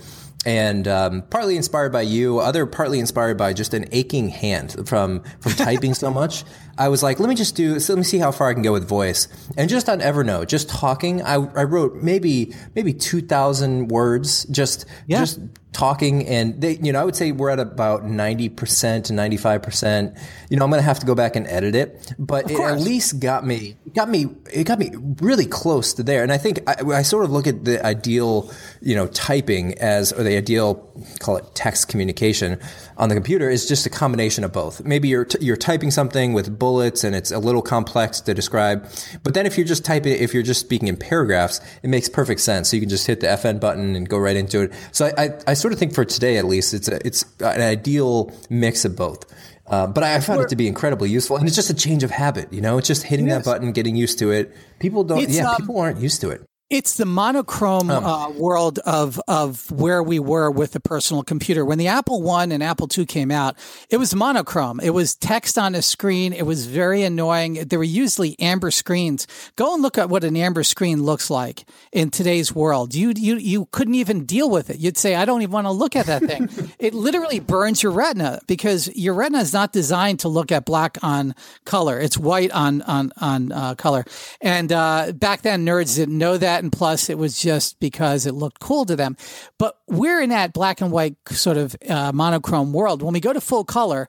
and 0.45 0.87
um, 0.87 1.21
partly 1.29 1.55
inspired 1.55 1.91
by 1.91 2.01
you, 2.01 2.39
other 2.39 2.65
partly 2.65 2.99
inspired 2.99 3.37
by 3.37 3.53
just 3.53 3.73
an 3.73 3.85
aching 3.91 4.29
hand 4.29 4.87
from 4.87 5.23
from 5.39 5.51
typing 5.53 5.93
so 5.93 6.09
much. 6.13 6.43
I 6.77 6.87
was 6.87 7.03
like, 7.03 7.19
let 7.19 7.29
me 7.29 7.35
just 7.35 7.55
do, 7.55 7.79
so 7.79 7.93
let 7.93 7.97
me 7.99 8.03
see 8.03 8.17
how 8.17 8.31
far 8.31 8.49
I 8.49 8.53
can 8.53 8.63
go 8.63 8.71
with 8.71 8.87
voice. 8.87 9.27
And 9.55 9.69
just 9.69 9.87
on 9.87 9.99
Evernote, 9.99 10.47
just 10.47 10.69
talking, 10.69 11.21
I, 11.21 11.33
I 11.33 11.63
wrote 11.63 11.95
maybe 11.95 12.55
maybe 12.75 12.93
two 12.93 13.21
thousand 13.21 13.89
words, 13.89 14.45
just 14.45 14.85
yeah. 15.05 15.19
just 15.19 15.39
talking 15.73 16.27
and 16.27 16.59
they, 16.59 16.77
you 16.77 16.91
know, 16.91 17.01
I 17.01 17.05
would 17.05 17.15
say 17.15 17.31
we're 17.31 17.49
at 17.49 17.59
about 17.59 18.03
90% 18.03 19.05
to 19.05 19.13
95%. 19.13 20.19
You 20.49 20.57
know, 20.57 20.65
I'm 20.65 20.69
going 20.69 20.81
to 20.81 20.85
have 20.85 20.99
to 20.99 21.05
go 21.05 21.15
back 21.15 21.35
and 21.35 21.47
edit 21.47 21.75
it, 21.75 22.13
but 22.19 22.51
it 22.51 22.59
at 22.59 22.79
least 22.79 23.19
got 23.19 23.45
me, 23.45 23.77
got 23.95 24.09
me, 24.09 24.25
it 24.51 24.65
got 24.65 24.79
me 24.79 24.91
really 25.21 25.45
close 25.45 25.93
to 25.93 26.03
there. 26.03 26.23
And 26.23 26.31
I 26.31 26.37
think 26.37 26.59
I, 26.67 26.75
I, 26.97 27.01
sort 27.03 27.23
of 27.23 27.31
look 27.31 27.47
at 27.47 27.63
the 27.63 27.83
ideal, 27.85 28.51
you 28.81 28.95
know, 28.95 29.07
typing 29.07 29.77
as, 29.79 30.11
or 30.11 30.23
the 30.23 30.35
ideal, 30.35 30.75
call 31.19 31.37
it 31.37 31.45
text 31.55 31.87
communication 31.87 32.59
on 32.97 33.09
the 33.09 33.15
computer 33.15 33.49
is 33.49 33.65
just 33.67 33.85
a 33.85 33.89
combination 33.89 34.43
of 34.43 34.51
both. 34.51 34.83
Maybe 34.83 35.07
you're, 35.07 35.25
t- 35.25 35.43
you're 35.43 35.57
typing 35.57 35.89
something 35.89 36.33
with 36.33 36.59
bullets 36.59 37.03
and 37.03 37.15
it's 37.15 37.31
a 37.31 37.39
little 37.39 37.61
complex 37.61 38.19
to 38.21 38.33
describe. 38.33 38.87
But 39.23 39.33
then 39.33 39.45
if 39.45 39.57
you're 39.57 39.65
just 39.65 39.85
typing, 39.85 40.13
if 40.13 40.33
you're 40.33 40.43
just 40.43 40.59
speaking 40.59 40.89
in 40.89 40.97
paragraphs, 40.97 41.61
it 41.81 41.89
makes 41.89 42.09
perfect 42.09 42.41
sense. 42.41 42.69
So 42.69 42.75
you 42.75 42.81
can 42.81 42.89
just 42.89 43.07
hit 43.07 43.21
the 43.21 43.27
FN 43.27 43.59
button 43.59 43.95
and 43.95 44.07
go 44.07 44.17
right 44.17 44.35
into 44.35 44.61
it. 44.61 44.73
So 44.91 45.05
I, 45.05 45.23
I, 45.23 45.29
I 45.47 45.53
sort 45.61 45.73
of 45.73 45.79
think 45.79 45.93
for 45.93 46.03
today, 46.03 46.37
at 46.37 46.45
least, 46.45 46.73
it's 46.73 46.87
a, 46.87 47.05
it's 47.05 47.23
an 47.39 47.61
ideal 47.61 48.33
mix 48.49 48.83
of 48.83 48.95
both. 48.95 49.25
Uh, 49.67 49.87
but 49.87 50.03
I 50.03 50.19
found 50.19 50.41
it 50.41 50.49
to 50.49 50.57
be 50.57 50.67
incredibly 50.67 51.09
useful, 51.09 51.37
and 51.37 51.47
it's 51.47 51.55
just 51.55 51.69
a 51.69 51.73
change 51.73 52.03
of 52.03 52.11
habit. 52.11 52.51
You 52.51 52.59
know, 52.59 52.77
it's 52.77 52.87
just 52.87 53.03
hitting 53.03 53.27
yes. 53.27 53.45
that 53.45 53.49
button, 53.49 53.71
getting 53.71 53.95
used 53.95 54.19
to 54.19 54.31
it. 54.31 54.53
People 54.79 55.05
don't, 55.05 55.19
it's, 55.19 55.37
yeah, 55.37 55.49
um, 55.49 55.55
people 55.55 55.79
aren't 55.79 55.99
used 55.99 56.19
to 56.21 56.29
it. 56.29 56.43
It's 56.71 56.95
the 56.95 57.05
monochrome 57.05 57.91
um, 57.91 58.05
uh, 58.05 58.29
world 58.29 58.79
of 58.79 59.19
of 59.27 59.69
where 59.71 60.01
we 60.01 60.19
were 60.19 60.49
with 60.49 60.71
the 60.71 60.79
personal 60.79 61.21
computer. 61.21 61.65
When 61.65 61.77
the 61.77 61.87
Apple 61.87 62.21
One 62.21 62.53
and 62.53 62.63
Apple 62.63 62.87
Two 62.87 63.05
came 63.05 63.29
out, 63.29 63.57
it 63.89 63.97
was 63.97 64.15
monochrome. 64.15 64.79
It 64.79 64.91
was 64.91 65.13
text 65.13 65.57
on 65.57 65.75
a 65.75 65.81
screen. 65.81 66.31
It 66.31 66.45
was 66.45 66.67
very 66.67 67.03
annoying. 67.03 67.55
There 67.55 67.77
were 67.77 67.83
usually 67.83 68.39
amber 68.39 68.71
screens. 68.71 69.27
Go 69.57 69.73
and 69.73 69.83
look 69.83 69.97
at 69.97 70.07
what 70.07 70.23
an 70.23 70.37
amber 70.37 70.63
screen 70.63 71.03
looks 71.03 71.29
like 71.29 71.65
in 71.91 72.09
today's 72.09 72.55
world. 72.55 72.95
You 72.95 73.11
you 73.17 73.35
you 73.35 73.65
couldn't 73.73 73.95
even 73.95 74.23
deal 74.23 74.49
with 74.49 74.69
it. 74.69 74.79
You'd 74.79 74.97
say, 74.97 75.15
I 75.15 75.25
don't 75.25 75.41
even 75.41 75.51
want 75.51 75.67
to 75.67 75.71
look 75.71 75.97
at 75.97 76.05
that 76.05 76.23
thing. 76.23 76.47
it 76.79 76.93
literally 76.93 77.41
burns 77.41 77.83
your 77.83 77.91
retina 77.91 78.39
because 78.47 78.87
your 78.95 79.13
retina 79.13 79.39
is 79.39 79.51
not 79.51 79.73
designed 79.73 80.21
to 80.21 80.29
look 80.29 80.53
at 80.53 80.63
black 80.63 80.97
on 81.03 81.35
color. 81.65 81.99
It's 81.99 82.17
white 82.17 82.51
on 82.51 82.81
on 82.83 83.11
on 83.19 83.51
uh, 83.51 83.75
color. 83.75 84.05
And 84.39 84.71
uh, 84.71 85.11
back 85.11 85.41
then, 85.41 85.65
nerds 85.65 85.97
didn't 85.97 86.17
know 86.17 86.37
that 86.37 86.60
and 86.61 86.71
plus 86.71 87.09
it 87.09 87.17
was 87.17 87.39
just 87.39 87.79
because 87.79 88.25
it 88.25 88.33
looked 88.33 88.59
cool 88.59 88.85
to 88.85 88.95
them. 88.95 89.17
But 89.57 89.77
we're 89.87 90.21
in 90.21 90.29
that 90.29 90.53
black 90.53 90.81
and 90.81 90.91
white 90.91 91.15
sort 91.29 91.57
of 91.57 91.75
uh, 91.89 92.11
monochrome 92.13 92.73
world. 92.73 93.01
When 93.01 93.13
we 93.13 93.19
go 93.19 93.33
to 93.33 93.41
full 93.41 93.63
color, 93.63 94.07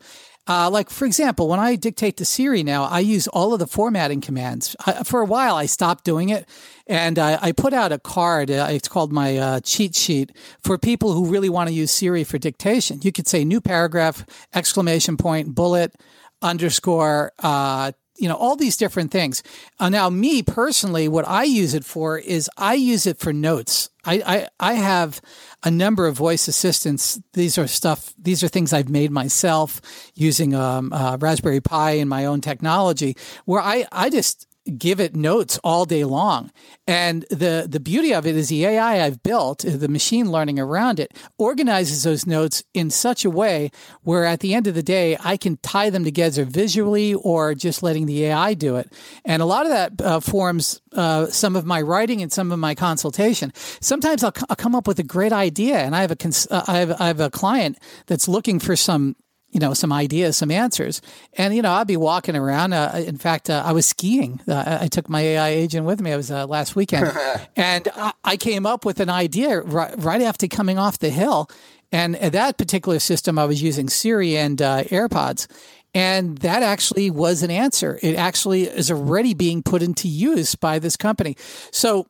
uh, 0.49 0.69
like 0.71 0.91
for 0.91 1.05
example, 1.05 1.47
when 1.47 1.61
I 1.61 1.77
dictate 1.77 2.17
to 2.17 2.25
Siri 2.25 2.65
now, 2.65 2.85
I 2.85 2.99
use 2.99 3.29
all 3.29 3.53
of 3.53 3.61
the 3.61 3.67
formatting 3.67 4.21
commands. 4.21 4.75
I, 4.85 5.05
for 5.05 5.21
a 5.21 5.25
while, 5.25 5.55
I 5.55 5.67
stopped 5.67 6.05
doing 6.05 6.31
it, 6.31 6.49
and 6.89 7.19
I, 7.19 7.39
I 7.41 7.53
put 7.53 7.73
out 7.73 7.93
a 7.93 7.99
card. 7.99 8.51
Uh, 8.51 8.67
it's 8.71 8.89
called 8.89 9.13
my 9.13 9.37
uh, 9.37 9.61
cheat 9.61 9.95
sheet 9.95 10.33
for 10.63 10.79
people 10.79 11.13
who 11.13 11.27
really 11.27 11.49
want 11.49 11.69
to 11.69 11.75
use 11.75 11.93
Siri 11.93 12.25
for 12.25 12.39
dictation. 12.39 13.01
You 13.03 13.13
could 13.13 13.29
say 13.29 13.45
new 13.45 13.61
paragraph, 13.61 14.27
exclamation 14.53 15.17
point, 15.17 15.55
bullet, 15.55 15.95
underscore, 16.43 17.33
uh, 17.39 17.93
you 18.23 18.29
know, 18.29 18.37
all 18.37 18.55
these 18.55 18.77
different 18.77 19.11
things. 19.11 19.43
Uh, 19.81 19.89
now, 19.89 20.09
me 20.09 20.45
personally, 20.45 21.09
what 21.09 21.27
I 21.27 21.43
use 21.43 21.75
it 21.75 21.85
for 21.85 22.17
is 22.17 22.49
I 22.57 22.75
use 22.75 23.05
it 23.05 23.19
for 23.19 23.33
notes. 23.33 23.91
I, 24.05 24.23
I, 24.25 24.49
I 24.61 24.75
have 24.75 25.21
a 25.65 25.73
number 25.73 26.07
of 26.07 26.17
voice 26.17 26.47
assistants. 26.47 27.21
These 27.33 27.59
are 27.59 27.67
stuff, 27.67 28.15
these 28.17 28.45
are 28.45 28.49
things 28.49 28.73
I've 28.73 28.89
made 28.89 29.11
myself 29.11 29.81
using 30.15 30.55
um, 30.55 30.93
uh, 30.93 31.17
Raspberry 31.21 31.61
Pi 31.61 31.93
and 31.93 32.09
my 32.09 32.25
own 32.25 32.41
technology 32.41 33.17
where 33.45 33.61
I, 33.61 33.87
I 33.91 34.09
just, 34.09 34.47
give 34.79 35.01
it 35.01 35.17
notes 35.17 35.59
all 35.65 35.85
day 35.85 36.05
long. 36.05 36.51
And 36.87 37.25
the, 37.31 37.67
the 37.69 37.81
beauty 37.81 38.15
of 38.15 38.27
it 38.27 38.37
is 38.37 38.49
the 38.49 38.65
AI 38.67 39.05
I've 39.05 39.23
built, 39.23 39.61
the 39.61 39.89
machine 39.89 40.31
learning 40.31 40.59
around 40.59 41.01
it, 41.01 41.13
organizes 41.39 42.03
those 42.03 42.27
notes 42.27 42.63
in 42.75 42.91
such 42.91 43.25
a 43.25 43.31
way 43.31 43.71
where 44.03 44.25
at 44.25 44.41
the 44.41 44.55
end 44.55 44.67
of 44.67 44.75
the 44.75 44.83
day, 44.83 45.17
I 45.21 45.37
can 45.37 45.59
tie 45.59 45.91
them 45.91 46.05
together 46.05 46.45
visually 46.45 47.15
or 47.15 47.55
just 47.55 47.83
letting 47.83 48.07
the 48.07 48.27
AI 48.27 48.55
do 48.55 48.77
it. 48.77 48.93
And 49.25 49.43
a 49.43 49.47
lot 49.47 49.67
of 49.67 49.73
that 49.73 50.01
uh, 50.01 50.21
forms 50.21 50.81
uh, 50.93 51.27
some 51.27 51.57
of 51.57 51.65
my 51.65 51.81
writing 51.81 52.23
and 52.23 52.33
some 52.33 52.53
of 52.53 52.59
my 52.59 52.75
consultation. 52.75 53.53
Sometimes 53.81 54.23
I'll, 54.23 54.35
c- 54.35 54.47
I'll 54.49 54.57
come 54.57 54.75
up 54.75 54.87
with 54.87 54.99
a 54.99 55.05
great 55.05 55.33
idea 55.33 55.79
and 55.79 55.97
I 55.97 56.03
have 56.03 56.11
a, 56.11 56.17
cons- 56.17 56.49
uh, 56.51 56.65
I, 56.67 56.79
have, 56.79 57.01
I 57.01 57.07
have 57.09 57.21
a 57.21 57.31
client 57.31 57.79
that's 58.07 58.29
looking 58.29 58.59
for 58.59 58.77
some 58.77 59.17
you 59.53 59.61
know, 59.61 59.75
some 59.75 59.93
ideas, 59.93 60.37
some 60.37 60.51
answers. 60.51 61.03
And, 61.35 61.55
you 61.55 61.63
know, 61.63 61.73
I'd 61.73 61.87
be 61.87 61.97
walking 61.97 62.35
around. 62.35 62.73
Uh, 62.73 63.03
in 63.07 63.19
fact, 63.19 63.51
uh, 63.51 63.63
I 63.65 63.73
was 63.73 63.87
skiing. 63.87 64.41
Uh, 64.49 64.79
I 64.81 64.89
took 64.89 65.09
my 65.09 65.21
AI 65.21 65.51
agent 65.51 65.87
with 65.87 66.01
me. 66.01 66.13
I 66.13 66.17
was 66.17 66.31
uh, 66.31 66.47
last 66.47 66.75
weekend. 66.75 67.13
and 67.57 67.89
I, 67.95 68.13
I, 68.25 68.37
came 68.37 68.67
up 68.67 68.85
with 68.85 68.99
an 68.99 69.11
idea 69.11 69.61
right, 69.61 69.95
right, 69.99 70.23
after 70.23 70.49
coming 70.49 70.79
off 70.79 70.99
the 70.99 71.11
hill. 71.11 71.51
And 71.93 72.15
that 72.15 72.57
particular 72.57 72.99
system, 72.99 73.39
I 73.39 73.45
was 73.45 73.63
using 73.63 73.91
Siri 73.91 74.37
and 74.39 74.61
uh, 74.61 74.85
AirPods. 74.85 75.47
And 75.95 76.39
that 76.39 76.63
actually 76.63 77.11
was 77.11 77.43
an 77.43 77.51
answer. 77.51 77.99
It 78.03 78.17
actually 78.17 78.63
is 78.63 78.91
already 78.91 79.35
being 79.35 79.63
put 79.63 79.83
into 79.83 80.09
use 80.09 80.55
by 80.55 80.79
this 80.79 80.97
company. 80.97 81.37
So 81.71 82.07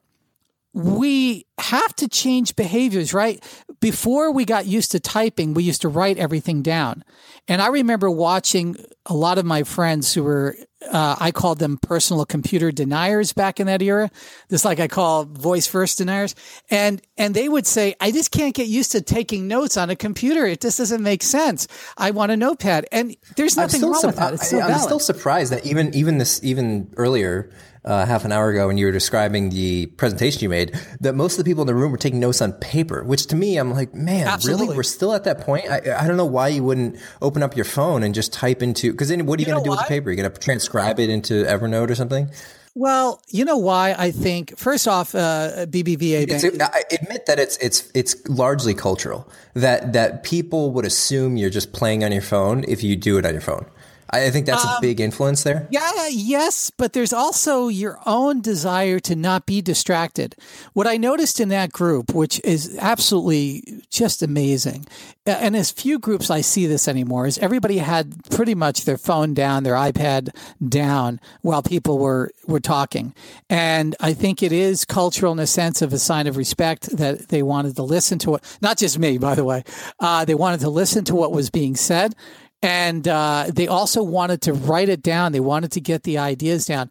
we 0.75 1.47
have 1.59 1.95
to 1.97 2.09
change 2.09 2.57
behaviors, 2.57 3.13
right? 3.13 3.43
Before 3.81 4.33
we 4.33 4.45
got 4.45 4.65
used 4.65 4.93
to 4.93 5.01
typing, 5.01 5.55
we 5.55 5.65
used 5.65 5.83
to 5.83 5.89
write 5.89 6.17
everything 6.17 6.63
down. 6.63 7.05
And 7.47 7.61
I 7.61 7.69
remember 7.69 8.11
watching 8.11 8.77
a 9.07 9.15
lot 9.15 9.37
of 9.37 9.45
my 9.45 9.65
friends 9.65 10.15
who 10.15 10.23
were, 10.23 10.57
uh, 10.91 11.17
I 11.19 11.31
called 11.31 11.59
them 11.59 11.77
personal 11.77 12.25
computer 12.25 12.71
deniers 12.71 13.33
back 13.33 13.61
in 13.61 13.67
that 13.67 13.83
era. 13.83 14.11
Just 14.49 14.65
like 14.65 14.81
I 14.81 14.89
call 14.89 15.25
voice 15.25 15.67
first 15.67 15.99
deniers. 15.99 16.35
And, 16.71 17.03
and 17.19 17.35
they 17.35 17.49
would 17.49 17.67
say, 17.67 17.95
I 18.01 18.13
just 18.13 18.31
can't 18.31 18.55
get 18.55 18.69
used 18.69 18.93
to 18.93 19.03
taking 19.03 19.49
notes 19.49 19.77
on 19.77 19.91
a 19.91 19.97
computer. 19.97 20.47
It 20.47 20.61
just 20.61 20.79
doesn't 20.79 21.03
make 21.03 21.23
sense. 21.23 21.69
I 21.99 22.13
want 22.13 22.33
a 22.33 22.37
notepad. 22.37 22.87
And 22.93 23.17
there's 23.37 23.57
nothing 23.57 23.83
wrong 23.83 24.01
su- 24.01 24.07
with 24.07 24.17
that. 24.17 24.35
It's 24.35 24.53
I, 24.53 24.61
I'm 24.61 24.79
still 24.79 25.01
surprised 25.01 25.53
that 25.53 25.67
even, 25.67 25.95
even 25.95 26.19
this, 26.19 26.43
even 26.43 26.95
earlier, 26.97 27.51
uh, 27.85 28.07
half 28.07 28.25
an 28.25 28.33
hour 28.33 28.51
ago 28.51 28.69
when 28.69 28.79
you 28.79 28.87
were 28.87 28.93
describing 28.93 29.51
the 29.51 29.87
presentation 29.87 30.43
you 30.43 30.49
made 30.49 30.79
that 31.01 31.15
most 31.15 31.39
of 31.39 31.45
the 31.45 31.51
people 31.51 31.63
in 31.63 31.67
the 31.67 31.75
room 31.75 31.91
were 31.91 31.99
taking 31.99 32.21
notes 32.21 32.41
on 32.41 32.53
paper, 32.53 33.03
which 33.03 33.27
to 33.27 33.37
me, 33.37 33.57
I'm 33.57 33.73
like, 33.73 33.95
man, 33.95 34.27
Absolutely. 34.27 34.67
really? 34.67 34.77
We're 34.77 34.83
still 34.85 35.13
at 35.15 35.25
that 35.25 35.41
point? 35.41 35.69
I, 35.69 35.81
I 35.99 36.07
don't 36.07 36.17
know 36.17 36.25
why 36.27 36.49
you 36.49 36.63
wouldn't 36.63 36.97
open 37.21 37.43
up 37.43 37.57
your 37.57 37.65
phone 37.65 38.03
and 38.03 38.15
just 38.15 38.33
type 38.33 38.63
into, 38.63 38.93
because 38.93 39.09
then 39.09 39.27
what 39.27 39.39
are 39.39 39.43
you, 39.43 39.49
You 39.49 39.53
going 39.53 39.65
to 39.65 39.69
do 39.69 39.71
with 39.71 39.81
the 39.81 39.87
paper? 39.87 40.11
You're 40.11 40.23
going 40.23 40.33
to 40.33 40.41
transcribe 40.41 41.01
it 41.01 41.11
into 41.11 41.45
Evernote 41.45 41.91
or 41.91 41.95
something? 41.95 42.31
Well, 42.75 43.21
you 43.29 43.45
know 43.45 43.59
why 43.59 43.95
I 43.99 44.13
think 44.13 44.57
first 44.59 44.89
off, 44.89 45.15
uh, 45.15 45.67
BBVA 45.67 46.27
It's, 46.29 46.43
Bank. 46.43 46.63
I 46.63 46.83
admit 46.91 47.27
that 47.27 47.39
it's 47.39 47.59
it's 47.59 47.91
it's 47.95 48.27
largely 48.29 48.73
cultural. 48.73 49.31
That 49.53 49.93
that 49.93 50.23
people 50.23 50.73
would 50.73 50.87
assume 50.87 51.37
you're 51.37 51.51
just 51.51 51.75
playing 51.75 52.03
on 52.03 52.13
your 52.13 52.23
phone 52.23 52.65
if 52.67 52.83
you 52.83 52.97
do 52.97 53.19
it 53.19 53.27
on 53.27 53.33
your 53.33 53.43
phone. 53.43 53.67
I, 54.13 54.31
think 54.31 54.47
that's 54.47 54.65
a 54.65 54.79
big 54.81 55.01
influence 55.01 55.43
there. 55.43 55.67
Yeah, 55.71 56.09
yes, 56.09 56.71
but 56.71 56.93
there's 56.93 57.13
also 57.13 57.69
your 57.69 57.99
own 58.05 58.43
desire 58.43 59.01
to 59.01 59.17
not 59.17 59.47
be 59.47 59.63
distracted. 59.63 60.37
What 60.75 60.87
I 60.87 60.99
noticed 60.99 61.41
in 61.41 61.49
that 61.49 61.73
group, 61.73 62.15
which 62.15 62.41
is 62.45 62.77
absolutely 62.79 63.83
just 63.91 64.23
amazing, 64.23 64.87
and 65.25 65.57
as 65.57 65.71
few 65.71 65.99
groups 65.99 66.31
I 66.31 66.41
see 66.41 66.67
this 66.67 66.89
anymore, 66.89 67.27
is 67.27 67.39
everybody 67.39 67.79
had 67.79 68.29
pretty 68.31 68.55
much 68.55 68.85
their 68.85 68.99
phone 68.99 69.35
down, 69.35 69.63
their 69.63 69.75
iPad 69.75 70.35
down 70.67 71.21
while 71.41 71.63
people 71.63 71.99
were 71.99 72.31
were 72.47 72.61
talking, 72.61 73.15
and 73.49 73.97
I 74.01 74.13
think 74.13 74.43
it 74.43 74.53
is 74.53 74.85
cultural 74.85 75.33
in 75.33 75.39
a 75.39 75.47
sense 75.47 75.81
of 75.81 75.93
a 75.93 75.99
sign 75.99 76.27
of 76.27 76.37
respect 76.37 76.97
that 76.97 77.29
they 77.29 77.43
wanted 77.43 77.77
to 77.77 77.83
listen 77.83 78.19
to 78.21 78.35
it. 78.35 78.59
Not 78.61 78.79
just 78.79 78.99
me, 78.99 79.17
by 79.17 79.35
the 79.35 79.45
way, 79.45 79.65
uh, 80.01 80.25
they 80.25 80.35
wanted 80.35 80.61
to 80.61 80.71
listen 80.71 81.05
to 81.07 81.15
what 81.15 81.33
was 81.33 81.51
being 81.51 81.77
said 81.77 82.15
and 82.63 83.07
uh, 83.09 83.47
they 83.53 83.67
also 83.67 84.03
wanted 84.03 84.43
to 84.43 84.53
write 84.53 84.89
it 84.89 85.03
down. 85.03 85.33
They 85.33 85.41
wanted 85.41 85.73
to 85.73 85.81
get 85.81 86.05
the 86.05 86.19
ideas 86.19 86.67
down. 86.67 86.91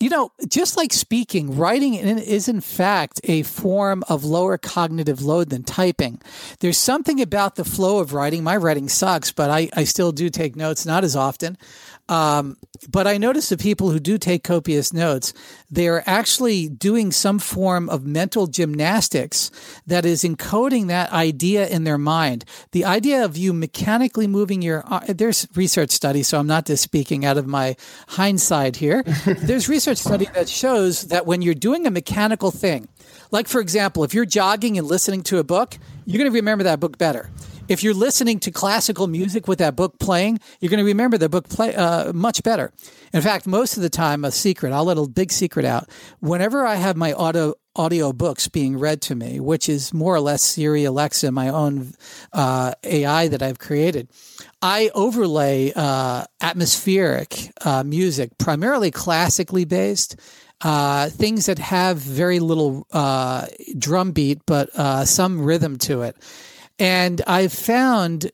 You 0.00 0.08
know, 0.08 0.32
just 0.48 0.78
like 0.78 0.94
speaking, 0.94 1.58
writing 1.58 1.92
is 1.92 2.48
in 2.48 2.62
fact 2.62 3.20
a 3.24 3.42
form 3.42 4.02
of 4.08 4.24
lower 4.24 4.56
cognitive 4.56 5.20
load 5.20 5.50
than 5.50 5.62
typing. 5.62 6.22
There's 6.60 6.78
something 6.78 7.20
about 7.20 7.56
the 7.56 7.66
flow 7.66 7.98
of 7.98 8.14
writing. 8.14 8.42
My 8.42 8.56
writing 8.56 8.88
sucks, 8.88 9.30
but 9.30 9.50
I, 9.50 9.68
I 9.76 9.84
still 9.84 10.10
do 10.10 10.30
take 10.30 10.56
notes, 10.56 10.86
not 10.86 11.04
as 11.04 11.16
often. 11.16 11.58
Um, 12.10 12.56
but 12.88 13.06
I 13.06 13.18
notice 13.18 13.50
the 13.50 13.56
people 13.56 13.90
who 13.90 14.00
do 14.00 14.18
take 14.18 14.42
copious 14.42 14.92
notes, 14.92 15.32
they 15.70 15.86
are 15.86 16.02
actually 16.06 16.68
doing 16.68 17.12
some 17.12 17.38
form 17.38 17.88
of 17.88 18.04
mental 18.04 18.48
gymnastics 18.48 19.52
that 19.86 20.04
is 20.04 20.24
encoding 20.24 20.88
that 20.88 21.12
idea 21.12 21.68
in 21.68 21.84
their 21.84 21.98
mind. 21.98 22.44
The 22.72 22.84
idea 22.84 23.24
of 23.24 23.36
you 23.36 23.52
mechanically 23.52 24.26
moving 24.26 24.60
your, 24.60 24.82
uh, 24.92 25.00
there's 25.08 25.46
research 25.54 25.90
study, 25.90 26.24
so 26.24 26.40
I'm 26.40 26.48
not 26.48 26.66
just 26.66 26.82
speaking 26.82 27.24
out 27.24 27.38
of 27.38 27.46
my 27.46 27.76
hindsight 28.08 28.76
here. 28.76 29.02
there's 29.26 29.68
research 29.68 29.98
study 29.98 30.26
that 30.34 30.48
shows 30.48 31.02
that 31.08 31.26
when 31.26 31.42
you're 31.42 31.54
doing 31.54 31.86
a 31.86 31.90
mechanical 31.92 32.50
thing, 32.50 32.88
like 33.30 33.46
for 33.46 33.60
example, 33.60 34.02
if 34.02 34.14
you're 34.14 34.24
jogging 34.24 34.76
and 34.78 34.86
listening 34.88 35.22
to 35.24 35.38
a 35.38 35.44
book, 35.44 35.78
you're 36.06 36.18
going 36.18 36.30
to 36.30 36.34
remember 36.34 36.64
that 36.64 36.80
book 36.80 36.98
better 36.98 37.30
if 37.70 37.84
you're 37.84 37.94
listening 37.94 38.40
to 38.40 38.50
classical 38.50 39.06
music 39.06 39.46
with 39.46 39.60
that 39.60 39.76
book 39.76 40.00
playing, 40.00 40.40
you're 40.58 40.70
going 40.70 40.78
to 40.78 40.84
remember 40.84 41.16
the 41.16 41.28
book 41.28 41.48
play 41.48 41.72
uh, 41.72 42.12
much 42.12 42.42
better. 42.42 42.72
In 43.12 43.22
fact, 43.22 43.46
most 43.46 43.76
of 43.76 43.82
the 43.84 43.88
time, 43.88 44.24
a 44.24 44.32
secret, 44.32 44.72
I'll 44.72 44.84
let 44.84 44.98
a 44.98 45.06
big 45.06 45.30
secret 45.30 45.64
out. 45.64 45.88
Whenever 46.18 46.66
I 46.66 46.74
have 46.74 46.96
my 46.96 47.12
audio 47.12 47.54
audio 47.76 48.12
books 48.12 48.48
being 48.48 48.76
read 48.76 49.00
to 49.00 49.14
me, 49.14 49.38
which 49.38 49.68
is 49.68 49.94
more 49.94 50.12
or 50.12 50.20
less 50.20 50.42
Siri, 50.42 50.82
Alexa, 50.84 51.30
my 51.30 51.48
own 51.48 51.92
uh, 52.32 52.72
AI 52.82 53.28
that 53.28 53.40
I've 53.40 53.60
created, 53.60 54.08
I 54.60 54.90
overlay 54.92 55.72
uh, 55.76 56.24
atmospheric 56.40 57.52
uh, 57.64 57.84
music, 57.84 58.36
primarily 58.36 58.90
classically 58.90 59.64
based. 59.64 60.16
Uh, 60.62 61.08
things 61.08 61.46
that 61.46 61.58
have 61.58 61.96
very 61.96 62.38
little 62.38 62.86
uh, 62.92 63.46
drum 63.78 64.12
beat, 64.12 64.40
but 64.44 64.68
uh, 64.74 65.06
some 65.06 65.40
rhythm 65.40 65.78
to 65.78 66.02
it. 66.02 66.14
And 66.80 67.20
I've 67.26 67.52
found, 67.52 68.30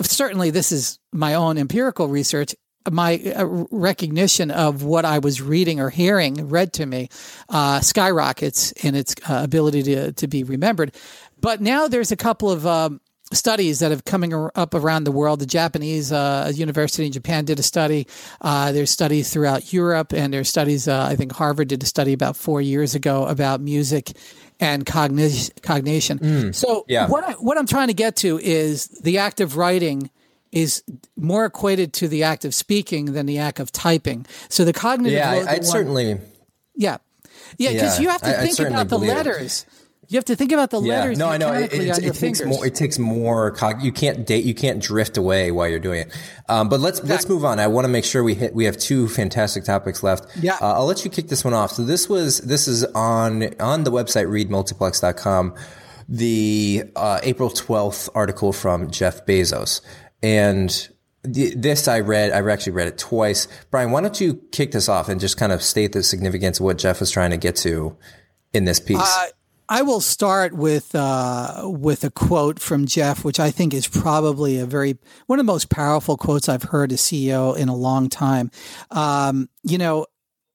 certainly 0.00 0.50
this 0.50 0.72
is 0.72 0.98
my 1.12 1.34
own 1.34 1.58
empirical 1.58 2.08
research, 2.08 2.54
my 2.90 3.18
uh, 3.36 3.44
recognition 3.70 4.50
of 4.50 4.82
what 4.82 5.04
I 5.04 5.18
was 5.18 5.42
reading 5.42 5.80
or 5.80 5.90
hearing 5.90 6.48
read 6.48 6.72
to 6.74 6.86
me 6.86 7.10
uh, 7.50 7.80
skyrockets 7.80 8.72
in 8.72 8.94
its 8.94 9.14
uh, 9.28 9.42
ability 9.44 9.82
to, 9.82 10.12
to 10.12 10.26
be 10.26 10.44
remembered. 10.44 10.94
But 11.38 11.60
now 11.60 11.88
there's 11.88 12.10
a 12.10 12.16
couple 12.16 12.50
of 12.50 12.66
um, 12.66 13.02
studies 13.34 13.80
that 13.80 13.90
have 13.90 14.06
coming 14.06 14.32
up 14.54 14.74
around 14.74 15.04
the 15.04 15.12
world. 15.12 15.40
The 15.40 15.46
Japanese 15.46 16.10
uh, 16.10 16.50
university 16.54 17.04
in 17.04 17.12
Japan 17.12 17.44
did 17.44 17.58
a 17.58 17.62
study. 17.62 18.06
Uh, 18.40 18.72
there's 18.72 18.90
studies 18.90 19.30
throughout 19.30 19.74
Europe, 19.74 20.14
and 20.14 20.32
there's 20.32 20.48
studies. 20.48 20.88
Uh, 20.88 21.04
I 21.04 21.16
think 21.16 21.32
Harvard 21.32 21.68
did 21.68 21.82
a 21.82 21.86
study 21.86 22.14
about 22.14 22.34
four 22.34 22.62
years 22.62 22.94
ago 22.94 23.26
about 23.26 23.60
music 23.60 24.12
and 24.60 24.84
cognition. 24.86 25.54
cognition. 25.62 26.18
Hmm. 26.18 26.50
so 26.52 26.84
yeah. 26.88 27.08
what 27.08 27.24
I, 27.24 27.32
what 27.32 27.56
I'm 27.58 27.66
trying 27.66 27.88
to 27.88 27.94
get 27.94 28.16
to 28.16 28.38
is 28.38 28.86
the 28.88 29.18
act 29.18 29.40
of 29.40 29.56
writing 29.56 30.10
is 30.52 30.82
more 31.16 31.44
equated 31.46 31.92
to 31.94 32.08
the 32.08 32.24
act 32.24 32.44
of 32.44 32.54
speaking 32.54 33.06
than 33.12 33.26
the 33.26 33.38
act 33.38 33.60
of 33.60 33.70
typing. 33.72 34.26
So 34.48 34.64
the 34.64 34.72
cognitive 34.72 35.12
Yeah, 35.18 35.30
load, 35.32 35.46
I, 35.46 35.52
I'd 35.52 35.58
one- 35.58 35.64
certainly. 35.64 36.20
yeah, 36.74 36.98
yeah, 37.58 37.72
because 37.72 37.96
Yeah, 37.98 38.02
you 38.02 38.08
have 38.10 38.22
to 38.22 38.38
I- 38.40 38.46
think 38.46 38.58
about 38.68 38.88
the 38.88 38.98
letters. 38.98 39.64
it. 39.68 39.74
Letters. 40.10 40.12
You 40.12 40.18
have 40.18 40.24
to 40.26 40.36
think 40.36 40.52
about 40.52 40.70
the 40.70 40.80
Yeah, 40.82 41.00
letters. 41.00 41.18
no, 41.18 41.28
I 41.28 41.38
know. 41.38 41.48
It, 41.52 41.72
mechanically 41.72 41.88
it, 41.88 41.98
it 41.98 42.02
takes 42.14 42.18
fingers. 42.40 42.46
more. 42.56 42.66
It 42.66 42.74
takes 42.74 42.98
more. 42.98 43.50
Cog- 43.52 43.82
you 43.82 43.92
can't 43.92 44.26
date. 44.26 44.44
You 44.44 44.54
can't 44.54 44.82
drift 44.82 45.16
away 45.16 45.50
while 45.52 45.68
you're 45.68 45.78
doing 45.78 46.00
it. 46.02 46.12
Um, 46.48 46.68
but 46.68 46.80
let's 46.80 47.02
let's 47.04 47.28
move 47.28 47.44
on. 47.44 47.58
I 47.60 47.66
want 47.68 47.84
to 47.84 47.88
make 47.88 48.04
sure 48.04 48.22
we 48.22 48.34
hit. 48.34 48.54
We 48.54 48.64
have 48.64 48.76
two 48.76 49.08
fantastic 49.08 49.64
topics 49.64 50.02
left. 50.02 50.26
Yeah. 50.42 50.54
Uh, 50.60 50.74
I'll 50.74 50.86
let 50.86 51.04
you 51.04 51.10
kick 51.10 51.28
this 51.28 51.44
one 51.44 51.54
off. 51.54 51.72
So 51.72 51.84
this 51.84 52.08
was 52.08 52.38
this 52.40 52.66
is 52.68 52.84
on 52.94 53.54
on 53.60 53.84
the 53.84 53.92
website 53.92 54.26
readmultiplex.com. 54.26 55.54
The 56.08 56.84
uh, 56.96 57.20
April 57.22 57.50
twelfth 57.50 58.08
article 58.14 58.52
from 58.52 58.90
Jeff 58.90 59.24
Bezos 59.26 59.80
and. 60.22 60.68
the- 61.22 61.54
This 61.54 61.86
I 61.86 62.00
read. 62.00 62.32
I've 62.32 62.48
actually 62.48 62.72
read 62.72 62.88
it 62.88 62.96
twice. 62.98 63.46
Brian, 63.70 63.90
why 63.90 64.00
don't 64.00 64.18
you 64.20 64.40
kick 64.52 64.72
this 64.72 64.88
off 64.88 65.08
and 65.10 65.20
just 65.20 65.36
kind 65.36 65.52
of 65.52 65.62
state 65.62 65.92
the 65.92 66.02
significance 66.02 66.58
of 66.58 66.64
what 66.64 66.78
Jeff 66.78 66.98
was 66.98 67.10
trying 67.10 67.30
to 67.30 67.36
get 67.36 67.56
to 67.56 67.94
in 68.54 68.64
this 68.64 68.80
piece? 68.80 68.98
Uh, 68.98 69.26
I 69.70 69.82
will 69.82 70.00
start 70.00 70.52
with 70.52 70.96
uh, 70.96 71.62
with 71.64 72.02
a 72.02 72.10
quote 72.10 72.58
from 72.58 72.86
Jeff, 72.86 73.24
which 73.24 73.38
I 73.38 73.52
think 73.52 73.72
is 73.72 73.86
probably 73.86 74.58
a 74.58 74.66
very 74.66 74.98
one 75.26 75.38
of 75.38 75.46
the 75.46 75.52
most 75.52 75.70
powerful 75.70 76.16
quotes 76.16 76.48
I've 76.48 76.64
heard 76.64 76.90
a 76.90 76.96
CEO 76.96 77.56
in 77.56 77.68
a 77.68 77.76
long 77.76 78.08
time. 78.08 78.50
Um, 78.90 79.48
you 79.62 79.78
know, 79.78 80.06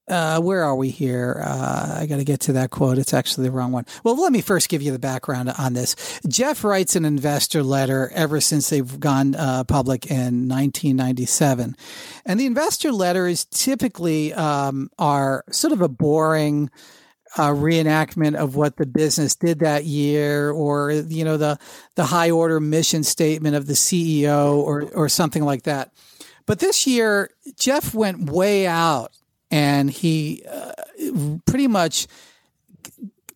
uh, 0.10 0.42
where 0.42 0.66
are 0.66 0.76
we 0.76 0.90
here? 0.90 1.42
Uh, 1.46 2.00
I 2.02 2.08
got 2.08 2.18
to 2.18 2.26
get 2.26 2.42
to 2.42 2.54
that 2.54 2.72
quote. 2.72 2.98
It's 2.98 3.14
actually 3.14 3.46
the 3.46 3.52
wrong 3.52 3.72
one. 3.72 3.86
Well, 4.04 4.22
let 4.22 4.34
me 4.34 4.42
first 4.42 4.68
give 4.68 4.82
you 4.82 4.92
the 4.92 5.00
background 5.00 5.50
on 5.58 5.72
this. 5.72 6.20
Jeff 6.28 6.66
writes 6.66 6.98
an 6.98 7.06
investor 7.06 7.64
letter 7.64 8.12
ever 8.14 8.42
since 8.42 8.70
they've 8.70 9.00
gone 9.00 9.34
uh, 9.36 9.64
public 9.64 10.08
in 10.08 10.50
1997, 10.50 11.78
and 12.26 12.38
the 12.38 12.46
investor 12.46 12.92
letters 12.92 13.46
typically 13.46 14.34
um, 14.34 14.92
are 15.00 15.46
sort 15.52 15.72
of 15.72 15.80
a 15.80 15.88
boring 15.88 16.70
uh, 17.38 17.50
reenactment 17.50 18.36
of 18.36 18.56
what 18.56 18.78
the 18.78 18.86
business 18.86 19.36
did 19.36 19.60
that 19.60 19.86
year, 19.86 20.52
or 20.52 20.92
you 20.92 21.24
know 21.26 21.38
the 21.38 21.60
the 21.96 22.06
high 22.06 22.32
order 22.32 22.60
mission 22.60 23.04
statement 23.04 23.56
of 23.56 23.68
the 23.68 23.74
CEO, 23.74 24.56
or 24.56 24.84
or 24.94 25.10
something 25.10 25.44
like 25.44 25.64
that. 25.64 25.92
But 26.46 26.60
this 26.60 26.86
year, 26.86 27.32
Jeff 27.58 27.94
went 27.94 28.30
way 28.30 28.68
out, 28.68 29.12
and 29.52 29.90
he 29.90 30.44
uh, 30.50 30.72
pretty 31.46 31.68
much 31.68 32.08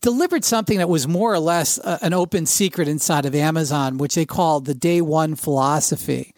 delivered 0.02 0.46
something 0.46 0.78
that 0.78 0.88
was 0.90 1.08
more 1.08 1.34
or 1.34 1.40
less 1.40 1.78
uh, 1.80 2.00
an 2.02 2.14
open 2.14 2.46
secret 2.46 2.88
inside 2.88 3.26
of 3.26 3.36
Amazon, 3.36 3.98
which 3.98 4.16
they 4.16 4.26
called 4.26 4.66
the 4.66 4.74
Day 4.74 5.02
One 5.02 5.36
philosophy. 5.36 6.34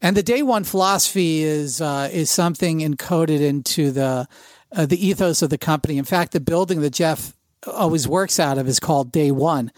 And 0.00 0.16
the 0.16 0.22
Day 0.22 0.42
One 0.42 0.64
philosophy 0.64 1.42
is 1.42 1.80
uh, 1.80 2.08
is 2.12 2.30
something 2.30 2.80
encoded 2.80 3.40
into 3.40 3.90
the 3.90 4.28
uh, 4.72 4.86
the 4.86 5.06
ethos 5.06 5.42
of 5.42 5.50
the 5.50 5.58
company. 5.58 5.98
In 5.98 6.04
fact, 6.04 6.32
the 6.32 6.40
building 6.40 6.80
that 6.80 6.92
Jeff 6.92 7.34
always 7.66 8.06
works 8.06 8.38
out 8.38 8.58
of 8.58 8.68
is 8.68 8.80
called 8.80 9.12
Day 9.12 9.30
One. 9.30 9.72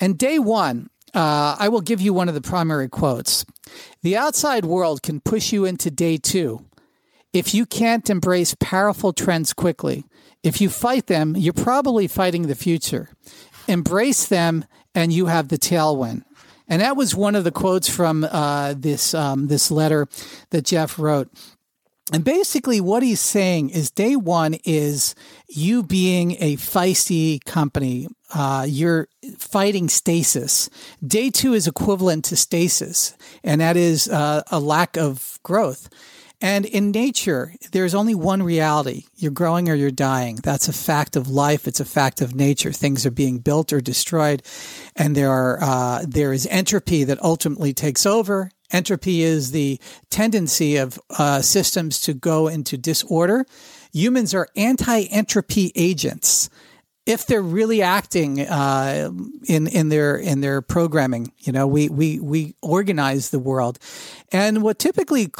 And 0.00 0.18
Day 0.18 0.38
One, 0.38 0.90
uh, 1.14 1.56
I 1.58 1.68
will 1.68 1.80
give 1.80 2.00
you 2.00 2.12
one 2.12 2.28
of 2.28 2.34
the 2.34 2.40
primary 2.40 2.88
quotes. 2.88 3.44
The 4.02 4.16
outside 4.16 4.64
world 4.64 5.02
can 5.02 5.20
push 5.20 5.52
you 5.52 5.64
into 5.64 5.90
Day 5.90 6.16
Two 6.16 6.64
if 7.32 7.54
you 7.54 7.66
can't 7.66 8.08
embrace 8.10 8.56
powerful 8.58 9.12
trends 9.12 9.52
quickly. 9.52 10.04
If 10.42 10.60
you 10.60 10.70
fight 10.70 11.06
them, 11.06 11.36
you're 11.36 11.52
probably 11.52 12.08
fighting 12.08 12.46
the 12.46 12.54
future. 12.54 13.10
Embrace 13.68 14.26
them, 14.26 14.64
and 14.94 15.12
you 15.12 15.26
have 15.26 15.48
the 15.48 15.58
tailwind. 15.58 16.24
And 16.66 16.80
that 16.82 16.96
was 16.96 17.14
one 17.14 17.34
of 17.34 17.44
the 17.44 17.50
quotes 17.50 17.88
from 17.88 18.24
uh, 18.24 18.74
this 18.76 19.12
um, 19.12 19.48
this 19.48 19.70
letter 19.70 20.08
that 20.50 20.64
Jeff 20.64 20.98
wrote. 20.98 21.28
And 22.12 22.24
basically, 22.24 22.80
what 22.80 23.02
he's 23.02 23.20
saying 23.20 23.70
is 23.70 23.90
day 23.90 24.16
one 24.16 24.54
is 24.64 25.14
you 25.48 25.82
being 25.82 26.32
a 26.40 26.56
feisty 26.56 27.42
company. 27.44 28.08
Uh, 28.34 28.66
you're 28.68 29.08
fighting 29.38 29.88
stasis. 29.88 30.68
Day 31.04 31.30
two 31.30 31.52
is 31.52 31.66
equivalent 31.66 32.24
to 32.26 32.36
stasis, 32.36 33.16
and 33.44 33.60
that 33.60 33.76
is 33.76 34.08
uh, 34.08 34.42
a 34.50 34.58
lack 34.58 34.96
of 34.96 35.38
growth. 35.42 35.88
And 36.42 36.64
in 36.64 36.90
nature, 36.90 37.54
there's 37.72 37.94
only 37.94 38.14
one 38.14 38.42
reality. 38.42 39.04
You're 39.16 39.30
growing 39.30 39.68
or 39.68 39.74
you're 39.74 39.90
dying. 39.90 40.36
That's 40.36 40.68
a 40.68 40.72
fact 40.72 41.14
of 41.14 41.28
life. 41.28 41.68
It's 41.68 41.80
a 41.80 41.84
fact 41.84 42.22
of 42.22 42.34
nature. 42.34 42.72
Things 42.72 43.04
are 43.04 43.10
being 43.10 43.38
built 43.38 43.74
or 43.74 43.80
destroyed. 43.80 44.42
And 44.96 45.14
there 45.14 45.30
are, 45.30 45.62
uh, 45.62 46.04
there 46.08 46.32
is 46.32 46.46
entropy 46.50 47.04
that 47.04 47.22
ultimately 47.22 47.74
takes 47.74 48.06
over. 48.06 48.50
Entropy 48.72 49.22
is 49.22 49.50
the 49.50 49.80
tendency 50.10 50.76
of 50.76 50.98
uh, 51.18 51.40
systems 51.42 52.00
to 52.02 52.14
go 52.14 52.48
into 52.48 52.76
disorder. 52.76 53.44
Humans 53.92 54.34
are 54.34 54.48
anti-entropy 54.56 55.72
agents 55.74 56.48
if 57.06 57.26
they're 57.26 57.42
really 57.42 57.82
acting 57.82 58.40
uh, 58.40 59.10
in 59.46 59.66
in 59.66 59.88
their 59.88 60.16
in 60.16 60.40
their 60.40 60.62
programming. 60.62 61.32
You 61.38 61.52
know, 61.52 61.66
we 61.66 61.88
we 61.88 62.20
we 62.20 62.54
organize 62.62 63.30
the 63.30 63.38
world, 63.38 63.78
and 64.32 64.62
what 64.62 64.78
typically. 64.78 65.32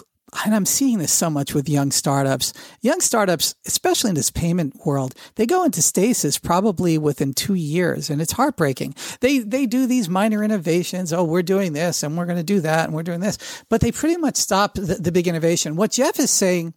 And 0.44 0.54
I'm 0.54 0.66
seeing 0.66 0.98
this 0.98 1.12
so 1.12 1.28
much 1.28 1.54
with 1.54 1.68
young 1.68 1.90
startups. 1.90 2.52
Young 2.80 3.00
startups, 3.00 3.54
especially 3.66 4.10
in 4.10 4.14
this 4.14 4.30
payment 4.30 4.74
world, 4.86 5.14
they 5.34 5.46
go 5.46 5.64
into 5.64 5.82
stasis 5.82 6.38
probably 6.38 6.98
within 6.98 7.34
two 7.34 7.54
years, 7.54 8.10
and 8.10 8.22
it's 8.22 8.32
heartbreaking. 8.32 8.94
They 9.20 9.40
they 9.40 9.66
do 9.66 9.86
these 9.86 10.08
minor 10.08 10.44
innovations. 10.44 11.12
Oh, 11.12 11.24
we're 11.24 11.42
doing 11.42 11.72
this, 11.72 12.02
and 12.02 12.16
we're 12.16 12.26
going 12.26 12.38
to 12.38 12.44
do 12.44 12.60
that, 12.60 12.86
and 12.86 12.94
we're 12.94 13.02
doing 13.02 13.20
this, 13.20 13.38
but 13.68 13.80
they 13.80 13.92
pretty 13.92 14.16
much 14.16 14.36
stop 14.36 14.74
the, 14.74 14.94
the 14.94 15.12
big 15.12 15.26
innovation. 15.26 15.76
What 15.76 15.90
Jeff 15.90 16.18
is 16.18 16.30
saying 16.30 16.74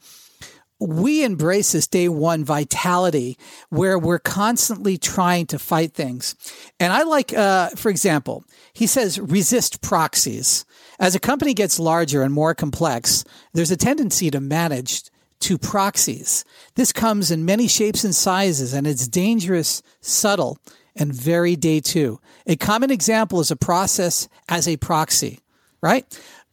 we 0.80 1.24
embrace 1.24 1.72
this 1.72 1.88
day 1.88 2.10
one 2.10 2.44
vitality 2.44 3.38
where 3.70 3.98
we're 3.98 4.20
constantly 4.20 4.98
trying 4.98 5.46
to 5.48 5.60
fight 5.60 5.94
things. 5.94 6.36
And 6.80 6.92
I 6.92 7.04
like, 7.04 7.34
uh, 7.34 7.70
for 7.70 7.90
example, 7.90 8.44
he 8.74 8.88
says 8.88 9.20
resist 9.20 9.82
proxies. 9.82 10.66
As 11.00 11.16
a 11.16 11.20
company 11.20 11.54
gets 11.54 11.80
larger 11.80 12.22
and 12.22 12.34
more 12.34 12.54
complex, 12.54 13.24
there's 13.54 13.72
a 13.72 13.78
tendency 13.78 14.30
to 14.32 14.40
manage 14.40 15.04
to 15.42 15.58
proxies. 15.58 16.46
This 16.76 16.94
comes 16.94 17.30
in 17.30 17.46
many 17.46 17.68
shapes 17.68 18.04
and 18.04 18.16
sizes, 18.16 18.74
and 18.74 18.88
it's 18.88 19.08
dangerous, 19.08 19.82
subtle, 20.00 20.58
and 20.96 21.14
very 21.14 21.56
day 21.56 21.80
two. 21.80 22.20
A 22.48 22.56
common 22.56 22.92
example 22.92 23.40
is 23.40 23.52
a 23.52 23.56
process 23.56 24.30
as 24.48 24.68
a 24.68 24.78
proxy, 24.78 25.42
right? 25.82 26.06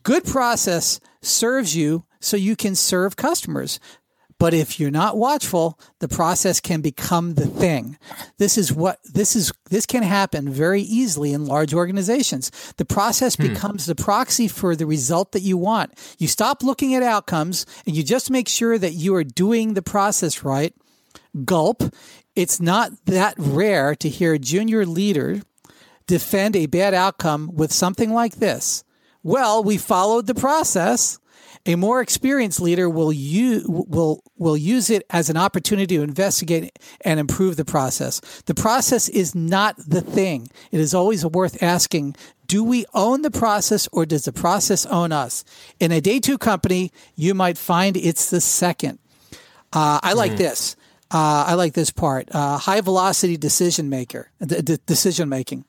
Good 0.02 0.24
process 0.24 0.98
serves 1.22 1.76
you 1.76 2.04
so 2.20 2.36
you 2.36 2.56
can 2.56 2.74
serve 2.74 3.16
customers. 3.16 3.78
But 4.40 4.54
if 4.54 4.80
you're 4.80 4.90
not 4.90 5.18
watchful, 5.18 5.78
the 5.98 6.08
process 6.08 6.60
can 6.60 6.80
become 6.80 7.34
the 7.34 7.46
thing. 7.46 7.98
This 8.38 8.56
is 8.56 8.72
what 8.72 8.98
this 9.04 9.36
is. 9.36 9.52
This 9.68 9.84
can 9.84 10.02
happen 10.02 10.48
very 10.48 10.80
easily 10.80 11.34
in 11.34 11.44
large 11.44 11.74
organizations. 11.74 12.50
The 12.78 12.86
process 12.86 13.36
hmm. 13.36 13.48
becomes 13.48 13.84
the 13.84 13.94
proxy 13.94 14.48
for 14.48 14.74
the 14.74 14.86
result 14.86 15.32
that 15.32 15.42
you 15.42 15.58
want. 15.58 15.92
You 16.18 16.26
stop 16.26 16.62
looking 16.62 16.94
at 16.94 17.02
outcomes 17.02 17.66
and 17.84 17.94
you 17.94 18.02
just 18.02 18.30
make 18.30 18.48
sure 18.48 18.78
that 18.78 18.94
you 18.94 19.14
are 19.14 19.24
doing 19.24 19.74
the 19.74 19.82
process 19.82 20.42
right. 20.42 20.74
Gulp. 21.44 21.82
It's 22.34 22.60
not 22.60 22.92
that 23.04 23.34
rare 23.36 23.94
to 23.96 24.08
hear 24.08 24.32
a 24.32 24.38
junior 24.38 24.86
leader 24.86 25.42
defend 26.06 26.56
a 26.56 26.64
bad 26.64 26.94
outcome 26.94 27.50
with 27.52 27.72
something 27.72 28.10
like 28.10 28.36
this. 28.36 28.84
Well, 29.22 29.62
we 29.62 29.76
followed 29.76 30.26
the 30.26 30.34
process 30.34 31.19
a 31.66 31.76
more 31.76 32.00
experienced 32.00 32.60
leader 32.60 32.88
will 32.88 33.12
use, 33.12 33.64
will, 33.66 34.22
will 34.38 34.56
use 34.56 34.90
it 34.90 35.04
as 35.10 35.28
an 35.28 35.36
opportunity 35.36 35.96
to 35.96 36.02
investigate 36.02 36.78
and 37.02 37.20
improve 37.20 37.56
the 37.56 37.64
process. 37.64 38.20
The 38.46 38.54
process 38.54 39.08
is 39.08 39.34
not 39.34 39.76
the 39.76 40.00
thing. 40.00 40.48
It 40.70 40.80
is 40.80 40.94
always 40.94 41.24
worth 41.24 41.62
asking, 41.62 42.16
do 42.46 42.64
we 42.64 42.86
own 42.94 43.22
the 43.22 43.30
process 43.30 43.88
or 43.92 44.06
does 44.06 44.24
the 44.24 44.32
process 44.32 44.86
own 44.86 45.12
us? 45.12 45.44
In 45.78 45.92
a 45.92 46.00
day 46.00 46.18
two 46.18 46.38
company, 46.38 46.92
you 47.14 47.34
might 47.34 47.58
find 47.58 47.96
it's 47.96 48.30
the 48.30 48.40
second. 48.40 48.98
Uh, 49.72 50.00
I 50.02 50.14
like 50.14 50.32
mm. 50.32 50.38
this. 50.38 50.76
Uh, 51.12 51.44
I 51.48 51.54
like 51.54 51.74
this 51.74 51.90
part. 51.90 52.28
Uh, 52.32 52.56
high 52.56 52.80
velocity 52.80 53.36
decision 53.36 53.88
maker, 53.88 54.30
d- 54.44 54.60
d- 54.62 54.78
decision 54.86 55.28
making. 55.28 55.64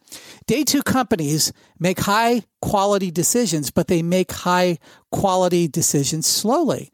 Day 0.45 0.63
two 0.63 0.83
companies 0.83 1.51
make 1.79 1.99
high 2.01 2.43
quality 2.61 3.09
decisions, 3.09 3.71
but 3.71 3.87
they 3.87 4.03
make 4.03 4.31
high 4.31 4.77
quality 5.11 5.67
decisions 5.67 6.27
slowly. 6.27 6.91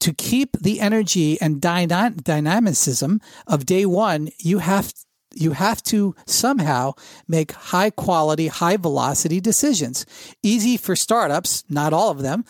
To 0.00 0.14
keep 0.14 0.56
the 0.58 0.80
energy 0.80 1.38
and 1.42 1.60
dyna- 1.60 2.14
dynamicism 2.16 3.20
of 3.46 3.66
day 3.66 3.84
one, 3.84 4.30
you 4.38 4.60
have 4.60 4.94
you 5.34 5.52
have 5.52 5.82
to 5.84 6.14
somehow 6.26 6.94
make 7.28 7.52
high 7.52 7.90
quality, 7.90 8.48
high 8.48 8.76
velocity 8.76 9.40
decisions. 9.40 10.04
Easy 10.42 10.76
for 10.76 10.96
startups, 10.96 11.62
not 11.68 11.92
all 11.92 12.10
of 12.10 12.22
them. 12.22 12.44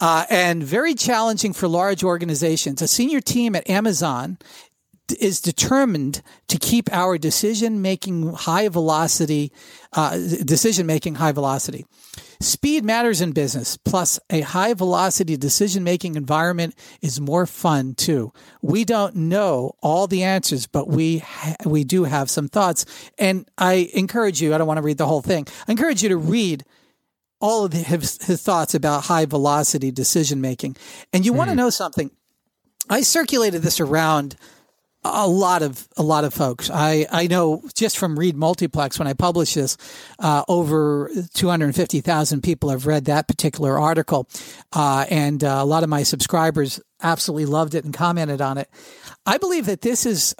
Uh, 0.00 0.24
and 0.28 0.62
very 0.64 0.94
challenging 0.94 1.52
for 1.52 1.68
large 1.68 2.02
organizations. 2.02 2.82
A 2.82 2.88
senior 2.88 3.20
team 3.20 3.54
at 3.54 3.70
Amazon 3.70 4.38
is 5.20 5.40
determined 5.40 6.22
to 6.48 6.58
keep 6.58 6.92
our 6.92 7.18
decision 7.18 7.82
making 7.82 8.32
high 8.32 8.68
velocity, 8.68 9.52
uh, 9.92 10.16
decision 10.44 10.86
making 10.86 11.16
high 11.16 11.32
velocity. 11.32 11.84
Speed 12.40 12.84
matters 12.84 13.20
in 13.20 13.32
business, 13.32 13.76
plus 13.76 14.18
a 14.30 14.40
high 14.40 14.74
velocity 14.74 15.36
decision 15.36 15.84
making 15.84 16.14
environment 16.14 16.74
is 17.02 17.20
more 17.20 17.46
fun 17.46 17.94
too. 17.94 18.32
We 18.62 18.84
don't 18.84 19.14
know 19.16 19.72
all 19.82 20.06
the 20.06 20.22
answers, 20.22 20.66
but 20.66 20.88
we 20.88 21.18
ha- 21.18 21.56
we 21.64 21.84
do 21.84 22.04
have 22.04 22.30
some 22.30 22.48
thoughts. 22.48 22.84
And 23.18 23.48
I 23.58 23.90
encourage 23.94 24.40
you, 24.40 24.54
I 24.54 24.58
don't 24.58 24.66
want 24.66 24.78
to 24.78 24.82
read 24.82 24.98
the 24.98 25.06
whole 25.06 25.22
thing. 25.22 25.46
I 25.68 25.72
encourage 25.72 26.02
you 26.02 26.08
to 26.10 26.16
read 26.16 26.64
all 27.40 27.64
of 27.64 27.72
his, 27.72 28.24
his 28.24 28.42
thoughts 28.42 28.74
about 28.74 29.04
high 29.04 29.26
velocity 29.26 29.90
decision 29.90 30.40
making. 30.40 30.76
And 31.12 31.26
you 31.26 31.32
mm. 31.32 31.36
want 31.36 31.50
to 31.50 31.56
know 31.56 31.70
something? 31.70 32.10
I 32.88 33.02
circulated 33.02 33.62
this 33.62 33.80
around 33.80 34.36
a 35.04 35.28
lot 35.28 35.62
of 35.62 35.86
a 35.96 36.02
lot 36.02 36.24
of 36.24 36.32
folks. 36.32 36.70
I 36.70 37.06
I 37.10 37.26
know 37.26 37.62
just 37.74 37.98
from 37.98 38.18
Read 38.18 38.36
Multiplex 38.36 38.98
when 38.98 39.06
I 39.06 39.12
published 39.12 39.54
this, 39.54 39.76
uh, 40.18 40.44
over 40.48 41.10
two 41.34 41.48
hundred 41.48 41.74
fifty 41.74 42.00
thousand 42.00 42.42
people 42.42 42.70
have 42.70 42.86
read 42.86 43.04
that 43.04 43.28
particular 43.28 43.78
article, 43.78 44.26
uh, 44.72 45.04
and 45.10 45.44
uh, 45.44 45.58
a 45.60 45.64
lot 45.64 45.82
of 45.82 45.88
my 45.88 46.02
subscribers 46.02 46.80
absolutely 47.02 47.44
loved 47.44 47.74
it 47.74 47.84
and 47.84 47.92
commented 47.92 48.40
on 48.40 48.56
it. 48.56 48.68
I 49.26 49.36
believe 49.36 49.66
that 49.66 49.82
this 49.82 50.06
is 50.06 50.34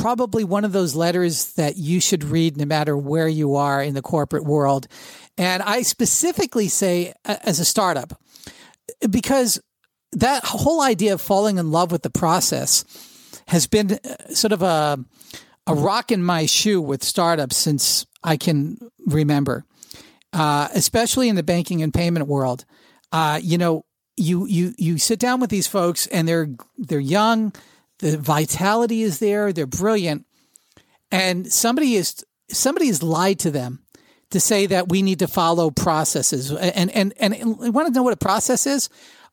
probably 0.00 0.44
one 0.44 0.64
of 0.64 0.72
those 0.72 0.94
letters 0.94 1.54
that 1.54 1.76
you 1.76 2.00
should 2.00 2.24
read 2.24 2.58
no 2.58 2.66
matter 2.66 2.96
where 2.96 3.28
you 3.28 3.56
are 3.56 3.82
in 3.82 3.94
the 3.94 4.02
corporate 4.02 4.44
world, 4.44 4.86
and 5.38 5.62
I 5.62 5.82
specifically 5.82 6.68
say 6.68 7.14
as 7.24 7.58
a 7.58 7.64
startup 7.64 8.20
because 9.08 9.60
that 10.12 10.44
whole 10.44 10.82
idea 10.82 11.14
of 11.14 11.20
falling 11.20 11.58
in 11.58 11.70
love 11.70 11.92
with 11.92 12.02
the 12.02 12.10
process 12.10 12.84
has 13.50 13.66
been 13.66 13.92
uh, 13.92 14.32
sort 14.32 14.52
of 14.52 14.62
a 14.62 15.04
a 15.66 15.74
rock 15.74 16.10
in 16.10 16.22
my 16.22 16.46
shoe 16.46 16.80
with 16.80 17.02
startups 17.02 17.56
since 17.56 18.06
I 18.24 18.36
can 18.36 18.78
remember, 19.06 19.64
uh, 20.32 20.68
especially 20.74 21.28
in 21.28 21.36
the 21.36 21.42
banking 21.42 21.82
and 21.82 21.92
payment 21.92 22.26
world. 22.26 22.64
Uh, 23.12 23.40
you 23.42 23.58
know, 23.58 23.84
you 24.16 24.46
you 24.46 24.74
you 24.78 24.98
sit 24.98 25.18
down 25.18 25.40
with 25.40 25.50
these 25.50 25.66
folks 25.66 26.06
and 26.06 26.28
they're 26.28 26.48
they're 26.78 27.00
young, 27.00 27.52
the 27.98 28.16
vitality 28.16 29.02
is 29.02 29.18
there, 29.18 29.52
they're 29.52 29.66
brilliant, 29.66 30.26
and 31.10 31.52
somebody 31.52 31.96
is 31.96 32.24
somebody 32.48 32.86
has 32.86 33.02
lied 33.02 33.40
to 33.40 33.50
them 33.50 33.80
to 34.30 34.38
say 34.38 34.66
that 34.66 34.88
we 34.88 35.02
need 35.02 35.18
to 35.18 35.26
follow 35.26 35.70
processes. 35.72 36.52
And 36.52 36.90
and 36.90 37.12
and, 37.18 37.34
and 37.34 37.74
want 37.74 37.88
to 37.88 37.92
know 37.92 38.04
what 38.04 38.12
a 38.12 38.16
process 38.16 38.64
is? 38.64 38.88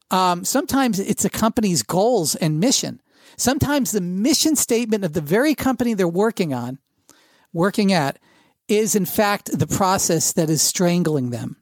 Um, 0.09 0.43
sometimes 0.43 0.99
it's 0.99 1.25
a 1.25 1.29
company's 1.29 1.83
goals 1.83 2.33
and 2.35 2.59
mission. 2.59 2.99
Sometimes 3.37 3.91
the 3.91 4.01
mission 4.01 4.55
statement 4.55 5.03
of 5.03 5.13
the 5.13 5.21
very 5.21 5.53
company 5.53 5.93
they're 5.93 6.07
working 6.07 6.53
on, 6.53 6.79
working 7.53 7.93
at, 7.93 8.17
is 8.67 8.95
in 8.95 9.05
fact 9.05 9.57
the 9.57 9.67
process 9.67 10.33
that 10.33 10.49
is 10.49 10.61
strangling 10.61 11.29
them. 11.29 11.57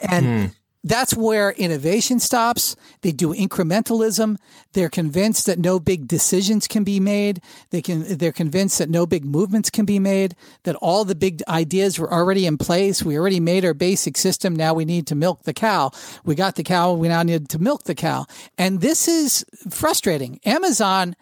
And 0.00 0.26
mm. 0.26 0.54
That's 0.84 1.14
where 1.14 1.52
innovation 1.52 2.18
stops. 2.18 2.74
They 3.02 3.12
do 3.12 3.32
incrementalism. 3.32 4.36
They're 4.72 4.88
convinced 4.88 5.46
that 5.46 5.58
no 5.58 5.78
big 5.78 6.08
decisions 6.08 6.66
can 6.66 6.82
be 6.82 6.98
made. 6.98 7.40
They 7.70 7.82
can, 7.82 8.18
they're 8.18 8.32
convinced 8.32 8.78
that 8.78 8.90
no 8.90 9.06
big 9.06 9.24
movements 9.24 9.70
can 9.70 9.84
be 9.84 9.98
made, 9.98 10.34
that 10.64 10.74
all 10.76 11.04
the 11.04 11.14
big 11.14 11.42
ideas 11.46 11.98
were 11.98 12.12
already 12.12 12.46
in 12.46 12.58
place. 12.58 13.02
We 13.02 13.16
already 13.16 13.40
made 13.40 13.64
our 13.64 13.74
basic 13.74 14.16
system. 14.16 14.56
Now 14.56 14.74
we 14.74 14.84
need 14.84 15.06
to 15.08 15.14
milk 15.14 15.44
the 15.44 15.54
cow. 15.54 15.92
We 16.24 16.34
got 16.34 16.56
the 16.56 16.64
cow. 16.64 16.94
We 16.94 17.08
now 17.08 17.22
need 17.22 17.48
to 17.50 17.58
milk 17.60 17.84
the 17.84 17.94
cow. 17.94 18.26
And 18.58 18.80
this 18.80 19.06
is 19.06 19.44
frustrating. 19.70 20.40
Amazon 20.44 21.14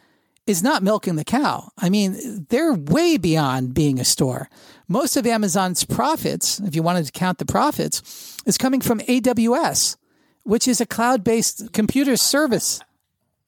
is 0.46 0.62
not 0.62 0.82
milking 0.82 1.16
the 1.16 1.24
cow. 1.24 1.70
I 1.78 1.90
mean, 1.90 2.46
they're 2.48 2.72
way 2.72 3.18
beyond 3.18 3.74
being 3.74 4.00
a 4.00 4.04
store. 4.04 4.48
Most 4.92 5.16
of 5.16 5.24
Amazon's 5.24 5.84
profits, 5.84 6.58
if 6.58 6.74
you 6.74 6.82
wanted 6.82 7.06
to 7.06 7.12
count 7.12 7.38
the 7.38 7.44
profits, 7.44 8.36
is 8.44 8.58
coming 8.58 8.80
from 8.80 8.98
AWS, 8.98 9.96
which 10.42 10.66
is 10.66 10.80
a 10.80 10.84
cloud 10.84 11.22
based 11.22 11.72
computer 11.72 12.16
service. 12.16 12.80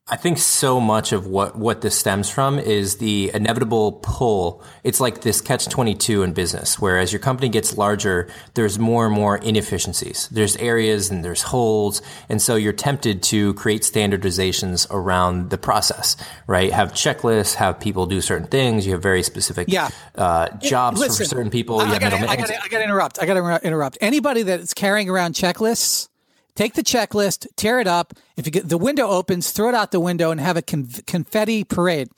I 0.09 0.17
think 0.17 0.39
so 0.39 0.81
much 0.81 1.13
of 1.13 1.29
what, 1.29 1.57
what 1.57 1.81
this 1.81 1.97
stems 1.97 2.29
from 2.29 2.59
is 2.59 2.97
the 2.97 3.31
inevitable 3.33 3.93
pull. 4.03 4.61
It's 4.83 4.99
like 5.01 5.21
this 5.21 5.41
catch 5.41 5.69
22 5.69 6.25
in 6.25 6.33
business, 6.33 6.77
where 6.81 6.99
as 6.99 7.13
your 7.13 7.21
company 7.21 7.49
gets 7.49 7.79
larger, 7.79 8.29
there's 8.55 8.81
more 8.81 9.07
and 9.07 9.15
more 9.15 9.39
inefficiencies. 9.39 10.29
There's 10.33 10.57
areas 10.57 11.09
and 11.09 11.25
there's 11.25 11.43
holes. 11.43 12.03
And 12.29 12.43
so 12.43 12.57
you're 12.57 12.73
tempted 12.73 13.23
to 13.25 13.55
create 13.55 13.83
standardizations 13.83 14.89
around 14.91 15.51
the 15.51 15.59
process, 15.59 16.17
right? 16.49 16.73
Have 16.73 16.93
checklists, 16.93 17.55
have 17.55 17.79
people 17.79 18.07
do 18.07 18.21
certain 18.21 18.49
things. 18.49 18.85
You 18.85 18.95
have 18.95 19.03
very 19.03 19.23
specific 19.23 19.69
yeah. 19.69 19.89
uh, 20.17 20.49
jobs 20.59 20.99
Listen, 20.99 21.25
for 21.25 21.31
certain 21.31 21.51
people. 21.51 21.81
I, 21.81 21.85
I 21.85 21.99
got 22.01 22.11
to 22.11 22.83
interrupt. 22.83 23.23
I 23.23 23.27
got 23.27 23.35
to 23.35 23.67
interrupt. 23.67 23.99
Anybody 24.01 24.43
that's 24.43 24.75
carrying 24.75 25.09
around 25.09 25.35
checklists, 25.35 26.09
take 26.55 26.75
the 26.75 26.83
checklist, 26.83 27.47
tear 27.57 27.81
it 27.81 27.87
up. 27.87 28.15
If 28.37 28.47
you 28.47 28.53
get 28.53 28.69
the 28.69 28.79
window 28.79 29.09
opens, 29.09 29.51
throw 29.51 29.69
it 29.69 29.75
out 29.75 29.91
the 29.91 30.01
window 30.01 30.31
and 30.31 30.41
have 30.41 30.57
a 30.57 30.63
confetti 30.63 31.65
parade. 31.65 32.09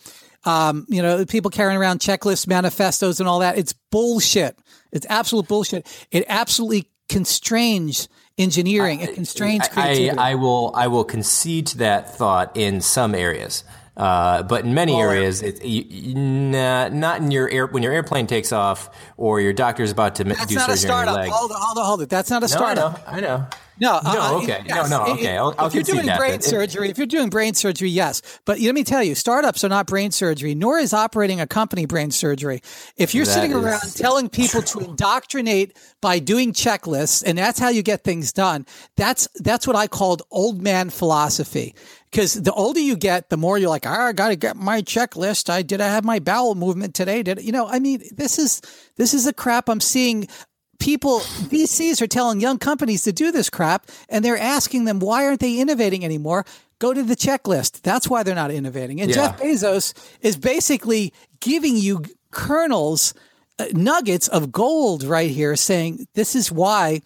Um, 0.44 0.86
you 0.88 1.00
know, 1.00 1.24
people 1.24 1.50
carrying 1.50 1.78
around 1.78 2.00
checklists, 2.00 2.46
manifestos, 2.46 3.18
and 3.18 3.28
all 3.28 3.38
that. 3.38 3.56
It's 3.56 3.72
bullshit. 3.72 4.58
It's 4.92 5.06
absolute 5.08 5.48
bullshit. 5.48 5.86
It 6.10 6.24
absolutely 6.28 6.90
constrains 7.08 8.08
engineering. 8.36 9.00
It 9.00 9.14
constrains 9.14 9.68
creativity. 9.68 10.10
I, 10.10 10.32
I, 10.32 10.34
will. 10.34 10.72
I 10.74 10.88
will 10.88 11.04
concede 11.04 11.68
to 11.68 11.78
that 11.78 12.14
thought 12.14 12.56
in 12.56 12.80
some 12.80 13.14
areas. 13.14 13.64
Uh, 13.96 14.42
but 14.42 14.64
in 14.64 14.74
many 14.74 14.92
well, 14.92 15.08
areas, 15.08 15.40
it, 15.40 15.64
you, 15.64 16.14
nah, 16.16 16.88
not 16.88 17.20
in 17.20 17.30
your 17.30 17.48
air 17.48 17.66
when 17.66 17.82
your 17.82 17.92
airplane 17.92 18.26
takes 18.26 18.50
off 18.50 18.90
or 19.16 19.40
your 19.40 19.52
doctor's 19.52 19.92
about 19.92 20.16
to 20.16 20.24
do 20.24 20.34
surgery 20.34 20.90
on 20.90 21.06
your 21.06 21.14
leg. 21.14 21.30
Hold 21.30 21.52
it, 21.52 21.56
hold 21.56 21.78
it, 21.78 21.84
hold 21.84 22.02
it. 22.02 22.08
That's 22.08 22.28
not 22.28 22.42
a 22.42 22.48
startup. 22.48 23.00
I 23.06 23.20
know. 23.20 23.28
I 23.28 23.38
know. 23.38 23.46
No, 23.80 24.00
no, 24.04 24.10
uh, 24.10 24.32
okay, 24.42 24.62
yes. 24.66 24.90
no, 24.90 25.04
no, 25.04 25.12
okay. 25.14 25.36
I'll, 25.36 25.54
I'll 25.58 25.66
if 25.66 25.74
you're 25.74 25.82
doing 25.82 26.06
that, 26.06 26.18
brain 26.18 26.40
surgery, 26.40 26.90
if 26.90 26.98
you're 26.98 27.08
doing 27.08 27.28
brain 27.28 27.54
surgery, 27.54 27.88
yes. 27.88 28.22
But 28.44 28.60
let 28.60 28.74
me 28.74 28.84
tell 28.84 29.02
you, 29.02 29.16
startups 29.16 29.64
are 29.64 29.68
not 29.68 29.86
brain 29.86 30.12
surgery, 30.12 30.54
nor 30.54 30.78
is 30.78 30.92
operating 30.92 31.40
a 31.40 31.46
company 31.46 31.84
brain 31.84 32.12
surgery. 32.12 32.60
If 32.96 33.14
you're 33.14 33.24
sitting 33.24 33.52
around 33.52 33.80
telling 33.96 34.28
people 34.28 34.62
true. 34.62 34.82
to 34.82 34.88
indoctrinate 34.90 35.76
by 36.00 36.20
doing 36.20 36.52
checklists, 36.52 37.24
and 37.26 37.36
that's 37.36 37.58
how 37.58 37.68
you 37.68 37.82
get 37.82 38.04
things 38.04 38.32
done, 38.32 38.64
that's 38.96 39.28
that's 39.36 39.66
what 39.66 39.74
I 39.74 39.88
called 39.88 40.22
old 40.30 40.62
man 40.62 40.90
philosophy. 40.90 41.74
Because 42.10 42.34
the 42.34 42.52
older 42.52 42.78
you 42.78 42.96
get, 42.96 43.28
the 43.28 43.36
more 43.36 43.58
you're 43.58 43.70
like, 43.70 43.86
oh, 43.86 43.90
I 43.90 44.12
got 44.12 44.28
to 44.28 44.36
get 44.36 44.56
my 44.56 44.82
checklist. 44.82 45.50
I 45.50 45.62
did 45.62 45.80
I 45.80 45.88
have 45.88 46.04
my 46.04 46.20
bowel 46.20 46.54
movement 46.54 46.94
today? 46.94 47.24
Did 47.24 47.42
you 47.42 47.50
know? 47.50 47.66
I 47.66 47.80
mean, 47.80 48.04
this 48.12 48.38
is 48.38 48.62
this 48.96 49.14
is 49.14 49.24
the 49.24 49.32
crap 49.32 49.68
I'm 49.68 49.80
seeing 49.80 50.28
people, 50.78 51.20
VCs 51.20 52.00
are 52.00 52.06
telling 52.06 52.40
young 52.40 52.58
companies 52.58 53.02
to 53.02 53.12
do 53.12 53.32
this 53.32 53.50
crap, 53.50 53.86
and 54.08 54.24
they're 54.24 54.38
asking 54.38 54.84
them, 54.84 54.98
why 54.98 55.26
aren't 55.26 55.40
they 55.40 55.58
innovating 55.58 56.04
anymore? 56.04 56.44
Go 56.78 56.92
to 56.92 57.02
the 57.02 57.16
checklist. 57.16 57.82
That's 57.82 58.08
why 58.08 58.22
they're 58.22 58.34
not 58.34 58.50
innovating. 58.50 59.00
And 59.00 59.10
yeah. 59.10 59.14
Jeff 59.14 59.40
Bezos 59.40 59.94
is 60.20 60.36
basically 60.36 61.12
giving 61.40 61.76
you 61.76 62.02
kernels, 62.30 63.14
uh, 63.58 63.66
nuggets 63.72 64.28
of 64.28 64.52
gold 64.52 65.04
right 65.04 65.30
here, 65.30 65.56
saying, 65.56 66.06
this 66.14 66.34
is 66.34 66.50
why, 66.52 67.00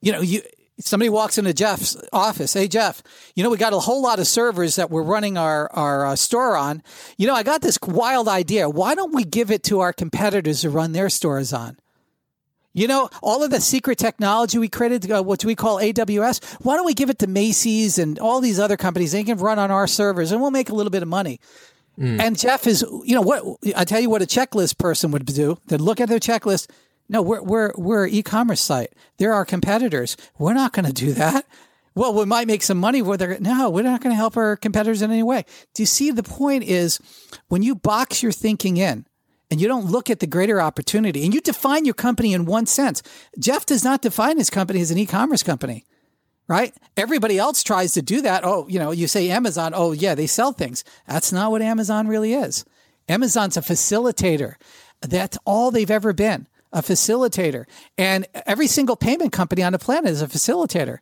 you 0.00 0.12
know, 0.12 0.20
you. 0.20 0.42
Somebody 0.82 1.10
walks 1.10 1.36
into 1.36 1.52
Jeff's 1.52 1.94
office. 2.10 2.54
Hey, 2.54 2.66
Jeff, 2.66 3.02
you 3.34 3.44
know, 3.44 3.50
we 3.50 3.58
got 3.58 3.74
a 3.74 3.78
whole 3.78 4.00
lot 4.00 4.18
of 4.18 4.26
servers 4.26 4.76
that 4.76 4.90
we're 4.90 5.02
running 5.02 5.36
our, 5.36 5.70
our 5.74 6.06
uh, 6.06 6.16
store 6.16 6.56
on. 6.56 6.82
You 7.18 7.26
know, 7.26 7.34
I 7.34 7.42
got 7.42 7.60
this 7.60 7.78
wild 7.86 8.28
idea. 8.28 8.66
Why 8.66 8.94
don't 8.94 9.14
we 9.14 9.24
give 9.24 9.50
it 9.50 9.62
to 9.64 9.80
our 9.80 9.92
competitors 9.92 10.62
to 10.62 10.70
run 10.70 10.92
their 10.92 11.10
stores 11.10 11.52
on? 11.52 11.76
You 12.72 12.86
know, 12.86 13.10
all 13.20 13.42
of 13.42 13.50
the 13.50 13.60
secret 13.60 13.98
technology 13.98 14.58
we 14.58 14.68
created, 14.68 15.10
uh, 15.10 15.22
what 15.22 15.40
do 15.40 15.48
we 15.48 15.56
call 15.56 15.78
AWS, 15.78 16.60
why 16.60 16.76
don't 16.76 16.86
we 16.86 16.94
give 16.94 17.10
it 17.10 17.18
to 17.18 17.26
Macy's 17.26 17.98
and 17.98 18.18
all 18.18 18.40
these 18.40 18.60
other 18.60 18.76
companies? 18.76 19.10
They 19.12 19.24
can 19.24 19.38
run 19.38 19.58
on 19.58 19.72
our 19.72 19.88
servers 19.88 20.30
and 20.30 20.40
we'll 20.40 20.52
make 20.52 20.70
a 20.70 20.74
little 20.74 20.90
bit 20.90 21.02
of 21.02 21.08
money. 21.08 21.40
Mm. 21.98 22.20
And 22.20 22.38
Jeff 22.38 22.66
is, 22.66 22.82
you 23.04 23.14
know, 23.14 23.22
what 23.22 23.42
I 23.76 23.84
tell 23.84 24.00
you 24.00 24.08
what 24.08 24.22
a 24.22 24.26
checklist 24.26 24.78
person 24.78 25.10
would 25.10 25.26
do. 25.26 25.58
They'd 25.66 25.80
look 25.80 26.00
at 26.00 26.08
their 26.08 26.20
checklist. 26.20 26.70
No, 27.08 27.22
we're, 27.22 27.42
we're, 27.42 27.72
we're 27.76 28.04
an 28.04 28.14
e-commerce 28.14 28.60
site. 28.60 28.92
They're 29.18 29.34
our 29.34 29.44
competitors. 29.44 30.16
We're 30.38 30.54
not 30.54 30.72
going 30.72 30.86
to 30.86 30.92
do 30.92 31.12
that. 31.14 31.46
Well, 31.96 32.14
we 32.14 32.24
might 32.24 32.46
make 32.46 32.62
some 32.62 32.78
money 32.78 33.02
whether, 33.02 33.36
no, 33.40 33.68
we're 33.68 33.82
not 33.82 34.00
going 34.00 34.12
to 34.12 34.16
help 34.16 34.36
our 34.36 34.56
competitors 34.56 35.02
in 35.02 35.10
any 35.10 35.24
way. 35.24 35.44
Do 35.74 35.82
you 35.82 35.86
see 35.86 36.12
the 36.12 36.22
point 36.22 36.62
is 36.62 37.00
when 37.48 37.62
you 37.62 37.74
box 37.74 38.22
your 38.22 38.30
thinking 38.30 38.76
in, 38.76 39.06
and 39.50 39.60
you 39.60 39.68
don't 39.68 39.90
look 39.90 40.10
at 40.10 40.20
the 40.20 40.26
greater 40.26 40.60
opportunity 40.60 41.24
and 41.24 41.34
you 41.34 41.40
define 41.40 41.84
your 41.84 41.94
company 41.94 42.32
in 42.32 42.44
one 42.44 42.66
sense. 42.66 43.02
Jeff 43.38 43.66
does 43.66 43.84
not 43.84 44.02
define 44.02 44.38
his 44.38 44.50
company 44.50 44.80
as 44.80 44.90
an 44.90 44.98
e-commerce 44.98 45.42
company, 45.42 45.84
right? 46.48 46.74
Everybody 46.96 47.38
else 47.38 47.62
tries 47.62 47.92
to 47.94 48.02
do 48.02 48.22
that. 48.22 48.44
Oh, 48.44 48.66
you 48.68 48.78
know, 48.78 48.90
you 48.92 49.08
say 49.08 49.30
Amazon, 49.30 49.72
oh 49.74 49.92
yeah, 49.92 50.14
they 50.14 50.26
sell 50.26 50.52
things. 50.52 50.84
That's 51.06 51.32
not 51.32 51.50
what 51.50 51.62
Amazon 51.62 52.06
really 52.06 52.32
is. 52.32 52.64
Amazon's 53.08 53.56
a 53.56 53.60
facilitator. 53.60 54.54
That's 55.00 55.38
all 55.44 55.70
they've 55.70 55.90
ever 55.90 56.12
been, 56.12 56.46
a 56.72 56.82
facilitator. 56.82 57.64
And 57.98 58.26
every 58.46 58.68
single 58.68 58.96
payment 58.96 59.32
company 59.32 59.62
on 59.62 59.72
the 59.72 59.78
planet 59.78 60.10
is 60.10 60.22
a 60.22 60.28
facilitator. 60.28 60.98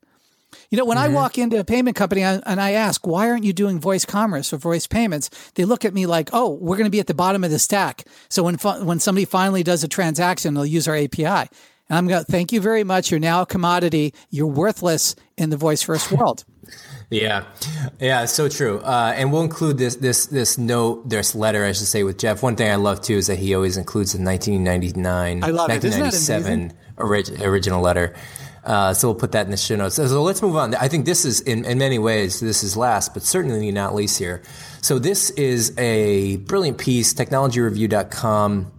You 0.70 0.78
know, 0.78 0.84
when 0.84 0.98
mm-hmm. 0.98 1.12
I 1.12 1.14
walk 1.14 1.38
into 1.38 1.58
a 1.58 1.64
payment 1.64 1.96
company 1.96 2.22
and 2.22 2.60
I 2.60 2.72
ask, 2.72 3.06
why 3.06 3.28
aren't 3.28 3.44
you 3.44 3.52
doing 3.52 3.80
voice 3.80 4.04
commerce 4.04 4.52
or 4.52 4.56
voice 4.56 4.86
payments? 4.86 5.30
They 5.54 5.64
look 5.64 5.84
at 5.84 5.94
me 5.94 6.06
like, 6.06 6.30
oh, 6.32 6.54
we're 6.54 6.76
going 6.76 6.86
to 6.86 6.90
be 6.90 7.00
at 7.00 7.06
the 7.06 7.14
bottom 7.14 7.44
of 7.44 7.50
the 7.50 7.58
stack. 7.58 8.04
So 8.28 8.42
when, 8.42 8.56
when 8.56 9.00
somebody 9.00 9.24
finally 9.24 9.62
does 9.62 9.84
a 9.84 9.88
transaction, 9.88 10.54
they'll 10.54 10.66
use 10.66 10.88
our 10.88 10.96
API. 10.96 11.48
And 11.88 11.96
I'm 11.96 12.06
going, 12.06 12.24
to 12.24 12.30
thank 12.30 12.52
you 12.52 12.60
very 12.60 12.84
much. 12.84 13.10
You're 13.10 13.20
now 13.20 13.42
a 13.42 13.46
commodity. 13.46 14.14
You're 14.30 14.46
worthless 14.46 15.16
in 15.36 15.50
the 15.50 15.56
voice 15.56 15.82
first 15.82 16.12
world. 16.12 16.44
Yeah, 17.10 17.44
yeah, 17.98 18.26
so 18.26 18.50
true. 18.50 18.80
Uh, 18.80 19.14
and 19.16 19.32
we'll 19.32 19.42
include 19.42 19.78
this 19.78 19.96
this 19.96 20.26
this 20.26 20.58
note, 20.58 21.08
this 21.08 21.34
letter, 21.34 21.64
I 21.64 21.72
should 21.72 21.86
say, 21.86 22.02
with 22.02 22.18
Jeff. 22.18 22.42
One 22.42 22.54
thing 22.54 22.70
I 22.70 22.74
love 22.74 23.00
too 23.00 23.14
is 23.14 23.28
that 23.28 23.38
he 23.38 23.54
always 23.54 23.78
includes 23.78 24.12
the 24.12 24.22
1999, 24.22 25.42
I 25.42 25.46
love 25.46 25.70
1997 25.70 26.74
orig- 26.98 27.40
original 27.40 27.80
letter. 27.80 28.14
Uh, 28.68 28.92
so 28.92 29.08
we'll 29.08 29.14
put 29.14 29.32
that 29.32 29.46
in 29.46 29.50
the 29.50 29.56
show 29.56 29.76
notes. 29.76 29.96
So, 29.96 30.22
let's 30.22 30.42
move 30.42 30.54
on. 30.54 30.74
I 30.74 30.88
think 30.88 31.06
this 31.06 31.24
is, 31.24 31.40
in, 31.40 31.64
in 31.64 31.78
many 31.78 31.98
ways, 31.98 32.38
this 32.38 32.62
is 32.62 32.76
last, 32.76 33.14
but 33.14 33.22
certainly 33.22 33.72
not 33.72 33.94
least 33.94 34.18
here. 34.18 34.42
So 34.82 34.98
this 34.98 35.30
is 35.30 35.76
a 35.78 36.36
brilliant 36.36 36.76
piece, 36.76 37.14
technologyreview.com, 37.14 38.72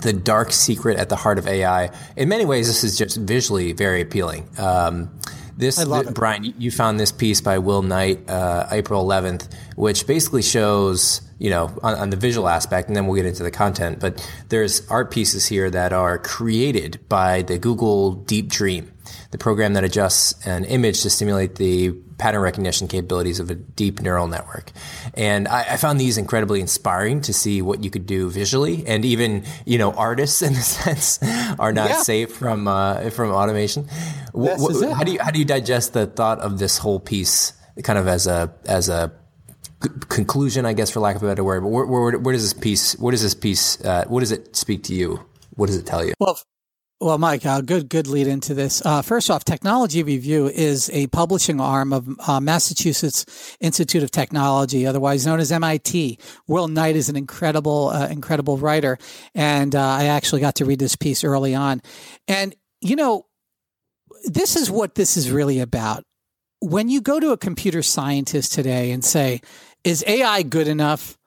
The 0.00 0.12
Dark 0.12 0.50
Secret 0.50 0.98
at 0.98 1.08
the 1.08 1.14
Heart 1.14 1.38
of 1.38 1.46
AI. 1.46 1.90
In 2.16 2.28
many 2.28 2.44
ways, 2.44 2.66
this 2.66 2.82
is 2.82 2.98
just 2.98 3.16
visually 3.16 3.72
very 3.72 4.00
appealing. 4.00 4.48
Um, 4.58 5.16
this, 5.56 5.78
I 5.78 5.84
love 5.84 6.08
it. 6.08 6.14
Brian, 6.14 6.54
you 6.58 6.72
found 6.72 6.98
this 6.98 7.12
piece 7.12 7.40
by 7.40 7.58
Will 7.58 7.82
Knight, 7.82 8.28
uh, 8.28 8.66
April 8.72 9.04
11th, 9.04 9.54
which 9.76 10.06
basically 10.06 10.42
shows, 10.42 11.20
you 11.42 11.50
know, 11.50 11.76
on, 11.82 11.94
on, 11.96 12.10
the 12.10 12.16
visual 12.16 12.48
aspect, 12.48 12.86
and 12.86 12.96
then 12.96 13.06
we'll 13.06 13.16
get 13.16 13.26
into 13.26 13.42
the 13.42 13.50
content. 13.50 13.98
But 13.98 14.24
there's 14.48 14.88
art 14.88 15.10
pieces 15.10 15.44
here 15.44 15.68
that 15.70 15.92
are 15.92 16.16
created 16.16 17.00
by 17.08 17.42
the 17.42 17.58
Google 17.58 18.12
Deep 18.12 18.48
Dream 18.48 18.92
the 19.32 19.38
program 19.38 19.72
that 19.72 19.82
adjusts 19.82 20.46
an 20.46 20.64
image 20.64 21.02
to 21.02 21.10
stimulate 21.10 21.56
the 21.56 21.90
pattern 22.18 22.40
recognition 22.42 22.86
capabilities 22.86 23.40
of 23.40 23.50
a 23.50 23.54
deep 23.54 24.00
neural 24.00 24.28
network. 24.28 24.70
And 25.14 25.48
I, 25.48 25.72
I, 25.72 25.76
found 25.76 25.98
these 25.98 26.18
incredibly 26.18 26.60
inspiring 26.60 27.20
to 27.22 27.32
see 27.32 27.62
what 27.62 27.82
you 27.82 27.90
could 27.90 28.06
do 28.06 28.30
visually. 28.30 28.86
And 28.86 29.04
even, 29.04 29.44
you 29.66 29.78
know, 29.78 29.92
artists 29.92 30.42
in 30.42 30.52
a 30.52 30.56
sense 30.60 31.18
are 31.58 31.72
not 31.72 31.90
yeah. 31.90 32.02
safe 32.02 32.32
from, 32.32 32.68
uh, 32.68 33.10
from 33.10 33.30
automation. 33.30 33.88
What, 34.32 34.60
what, 34.60 34.94
how 34.94 35.02
do 35.02 35.12
you, 35.12 35.18
how 35.18 35.32
do 35.32 35.40
you 35.40 35.44
digest 35.44 35.94
the 35.94 36.06
thought 36.06 36.38
of 36.38 36.58
this 36.58 36.78
whole 36.78 37.00
piece 37.00 37.54
kind 37.82 37.98
of 37.98 38.06
as 38.06 38.26
a, 38.26 38.54
as 38.66 38.88
a 38.88 39.12
conclusion, 40.08 40.66
I 40.66 40.72
guess, 40.72 40.90
for 40.90 41.00
lack 41.00 41.16
of 41.16 41.22
a 41.22 41.26
better 41.26 41.44
word, 41.44 41.62
but 41.62 41.68
where, 41.68 41.86
where, 41.86 42.18
where 42.18 42.32
does 42.32 42.42
this 42.42 42.54
piece, 42.54 42.96
what 42.98 43.12
does 43.12 43.22
this 43.22 43.34
piece, 43.34 43.82
uh, 43.84 44.04
what 44.08 44.20
does 44.20 44.32
it 44.32 44.54
speak 44.56 44.82
to 44.84 44.94
you? 44.94 45.24
What 45.54 45.66
does 45.66 45.76
it 45.76 45.86
tell 45.86 46.04
you? 46.04 46.14
Well, 46.18 46.38
well, 47.02 47.18
Mike, 47.18 47.44
uh, 47.44 47.62
good 47.62 47.88
good 47.88 48.06
lead 48.06 48.28
into 48.28 48.54
this. 48.54 48.80
Uh, 48.86 49.02
first 49.02 49.28
off, 49.28 49.44
Technology 49.44 50.04
Review 50.04 50.46
is 50.46 50.88
a 50.90 51.08
publishing 51.08 51.60
arm 51.60 51.92
of 51.92 52.08
uh, 52.28 52.38
Massachusetts 52.38 53.56
Institute 53.58 54.04
of 54.04 54.12
Technology, 54.12 54.86
otherwise 54.86 55.26
known 55.26 55.40
as 55.40 55.50
MIT. 55.50 56.16
Will 56.46 56.68
Knight 56.68 56.94
is 56.94 57.08
an 57.08 57.16
incredible 57.16 57.88
uh, 57.88 58.06
incredible 58.06 58.56
writer, 58.56 58.98
and 59.34 59.74
uh, 59.74 59.84
I 59.84 60.04
actually 60.04 60.42
got 60.42 60.54
to 60.56 60.64
read 60.64 60.78
this 60.78 60.94
piece 60.94 61.24
early 61.24 61.56
on. 61.56 61.82
And 62.28 62.54
you 62.80 62.94
know, 62.94 63.26
this 64.26 64.54
is 64.54 64.70
what 64.70 64.94
this 64.94 65.16
is 65.16 65.28
really 65.28 65.58
about. 65.58 66.04
When 66.60 66.88
you 66.88 67.00
go 67.00 67.18
to 67.18 67.32
a 67.32 67.36
computer 67.36 67.82
scientist 67.82 68.52
today 68.52 68.92
and 68.92 69.04
say, 69.04 69.40
"Is 69.84 70.04
AI 70.06 70.42
good 70.42 70.68
enough?" 70.68 71.18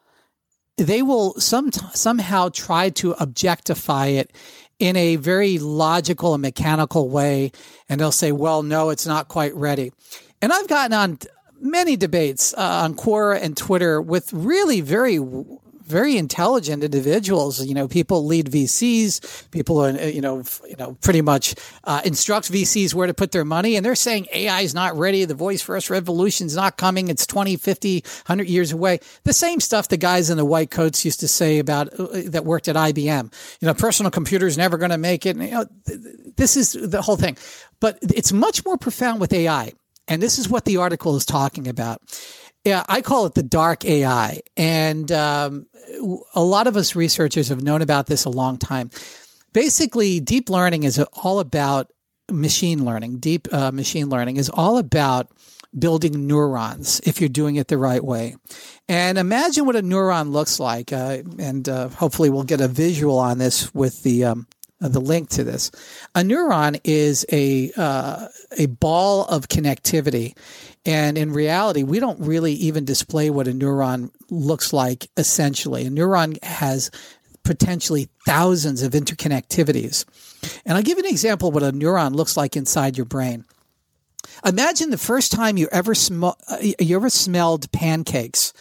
they 0.78 1.02
will 1.02 1.34
some 1.40 1.72
somehow 1.94 2.50
try 2.50 2.90
to 2.90 3.14
objectify 3.14 4.08
it 4.08 4.32
in 4.80 4.96
a 4.96 5.16
very 5.16 5.58
logical 5.58 6.34
and 6.34 6.42
mechanical 6.42 7.10
way. 7.10 7.52
And 7.88 8.00
they'll 8.00 8.12
say, 8.12 8.32
well, 8.32 8.64
no, 8.64 8.90
it's 8.90 9.08
not 9.08 9.28
quite 9.28 9.56
ready. 9.56 9.94
And 10.42 10.52
I've 10.52 10.68
gotten 10.68 10.94
on 10.94 11.20
many 11.60 11.96
debates 11.96 12.54
uh, 12.54 12.82
on 12.84 12.96
Quora 12.96 13.42
and 13.42 13.56
Twitter 13.56 14.02
with 14.02 14.34
really 14.34 14.82
very 14.82 15.18
very 15.86 16.18
intelligent 16.18 16.84
individuals. 16.84 17.64
You 17.64 17.74
know, 17.74 17.88
people 17.88 18.26
lead 18.26 18.48
VCs, 18.48 19.50
people, 19.52 19.80
uh, 19.80 19.92
you 19.94 20.22
know, 20.22 20.44
you 20.68 20.76
know, 20.78 20.98
pretty 21.02 21.22
much 21.22 21.56
uh, 21.84 22.02
instruct 22.04 22.52
VCs 22.52 22.94
where 22.94 23.08
to 23.08 23.14
put 23.14 23.32
their 23.32 23.46
money. 23.46 23.76
And 23.76 23.86
they're 23.86 23.96
saying 23.96 24.28
AI 24.34 24.62
is 24.62 24.74
not 24.74 24.98
ready. 24.98 25.26
The 25.26 25.36
voice 25.36 25.62
first 25.62 25.90
revolution 25.90 26.48
is 26.48 26.56
not 26.56 26.78
coming. 26.78 27.10
It's 27.10 27.26
20, 27.28 27.56
50, 27.58 28.02
100 28.02 28.48
years 28.48 28.72
away. 28.72 29.00
The 29.24 29.34
same 29.34 29.60
stuff 29.60 29.88
the 29.88 29.98
guys 29.98 30.30
in 30.30 30.38
the 30.38 30.46
white 30.46 30.72
coats 30.72 31.06
used 31.06 31.20
to 31.22 31.28
say 31.28 31.60
about 31.60 31.98
uh, 32.00 32.08
that 32.26 32.46
worked 32.46 32.68
at 32.68 32.76
IBM. 32.76 33.32
You 33.62 33.68
know, 33.68 33.74
personal 33.74 34.12
computers 34.12 34.58
never 34.58 34.78
going 34.78 34.92
to 34.92 34.98
make 34.98 35.26
it. 35.26 35.36
And, 35.36 35.46
you 35.46 35.52
know, 35.52 35.66
this 36.36 36.58
is 36.58 36.74
the 36.74 37.02
whole 37.02 37.18
thing. 37.18 37.38
But 37.80 38.00
it's 38.02 38.32
much 38.32 38.66
more 38.66 38.78
profound 38.78 39.22
with 39.22 39.34
AI. 39.34 39.74
And 40.08 40.22
this 40.22 40.38
is 40.38 40.50
what 40.50 40.66
the 40.66 40.78
article 40.78 41.16
is 41.16 41.26
talking 41.26 41.68
about. 41.68 42.02
Yeah, 42.66 42.84
I 42.90 43.02
call 43.02 43.28
it 43.28 43.36
the 43.36 43.44
dark 43.44 43.86
AI. 43.86 44.42
And 44.58 45.12
um, 45.12 45.68
a 46.34 46.44
lot 46.44 46.66
of 46.66 46.76
us 46.76 46.96
researchers 46.96 47.50
have 47.50 47.62
known 47.62 47.84
about 47.84 48.08
this 48.08 48.26
a 48.26 48.30
long 48.30 48.58
time. 48.58 48.90
Basically, 49.54 50.20
deep 50.20 50.50
learning 50.50 50.84
is 50.84 51.00
all 51.14 51.40
about 51.40 51.92
machine 52.32 52.84
learning. 52.84 53.20
Deep 53.20 53.48
uh, 53.54 53.72
machine 53.72 54.10
learning 54.10 54.38
is 54.38 54.50
all 54.50 54.80
about 54.80 55.30
building 55.78 56.26
neurons 56.26 57.02
if 57.06 57.20
you're 57.20 57.30
doing 57.30 57.58
it 57.58 57.68
the 57.68 57.78
right 57.78 58.04
way. 58.04 58.36
And 58.88 59.18
imagine 59.18 59.66
what 59.66 59.76
a 59.76 59.84
neuron 59.84 60.32
looks 60.32 60.60
like. 60.60 60.92
Uh, 60.92 61.20
and 61.38 61.70
uh, 61.70 61.90
hopefully, 61.90 62.30
we'll 62.32 62.44
get 62.44 62.62
a 62.62 62.68
visual 62.68 63.20
on 63.20 63.38
this 63.38 63.74
with 63.76 64.02
the 64.04 64.26
um, 64.26 64.48
uh, 64.82 64.90
the 64.90 65.00
link 65.00 65.30
to 65.30 65.44
this. 65.44 65.72
A 66.16 66.22
neuron 66.22 66.80
is 66.84 67.26
a 67.32 67.72
uh, 67.78 68.28
a 68.58 68.66
ball 68.66 69.26
of 69.26 69.48
connectivity, 69.48 70.36
and 70.86 71.18
in 71.18 71.34
reality, 71.34 71.84
we 71.84 72.00
don't 72.00 72.20
really 72.20 72.54
even 72.54 72.86
display 72.86 73.30
what 73.30 73.48
a 73.48 73.52
neuron 73.52 74.12
looks 74.30 74.72
like. 74.72 75.10
Essentially, 75.18 75.86
a 75.86 75.90
neuron 75.90 76.42
has 76.44 76.92
potentially 77.44 78.10
thousands 78.26 78.82
of 78.84 78.94
interconnectivities. 78.94 80.06
And 80.66 80.78
I'll 80.78 80.84
give 80.84 80.98
you 80.98 81.04
an 81.04 81.10
example 81.10 81.50
of 81.50 81.54
what 81.54 81.64
a 81.64 81.72
neuron 81.72 82.16
looks 82.16 82.38
like 82.38 82.56
inside 82.56 82.98
your 82.98 83.06
brain. 83.06 83.46
Imagine 84.44 84.90
the 84.90 84.98
first 84.98 85.32
time 85.32 85.58
you 85.58 85.68
ever 85.72 85.96
sm- 85.96 86.24
uh, 86.24 86.34
you 86.80 86.96
ever 86.96 87.10
smelled 87.10 87.72
pancakes 87.72 88.54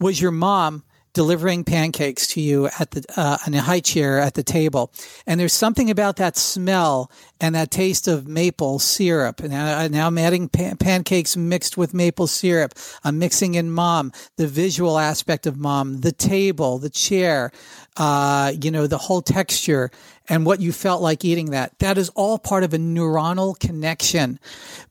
was 0.00 0.20
your 0.20 0.32
mom 0.32 0.84
delivering 1.14 1.64
pancakes 1.64 2.26
to 2.28 2.40
you 2.40 2.66
at 2.78 2.90
the 2.92 3.04
uh, 3.16 3.38
in 3.46 3.54
a 3.54 3.60
high 3.60 3.80
chair 3.80 4.18
at 4.18 4.34
the 4.34 4.42
table, 4.42 4.92
and 5.26 5.38
there's 5.38 5.52
something 5.52 5.90
about 5.90 6.16
that 6.16 6.36
smell 6.36 7.10
and 7.40 7.54
that 7.54 7.70
taste 7.70 8.06
of 8.08 8.28
maple 8.28 8.78
syrup. 8.78 9.40
And 9.40 9.50
now, 9.50 9.86
now 9.88 10.06
I'm 10.06 10.18
adding 10.18 10.48
pan- 10.48 10.76
pancakes 10.76 11.36
mixed 11.36 11.76
with 11.76 11.92
maple 11.92 12.28
syrup. 12.28 12.74
I'm 13.02 13.18
mixing 13.18 13.56
in 13.56 13.70
mom, 13.70 14.12
the 14.36 14.46
visual 14.46 14.98
aspect 14.98 15.46
of 15.46 15.56
mom, 15.56 16.02
the 16.02 16.12
table, 16.12 16.78
the 16.78 16.88
chair, 16.88 17.50
uh, 17.96 18.52
you 18.60 18.70
know, 18.70 18.86
the 18.86 18.98
whole 18.98 19.22
texture 19.22 19.90
and 20.28 20.46
what 20.46 20.60
you 20.60 20.72
felt 20.72 21.02
like 21.02 21.24
eating 21.24 21.50
that. 21.50 21.78
That 21.80 21.98
is 21.98 22.08
all 22.10 22.38
part 22.38 22.62
of 22.62 22.72
a 22.72 22.78
neuronal 22.78 23.58
connection. 23.58 24.38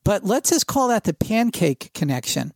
But 0.04 0.26
let's 0.26 0.50
just 0.50 0.68
call 0.68 0.90
that 0.90 1.06
the 1.06 1.14
pancake 1.14 1.92
connection. 1.94 2.54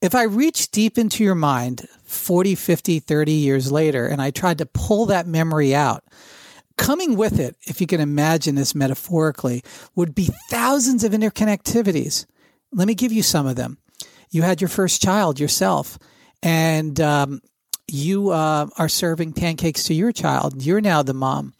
If 0.00 0.14
I 0.14 0.24
reach 0.24 0.70
deep 0.70 0.96
into 0.96 1.22
your 1.22 1.34
mind 1.34 1.86
40, 2.14 2.54
50, 2.54 2.98
30 3.00 3.32
years 3.32 3.70
later 3.70 4.06
and 4.06 4.22
I 4.22 4.30
tried 4.30 4.58
to 4.58 4.66
pull 4.66 5.06
that 5.06 5.26
memory 5.26 5.74
out, 5.74 6.04
coming 6.76 7.16
with 7.16 7.38
it, 7.38 7.56
if 7.62 7.80
you 7.80 7.86
can 7.86 8.00
imagine 8.00 8.54
this 8.54 8.74
metaphorically, 8.74 9.62
would 9.94 10.14
be 10.14 10.30
thousands 10.50 11.04
of 11.04 11.12
interconnectivities. 11.12 12.26
Let 12.72 12.88
me 12.88 12.94
give 12.94 13.12
you 13.12 13.22
some 13.22 13.46
of 13.46 13.56
them. 13.56 13.78
You 14.30 14.42
had 14.42 14.60
your 14.60 14.68
first 14.68 15.00
child 15.00 15.38
yourself, 15.38 15.98
and 16.42 16.98
um, 17.00 17.40
you 17.86 18.30
uh, 18.30 18.66
are 18.78 18.88
serving 18.88 19.34
pancakes 19.34 19.84
to 19.84 19.94
your 19.94 20.10
child. 20.12 20.62
You're 20.62 20.80
now 20.80 21.02
the 21.02 21.14
mom 21.14 21.54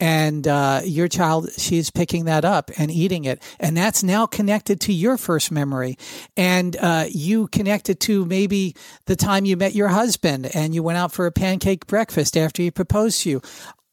and 0.00 0.46
uh, 0.46 0.80
your 0.84 1.08
child 1.08 1.50
she's 1.56 1.90
picking 1.90 2.24
that 2.24 2.44
up 2.44 2.70
and 2.76 2.90
eating 2.90 3.24
it. 3.24 3.42
And 3.60 3.76
that's 3.76 4.02
now 4.02 4.26
connected 4.26 4.80
to 4.82 4.92
your 4.92 5.16
first 5.16 5.52
memory. 5.52 5.96
And 6.36 6.76
uh, 6.76 7.06
you 7.10 7.48
connected 7.48 8.00
to 8.00 8.24
maybe 8.24 8.74
the 9.06 9.16
time 9.16 9.44
you 9.44 9.56
met 9.56 9.74
your 9.74 9.88
husband 9.88 10.50
and 10.54 10.74
you 10.74 10.82
went 10.82 10.98
out 10.98 11.12
for 11.12 11.26
a 11.26 11.32
pancake 11.32 11.86
breakfast 11.86 12.36
after 12.36 12.62
he 12.62 12.70
proposed 12.70 13.22
to 13.22 13.30
you. 13.30 13.42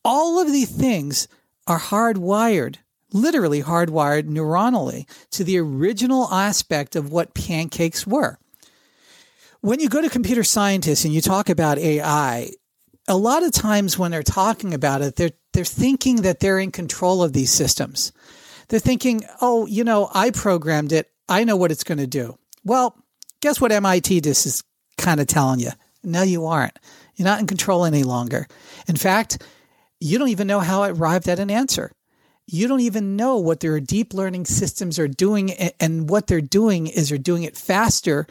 All 0.04 0.40
of 0.40 0.48
these 0.48 0.72
things 0.72 1.28
are 1.68 1.80
hardwired 1.80 2.78
literally 3.14 3.62
hardwired 3.62 4.24
neuronally 4.24 5.08
to 5.32 5.44
the 5.44 5.58
original 5.58 6.32
aspect 6.32 6.96
of 6.96 7.12
what 7.12 7.34
pancakes 7.34 8.08
were. 8.08 8.38
When 9.62 9.80
you 9.80 9.90
go 9.90 10.02
to 10.02 10.10
computer 10.10 10.44
scientists 10.44 11.06
and 11.06 11.14
you 11.14 11.22
talk 11.22 11.50
about 11.50 11.78
AI, 11.78 12.52
a 13.08 13.18
lot 13.18 13.44
of 13.44 13.52
times 13.52 13.98
when 13.98 14.12
they're 14.12 14.24
talking 14.24 14.74
about 14.74 15.02
it, 15.02 15.16
they're 15.16 15.32
they're 15.54 15.66
thinking 15.66 16.18
that 16.18 16.40
they're 16.40 16.60
in 16.60 16.72
control 16.72 17.24
of 17.24 17.34
these 17.34 17.52
systems. 17.52 18.12
They're 18.68 18.80
thinking, 18.80 19.24
"Oh, 19.42 19.66
you 19.66 19.84
know, 19.84 20.10
I 20.14 20.32
programmed 20.32 20.92
it. 20.92 21.10
I 21.28 21.44
know 21.44 21.56
what 21.56 21.72
it's 21.72 21.84
going 21.84 21.98
to 21.98 22.08
do." 22.08 22.38
Well, 22.64 22.96
guess 23.42 23.60
what 23.60 23.72
MIT 23.72 24.22
just 24.22 24.46
is 24.46 24.64
kind 24.98 25.20
of 25.20 25.28
telling 25.28 25.60
you? 25.60 25.72
No, 26.04 26.22
you 26.22 26.46
aren't. 26.46 26.78
You're 27.16 27.28
not 27.28 27.40
in 27.40 27.48
control 27.48 27.86
any 27.86 28.04
longer. 28.04 28.48
In 28.88 28.96
fact, 28.96 29.44
you 30.00 30.18
don't 30.18 30.30
even 30.30 30.48
know 30.48 30.60
how 30.60 30.84
it 30.84 30.92
arrived 30.92 31.28
at 31.28 31.40
an 31.40 31.52
answer. 31.52 31.92
You 32.48 32.68
don't 32.68 32.80
even 32.82 33.16
know 33.16 33.38
what 33.38 33.60
their 33.60 33.80
deep 33.80 34.14
learning 34.14 34.46
systems 34.46 34.98
are 35.00 35.08
doing, 35.08 35.52
and 35.80 36.10
what 36.10 36.28
they're 36.28 36.42
doing 36.42 36.88
is 36.88 37.10
they're 37.10 37.18
doing 37.18 37.44
it 37.44 37.56
faster 37.56 38.26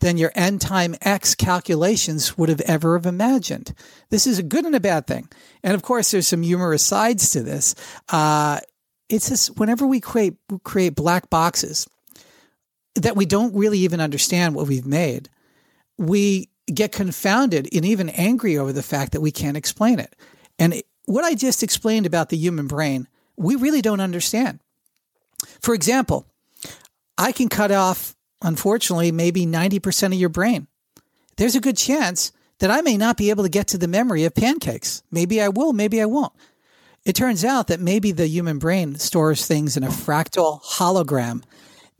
than 0.00 0.18
your 0.18 0.32
n 0.34 0.58
time 0.58 0.94
x 1.00 1.34
calculations 1.34 2.36
would 2.36 2.48
have 2.48 2.60
ever 2.62 2.96
have 2.96 3.06
imagined. 3.06 3.72
This 4.10 4.26
is 4.26 4.38
a 4.38 4.42
good 4.42 4.64
and 4.64 4.74
a 4.74 4.80
bad 4.80 5.06
thing. 5.06 5.28
And 5.62 5.74
of 5.74 5.82
course, 5.82 6.10
there's 6.10 6.28
some 6.28 6.42
humorous 6.42 6.82
sides 6.82 7.30
to 7.30 7.42
this. 7.42 7.74
Uh, 8.08 8.60
it's 9.08 9.28
just 9.28 9.58
whenever 9.58 9.86
we 9.86 10.00
create 10.00 10.34
create 10.64 10.94
black 10.94 11.30
boxes 11.30 11.88
that 12.96 13.16
we 13.16 13.26
don't 13.26 13.54
really 13.54 13.78
even 13.80 14.00
understand 14.00 14.54
what 14.54 14.66
we've 14.66 14.86
made, 14.86 15.28
we 15.98 16.48
get 16.72 16.92
confounded 16.92 17.68
and 17.72 17.84
even 17.84 18.08
angry 18.10 18.58
over 18.58 18.72
the 18.72 18.82
fact 18.82 19.12
that 19.12 19.20
we 19.20 19.30
can't 19.30 19.56
explain 19.56 19.98
it. 19.98 20.16
And 20.58 20.82
what 21.04 21.24
I 21.24 21.34
just 21.34 21.62
explained 21.62 22.06
about 22.06 22.30
the 22.30 22.36
human 22.36 22.66
brain, 22.66 23.06
we 23.36 23.54
really 23.54 23.82
don't 23.82 24.00
understand. 24.00 24.60
For 25.60 25.74
example, 25.74 26.26
I 27.18 27.32
can 27.32 27.48
cut 27.48 27.70
off 27.70 28.15
unfortunately, 28.42 29.12
maybe 29.12 29.46
90% 29.46 30.06
of 30.08 30.14
your 30.14 30.28
brain. 30.28 30.66
There's 31.36 31.54
a 31.54 31.60
good 31.60 31.76
chance 31.76 32.32
that 32.58 32.70
I 32.70 32.80
may 32.80 32.96
not 32.96 33.16
be 33.16 33.30
able 33.30 33.44
to 33.44 33.50
get 33.50 33.68
to 33.68 33.78
the 33.78 33.88
memory 33.88 34.24
of 34.24 34.34
pancakes. 34.34 35.02
Maybe 35.10 35.40
I 35.40 35.48
will, 35.48 35.72
maybe 35.72 36.00
I 36.00 36.06
won't. 36.06 36.32
It 37.04 37.14
turns 37.14 37.44
out 37.44 37.68
that 37.68 37.80
maybe 37.80 38.10
the 38.12 38.26
human 38.26 38.58
brain 38.58 38.96
stores 38.96 39.46
things 39.46 39.76
in 39.76 39.84
a 39.84 39.88
fractal 39.88 40.62
hologram. 40.62 41.44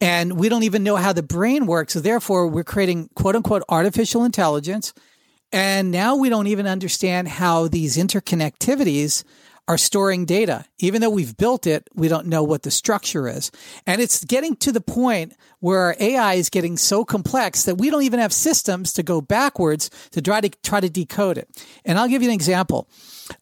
And 0.00 0.38
we 0.38 0.48
don't 0.48 0.64
even 0.64 0.82
know 0.82 0.96
how 0.96 1.12
the 1.12 1.22
brain 1.22 1.66
works. 1.66 1.92
So 1.92 2.00
therefore, 2.00 2.48
we're 2.48 2.64
creating 2.64 3.10
quote 3.14 3.36
unquote 3.36 3.62
artificial 3.68 4.24
intelligence. 4.24 4.92
And 5.52 5.90
now 5.90 6.16
we 6.16 6.28
don't 6.28 6.48
even 6.48 6.66
understand 6.66 7.28
how 7.28 7.68
these 7.68 7.96
interconnectivities 7.96 9.22
are 9.68 9.78
storing 9.78 10.24
data. 10.24 10.64
Even 10.78 11.00
though 11.00 11.10
we've 11.10 11.36
built 11.36 11.66
it, 11.66 11.88
we 11.94 12.08
don't 12.08 12.26
know 12.26 12.42
what 12.42 12.62
the 12.62 12.70
structure 12.70 13.28
is. 13.28 13.50
And 13.86 14.00
it's 14.00 14.24
getting 14.24 14.56
to 14.56 14.72
the 14.72 14.80
point 14.80 15.34
where 15.60 15.80
our 15.80 15.96
AI 15.98 16.34
is 16.34 16.50
getting 16.50 16.76
so 16.76 17.04
complex 17.04 17.64
that 17.64 17.76
we 17.76 17.90
don't 17.90 18.02
even 18.02 18.20
have 18.20 18.32
systems 18.32 18.92
to 18.94 19.02
go 19.02 19.20
backwards 19.20 19.90
to 20.12 20.22
try 20.22 20.40
to 20.40 20.48
try 20.62 20.80
to 20.80 20.88
decode 20.88 21.38
it. 21.38 21.48
And 21.84 21.98
I'll 21.98 22.08
give 22.08 22.22
you 22.22 22.28
an 22.28 22.34
example. 22.34 22.88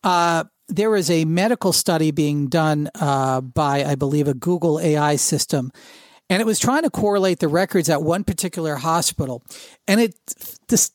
Uh, 0.02 0.44
there 0.68 0.96
is 0.96 1.10
a 1.10 1.26
medical 1.26 1.72
study 1.74 2.10
being 2.10 2.48
done 2.48 2.88
uh, 2.94 3.42
by, 3.42 3.84
I 3.84 3.96
believe, 3.96 4.28
a 4.28 4.34
Google 4.34 4.80
AI 4.80 5.16
system 5.16 5.72
and 6.30 6.40
it 6.40 6.46
was 6.46 6.58
trying 6.58 6.84
to 6.84 6.90
correlate 6.90 7.40
the 7.40 7.48
records 7.48 7.90
at 7.90 8.02
one 8.02 8.24
particular 8.24 8.76
hospital. 8.76 9.42
And 9.86 10.00
it 10.00 10.14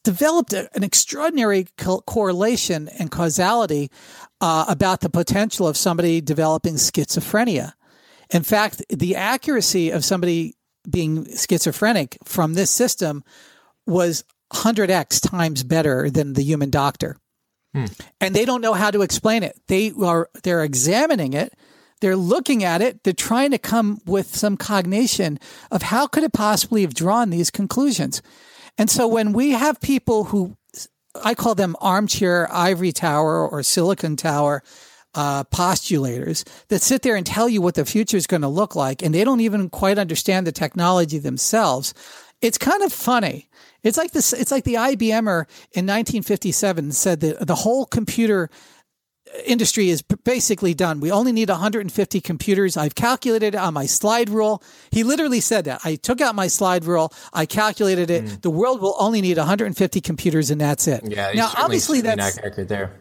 developed 0.03 0.53
an 0.53 0.83
extraordinary 0.83 1.67
co- 1.77 2.01
correlation 2.01 2.89
and 2.97 3.11
causality 3.11 3.91
uh, 4.41 4.65
about 4.67 5.01
the 5.01 5.09
potential 5.09 5.67
of 5.67 5.77
somebody 5.77 6.21
developing 6.21 6.75
schizophrenia. 6.75 7.73
In 8.31 8.43
fact, 8.43 8.83
the 8.89 9.15
accuracy 9.15 9.89
of 9.89 10.05
somebody 10.05 10.55
being 10.89 11.25
schizophrenic 11.35 12.17
from 12.23 12.53
this 12.53 12.71
system 12.71 13.23
was 13.85 14.23
100x 14.53 15.29
times 15.29 15.63
better 15.63 16.09
than 16.09 16.33
the 16.33 16.43
human 16.43 16.69
doctor. 16.69 17.17
Hmm. 17.73 17.85
And 18.19 18.35
they 18.35 18.45
don't 18.45 18.61
know 18.61 18.73
how 18.73 18.91
to 18.91 19.01
explain 19.01 19.43
it. 19.43 19.59
They 19.67 19.91
are 20.01 20.29
they're 20.43 20.63
examining 20.63 21.33
it 21.33 21.53
they're 22.01 22.15
looking 22.15 22.63
at 22.63 22.81
it. 22.81 23.03
They're 23.03 23.13
trying 23.13 23.51
to 23.51 23.57
come 23.57 23.99
with 24.05 24.35
some 24.35 24.57
cognition 24.57 25.39
of 25.71 25.83
how 25.83 26.07
could 26.07 26.23
it 26.23 26.33
possibly 26.33 26.81
have 26.81 26.93
drawn 26.93 27.29
these 27.29 27.51
conclusions. 27.51 28.21
And 28.77 28.89
so 28.89 29.07
when 29.07 29.33
we 29.33 29.51
have 29.51 29.81
people 29.81 30.25
who 30.25 30.55
I 31.23 31.33
call 31.33 31.55
them 31.55 31.75
armchair 31.81 32.47
ivory 32.51 32.91
tower 32.91 33.47
or 33.47 33.63
silicon 33.63 34.15
tower 34.15 34.63
uh, 35.15 35.43
postulators 35.45 36.47
that 36.67 36.81
sit 36.81 37.01
there 37.01 37.15
and 37.15 37.25
tell 37.25 37.49
you 37.49 37.61
what 37.61 37.75
the 37.75 37.85
future 37.85 38.17
is 38.17 38.27
going 38.27 38.41
to 38.41 38.47
look 38.47 38.75
like, 38.75 39.01
and 39.01 39.13
they 39.13 39.23
don't 39.23 39.41
even 39.41 39.69
quite 39.69 39.97
understand 39.97 40.45
the 40.45 40.51
technology 40.51 41.17
themselves. 41.17 41.93
it's 42.41 42.57
kind 42.57 42.83
of 42.83 42.93
funny. 42.93 43.49
It's 43.83 43.97
like 43.97 44.11
this. 44.11 44.33
It's 44.33 44.51
like 44.51 44.65
the 44.65 44.75
IBMer 44.75 45.45
in 45.71 45.85
1957 45.85 46.91
said 46.91 47.21
that 47.21 47.47
the 47.47 47.55
whole 47.55 47.85
computer 47.85 48.49
industry 49.45 49.89
is 49.89 50.01
basically 50.01 50.73
done. 50.73 50.99
We 50.99 51.11
only 51.11 51.31
need 51.31 51.49
150 51.49 52.21
computers. 52.21 52.77
I've 52.77 52.95
calculated 52.95 53.55
it 53.55 53.57
on 53.57 53.73
my 53.73 53.85
slide 53.85 54.29
rule. 54.29 54.63
He 54.91 55.03
literally 55.03 55.39
said 55.39 55.65
that. 55.65 55.81
I 55.83 55.95
took 55.95 56.21
out 56.21 56.35
my 56.35 56.47
slide 56.47 56.85
rule. 56.85 57.13
I 57.33 57.45
calculated 57.45 58.09
it. 58.09 58.25
Mm. 58.25 58.41
The 58.41 58.49
world 58.49 58.81
will 58.81 58.95
only 58.99 59.21
need 59.21 59.37
150 59.37 60.01
computers, 60.01 60.51
and 60.51 60.59
that's 60.59 60.87
it. 60.87 61.03
Yeah. 61.05 61.31
Now, 61.33 61.51
obviously, 61.57 62.01
that's 62.01 62.37
not 62.37 62.45
accurate 62.45 62.69
there. 62.69 62.99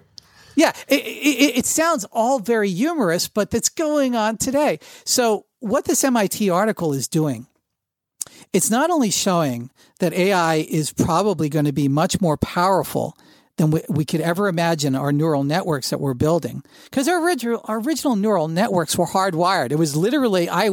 Yeah, 0.54 0.72
it, 0.88 1.02
it, 1.02 1.58
it 1.58 1.66
sounds 1.66 2.04
all 2.10 2.40
very 2.40 2.70
humorous, 2.70 3.28
but 3.28 3.50
that's 3.50 3.68
going 3.68 4.16
on 4.16 4.38
today. 4.38 4.80
So, 5.04 5.46
what 5.60 5.84
this 5.84 6.02
MIT 6.02 6.50
article 6.50 6.92
is 6.92 7.06
doing, 7.06 7.46
it's 8.52 8.70
not 8.70 8.90
only 8.90 9.10
showing 9.10 9.70
that 10.00 10.12
AI 10.12 10.56
is 10.56 10.92
probably 10.92 11.48
going 11.48 11.64
to 11.64 11.72
be 11.72 11.88
much 11.88 12.20
more 12.20 12.36
powerful 12.36 13.16
than 13.58 13.70
we, 13.70 13.82
we 13.88 14.04
could 14.04 14.20
ever 14.20 14.48
imagine 14.48 14.94
our 14.94 15.12
neural 15.12 15.44
networks 15.44 15.90
that 15.90 16.00
we're 16.00 16.14
building. 16.14 16.62
Because 16.84 17.06
our 17.06 17.22
original, 17.22 17.60
our 17.64 17.78
original 17.80 18.16
neural 18.16 18.48
networks 18.48 18.96
were 18.96 19.06
hardwired. 19.06 19.70
It 19.70 19.76
was 19.76 19.94
literally, 19.94 20.48
I, 20.48 20.70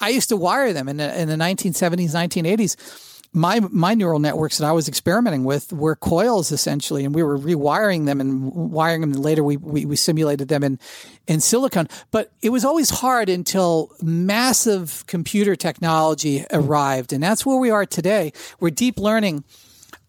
I 0.00 0.10
used 0.10 0.28
to 0.28 0.36
wire 0.36 0.72
them 0.72 0.88
in 0.88 0.98
the, 0.98 1.20
in 1.20 1.28
the 1.28 1.34
1970s, 1.34 2.14
1980s. 2.14 3.12
My, 3.32 3.60
my 3.60 3.92
neural 3.94 4.18
networks 4.18 4.58
that 4.58 4.66
I 4.66 4.72
was 4.72 4.88
experimenting 4.88 5.44
with 5.44 5.70
were 5.72 5.96
coils 5.96 6.52
essentially, 6.52 7.04
and 7.04 7.14
we 7.14 7.22
were 7.22 7.36
rewiring 7.36 8.06
them 8.06 8.20
and 8.20 8.50
wiring 8.52 9.02
them. 9.02 9.12
And 9.12 9.20
later 9.20 9.42
we, 9.42 9.58
we, 9.58 9.84
we 9.84 9.96
simulated 9.96 10.48
them 10.48 10.62
in, 10.62 10.78
in 11.26 11.40
silicon. 11.40 11.88
But 12.10 12.32
it 12.40 12.50
was 12.50 12.64
always 12.64 12.88
hard 12.88 13.28
until 13.28 13.90
massive 14.00 15.04
computer 15.06 15.56
technology 15.56 16.46
arrived. 16.50 17.12
And 17.12 17.22
that's 17.22 17.44
where 17.44 17.58
we 17.58 17.70
are 17.70 17.84
today, 17.84 18.32
where 18.58 18.70
deep 18.70 18.98
learning– 18.98 19.44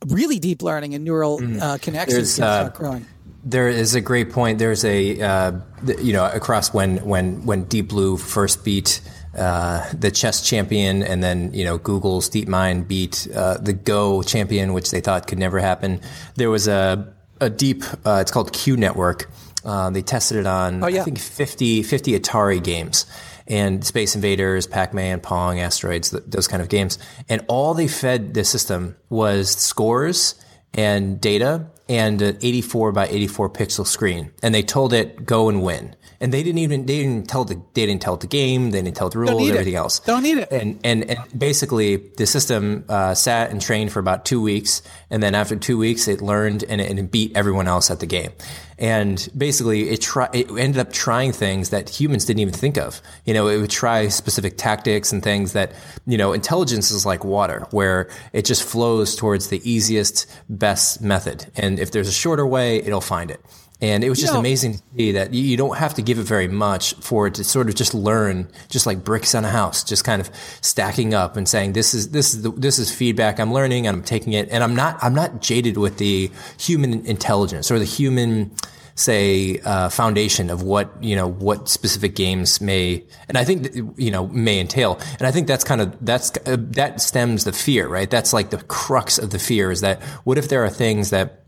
really 0.06 0.40
deep 0.40 0.62
learning 0.62 0.94
and 0.94 1.04
neural 1.04 1.40
mm. 1.40 1.62
uh, 1.62 1.78
connections 1.80 2.36
can 2.36 2.44
uh, 2.44 2.60
start 2.60 2.74
growing. 2.76 3.06
There 3.44 3.70
is 3.70 3.96
a 3.96 4.02
great 4.02 4.32
point. 4.32 4.60
There's 4.60 4.84
a 4.84 5.22
uh, 5.22 5.52
you 6.00 6.14
know 6.14 6.30
across 6.30 6.74
when 6.74 6.98
when 6.98 7.46
when 7.46 7.64
Deep 7.66 7.90
Blue 7.90 8.18
first 8.18 8.66
beat 8.66 9.02
uh, 9.38 9.90
the 9.94 10.12
chess 10.12 10.42
champion, 10.48 11.02
and 11.02 11.24
then 11.24 11.54
you 11.54 11.64
know 11.64 11.78
Google's 11.78 12.30
DeepMind 12.30 12.88
beat 12.88 13.28
uh, 13.34 13.58
the 13.58 13.74
Go 13.74 14.22
champion, 14.22 14.74
which 14.74 14.92
they 14.92 15.00
thought 15.00 15.28
could 15.28 15.40
never 15.40 15.60
happen. 15.60 16.02
There 16.36 16.50
was 16.50 16.68
a 16.68 17.14
a 17.40 17.50
deep. 17.50 17.84
Uh, 18.06 18.20
it's 18.22 18.32
called 18.32 18.52
Q 18.52 18.76
Network. 18.76 19.30
they 19.92 20.02
tested 20.02 20.38
it 20.38 20.48
on 20.48 20.84
oh, 20.84 20.88
yeah. 20.88 21.02
I 21.02 21.04
think 21.04 21.20
50, 21.20 21.84
50 21.84 22.20
Atari 22.20 22.64
games 22.64 23.06
and 23.48 23.86
Space 23.86 24.16
Invaders, 24.16 24.68
Pac 24.68 24.94
Man, 24.94 25.20
Pong, 25.20 25.60
Asteroids, 25.60 26.10
th- 26.12 26.24
those 26.28 26.48
kind 26.48 26.62
of 26.62 26.70
games. 26.70 27.00
And 27.30 27.44
all 27.48 27.74
they 27.74 27.88
fed 27.88 28.34
the 28.34 28.44
system 28.44 28.96
was 29.10 29.52
scores 29.52 30.36
and 30.74 31.20
data 31.20 31.68
and 31.90 32.22
an 32.22 32.38
84 32.42 32.92
by 32.92 33.08
84 33.08 33.50
pixel 33.50 33.86
screen. 33.86 34.32
And 34.44 34.54
they 34.54 34.64
told 34.64 34.94
it, 34.94 35.26
go 35.26 35.50
and 35.50 35.64
win. 35.64 35.96
And 36.20 36.34
they 36.34 36.42
didn't 36.42 36.60
even, 36.60 36.86
they 36.88 37.04
didn't 37.04 37.30
tell 37.30 37.46
the, 37.46 37.62
they 37.74 37.86
didn't 37.86 38.02
tell 38.02 38.18
the 38.18 38.28
game, 38.28 38.72
they 38.72 38.82
didn't 38.82 38.98
tell 38.98 39.10
the 39.10 39.20
rules, 39.20 39.50
everything 39.50 39.74
it. 39.74 39.78
else. 39.78 40.00
Don't 40.00 40.24
need 40.24 40.40
it. 40.40 40.52
And, 40.52 40.80
and, 40.84 41.10
and 41.10 41.20
basically 41.38 41.98
the 41.98 42.26
system, 42.26 42.86
uh, 42.90 43.14
sat 43.14 43.52
and 43.52 43.62
trained 43.62 43.92
for 43.92 44.00
about 44.00 44.26
two 44.26 44.42
weeks. 44.42 44.82
And 45.12 45.22
then 45.22 45.36
after 45.36 45.56
two 45.56 45.78
weeks, 45.78 46.08
it 46.08 46.22
learned 46.22 46.64
and 46.64 46.82
it, 46.82 46.90
and 46.90 46.98
it 46.98 47.12
beat 47.12 47.38
everyone 47.38 47.68
else 47.68 47.92
at 47.92 48.00
the 48.00 48.08
game. 48.08 48.32
And 48.80 49.28
basically 49.36 49.90
it 49.90 50.02
try, 50.02 50.30
it 50.34 50.50
ended 50.52 50.80
up 50.80 50.92
trying 50.92 51.32
things 51.32 51.70
that 51.70 51.90
humans 51.90 52.26
didn't 52.26 52.42
even 52.42 52.54
think 52.54 52.78
of. 52.78 53.02
You 53.26 53.34
know, 53.34 53.48
it 53.48 53.60
would 53.60 53.70
try 53.70 54.08
specific 54.08 54.58
tactics 54.58 55.12
and 55.12 55.24
things 55.24 55.54
that, 55.54 55.74
you 56.06 56.18
know, 56.18 56.34
intelligence 56.34 56.92
is 56.92 57.06
like 57.06 57.24
water 57.24 57.66
where 57.72 58.10
it 58.34 58.46
just 58.46 58.64
flows 58.64 59.16
towards 59.16 59.48
the 59.48 59.62
easiest, 59.70 60.28
best 60.50 61.02
method. 61.02 61.46
And 61.56 61.77
if 61.80 61.92
there's 61.92 62.08
a 62.08 62.14
shorter 62.14 62.46
way, 62.46 62.78
it'll 62.78 63.02
find 63.02 63.32
it. 63.32 63.42
And 63.80 64.04
it 64.04 64.10
was 64.10 64.20
just 64.20 64.32
you 64.32 64.34
know, 64.34 64.40
amazing 64.40 64.74
to 64.74 64.84
see 64.98 65.12
that 65.12 65.36
you 65.36 65.56
don't 65.56 65.78
have 65.78 65.94
to 65.96 66.02
give 66.02 66.18
it 66.18 66.24
very 66.24 66.48
much 66.48 66.96
for 66.96 67.28
it 67.28 67.36
to 67.36 67.44
sort 67.44 67.70
of 67.70 67.76
just 67.76 67.94
learn, 67.94 68.50
just 68.70 68.88
like 68.88 69.04
bricks 69.04 69.36
on 69.36 69.46
a 69.46 69.50
house, 69.50 69.84
just 69.84 70.04
kind 70.04 70.20
of 70.20 70.32
stacking 70.62 71.14
up 71.14 71.38
and 71.38 71.48
saying, 71.48 71.74
this 71.74 71.94
is, 71.94 72.10
this 72.10 72.34
is, 72.34 72.42
the, 72.42 72.50
this 72.52 72.80
is 72.80 72.92
feedback 72.92 73.40
I'm 73.40 73.54
learning 73.54 73.86
and 73.86 73.98
I'm 73.98 74.04
taking 74.04 74.34
it. 74.34 74.50
And 74.50 74.64
I'm 74.64 74.76
not, 74.76 74.98
I'm 75.04 75.14
not 75.14 75.42
jaded 75.42 75.78
with 75.78 76.00
the 76.00 76.32
human 76.60 77.06
intelligence 77.06 77.70
or 77.70 77.78
the 77.78 77.86
human, 77.86 78.52
say, 78.96 79.60
uh, 79.60 79.90
foundation 79.90 80.50
of 80.50 80.64
what, 80.64 80.92
you 81.04 81.16
know, 81.16 81.28
what 81.28 81.70
specific 81.70 82.16
games 82.16 82.60
may, 82.60 83.04
and 83.30 83.38
I 83.38 83.44
think, 83.44 83.76
you 83.96 84.10
know, 84.10 84.26
may 84.30 84.60
entail. 84.60 85.00
And 85.20 85.28
I 85.28 85.32
think 85.32 85.46
that's 85.46 85.64
kind 85.64 85.82
of, 85.82 85.96
that's, 86.04 86.32
uh, 86.48 86.58
that 86.72 87.00
stems 87.00 87.44
the 87.44 87.54
fear, 87.54 87.88
right? 87.88 88.10
That's 88.10 88.34
like 88.34 88.50
the 88.50 88.58
crux 88.64 89.20
of 89.20 89.30
the 89.30 89.38
fear 89.38 89.70
is 89.70 89.82
that 89.82 90.02
what 90.24 90.40
if 90.40 90.50
there 90.50 90.66
are 90.66 90.70
things 90.72 91.12
that, 91.12 91.44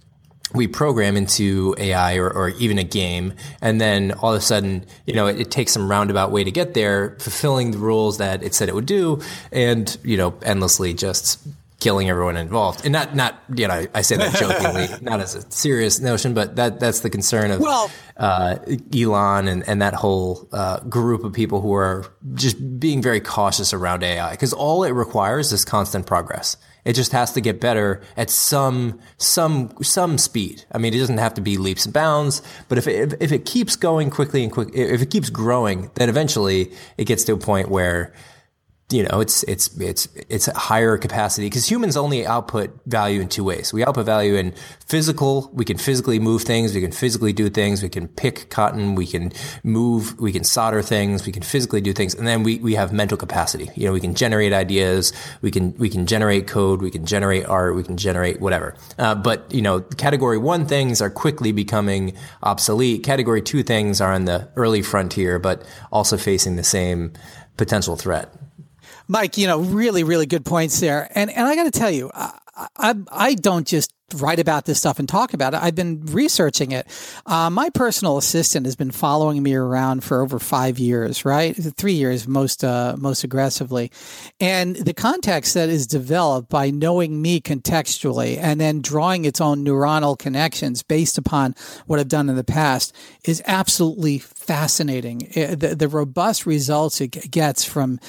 we 0.54 0.68
program 0.68 1.16
into 1.16 1.76
AI 1.78 2.16
or, 2.16 2.30
or, 2.30 2.50
even 2.50 2.80
a 2.80 2.84
game, 2.84 3.34
and 3.62 3.80
then 3.80 4.12
all 4.14 4.34
of 4.34 4.40
a 4.40 4.42
sudden, 4.42 4.86
you 5.06 5.14
know, 5.14 5.28
it, 5.28 5.40
it, 5.40 5.52
takes 5.52 5.72
some 5.72 5.90
roundabout 5.90 6.32
way 6.32 6.44
to 6.44 6.52
get 6.52 6.74
there, 6.74 7.16
fulfilling 7.20 7.72
the 7.72 7.78
rules 7.78 8.18
that 8.18 8.42
it 8.42 8.56
said 8.56 8.68
it 8.68 8.76
would 8.76 8.88
do, 8.88 9.22
and 9.52 9.98
you 10.04 10.18
know, 10.18 10.34
endlessly 10.42 10.94
just 10.94 11.40
killing 11.80 12.10
everyone 12.10 12.36
involved. 12.36 12.84
And 12.84 12.92
not, 12.92 13.16
not 13.16 13.42
you 13.56 13.68
know, 13.68 13.86
I 13.94 14.02
say 14.02 14.18
that 14.18 14.36
jokingly, 14.40 14.88
not 15.02 15.20
as 15.20 15.36
a 15.36 15.50
serious 15.52 16.00
notion, 16.00 16.34
but 16.34 16.56
that 16.58 16.80
that's 16.80 17.02
the 17.02 17.10
concern 17.10 17.52
of 17.52 17.62
well, 17.62 17.90
uh, 18.18 18.58
Elon 18.94 19.48
and, 19.48 19.68
and 19.68 19.82
that 19.82 19.94
whole 19.94 20.48
uh, 20.52 20.82
group 20.82 21.24
of 21.24 21.34
people 21.34 21.62
who 21.62 21.74
are 21.74 22.06
just 22.34 22.80
being 22.80 23.02
very 23.02 23.20
cautious 23.20 23.74
around 23.74 24.04
AI 24.04 24.32
because 24.32 24.54
all 24.54 24.84
it 24.84 24.92
requires 24.92 25.52
is 25.52 25.66
constant 25.66 26.06
progress. 26.06 26.58
It 26.90 26.94
just 26.96 27.12
has 27.12 27.34
to 27.34 27.42
get 27.42 27.62
better 27.62 28.02
at 28.18 28.32
some 28.32 29.00
some 29.20 29.72
some 29.84 30.18
speed. 30.18 30.66
I 30.72 30.80
mean, 30.80 30.92
it 30.92 30.98
doesn't 30.98 31.20
have 31.20 31.36
to 31.36 31.42
be 31.42 31.56
leaps 31.56 31.86
and 31.86 31.94
bounds, 31.94 32.42
but 32.68 32.80
if 32.80 32.88
it, 32.88 33.14
if, 33.14 33.22
if 33.22 33.32
it 33.32 33.46
keeps 33.46 33.76
going 33.76 34.10
quickly 34.10 34.42
and 34.42 34.52
quick, 34.52 34.70
if 34.74 35.00
it 35.00 35.12
keeps 35.12 35.30
growing, 35.30 35.92
then 35.94 36.10
eventually 36.10 36.72
it 36.98 37.06
gets 37.06 37.24
to 37.26 37.34
a 37.34 37.38
point 37.38 37.70
where 37.70 38.12
you 38.92 39.04
know, 39.04 39.20
it's 39.20 39.44
it's 39.44 39.68
it's 39.80 40.08
it's 40.30 40.48
a 40.48 40.58
higher 40.58 40.98
capacity 40.98 41.46
because 41.46 41.70
humans 41.70 41.96
only 41.96 42.26
output 42.26 42.72
value 42.88 43.22
in 43.22 43.30
two 43.30 43.44
ways. 43.44 43.72
We 43.72 43.86
output 43.86 44.08
value 44.08 44.34
in 44.34 44.54
physical. 44.88 45.52
We 45.54 45.64
can 45.64 45.78
physically 45.78 46.18
move 46.18 46.42
things. 46.42 46.74
We 46.74 46.82
can 46.82 46.92
physically 46.92 47.32
do 47.32 47.52
things. 47.52 47.84
We 47.84 47.90
can 47.90 48.08
pick 48.08 48.50
cotton. 48.50 48.96
We 48.96 49.06
can 49.06 49.32
move. 49.64 50.20
We 50.20 50.32
can 50.32 50.44
solder 50.44 50.82
things. 50.82 51.24
We 51.24 51.32
can 51.32 51.44
physically 51.44 51.82
do 51.82 51.94
things, 51.94 52.16
and 52.16 52.28
then 52.28 52.42
we 52.42 52.58
we 52.58 52.74
have 52.76 52.92
mental 52.92 53.16
capacity. 53.16 53.70
You 53.76 53.86
know, 53.86 53.94
we 53.94 54.02
can 54.02 54.16
generate 54.16 54.54
ideas. 54.54 55.14
We 55.44 55.52
can 55.52 55.78
we 55.78 55.90
can 55.90 56.08
generate 56.08 56.48
code. 56.48 56.82
We 56.82 56.90
can 56.90 57.06
generate 57.06 57.46
art. 57.46 57.76
We 57.76 57.84
can 57.84 57.98
generate 57.98 58.42
whatever. 58.42 58.76
Uh, 58.98 59.14
but 59.14 59.54
you 59.54 59.62
know, 59.62 59.82
category 59.82 60.40
one 60.40 60.66
things 60.66 61.00
are 61.00 61.12
quickly 61.12 61.52
becoming 61.52 62.14
obsolete. 62.42 63.04
Category 63.04 63.44
two 63.44 63.62
things 63.62 64.02
are 64.02 64.14
on 64.14 64.26
the 64.26 64.50
early 64.56 64.82
frontier, 64.82 65.38
but 65.38 65.64
also 65.92 66.18
facing 66.18 66.56
the 66.56 66.64
same 66.64 67.14
potential 67.56 67.96
threat. 67.96 68.34
Mike, 69.10 69.40
you 69.40 69.48
know, 69.48 69.60
really, 69.60 70.04
really 70.04 70.28
good 70.28 70.46
points 70.46 70.80
there. 70.80 71.12
And 71.16 71.32
and 71.32 71.48
I 71.48 71.56
got 71.56 71.64
to 71.64 71.72
tell 71.72 71.90
you, 71.90 72.12
I, 72.14 72.40
I, 72.78 72.96
I 73.12 73.34
don't 73.34 73.68
just 73.68 73.92
write 74.16 74.40
about 74.40 74.66
this 74.66 74.78
stuff 74.78 75.00
and 75.00 75.08
talk 75.08 75.34
about 75.34 75.54
it. 75.54 75.62
I've 75.62 75.76
been 75.76 76.02
researching 76.06 76.72
it. 76.72 76.88
Uh, 77.26 77.50
my 77.50 77.70
personal 77.70 78.18
assistant 78.18 78.66
has 78.66 78.76
been 78.76 78.92
following 78.92 79.44
me 79.44 79.54
around 79.54 80.04
for 80.04 80.22
over 80.22 80.40
five 80.40 80.80
years, 80.80 81.26
right? 81.26 81.56
Three 81.56 81.94
years 81.94 82.28
most 82.28 82.64
uh, 82.64 82.96
most 82.98 83.24
aggressively, 83.24 83.92
and 84.40 84.76
the 84.76 84.94
context 84.94 85.54
that 85.54 85.70
is 85.70 85.88
developed 85.88 86.50
by 86.50 86.70
knowing 86.70 87.22
me 87.22 87.42
contextually 87.42 88.38
and 88.38 88.60
then 88.60 88.82
drawing 88.82 89.26
its 89.26 89.42
own 89.42 89.66
neuronal 89.66 90.18
connections 90.18 90.84
based 90.84 91.18
upon 91.18 91.56
what 91.88 92.00
I've 92.00 92.08
done 92.08 92.30
in 92.30 92.36
the 92.36 92.44
past 92.44 92.96
is 93.26 93.42
absolutely 93.46 94.20
fascinating. 94.20 95.20
The, 95.34 95.76
the 95.78 95.88
robust 95.88 96.46
results 96.46 97.02
it 97.02 97.32
gets 97.32 97.66
from 97.66 98.00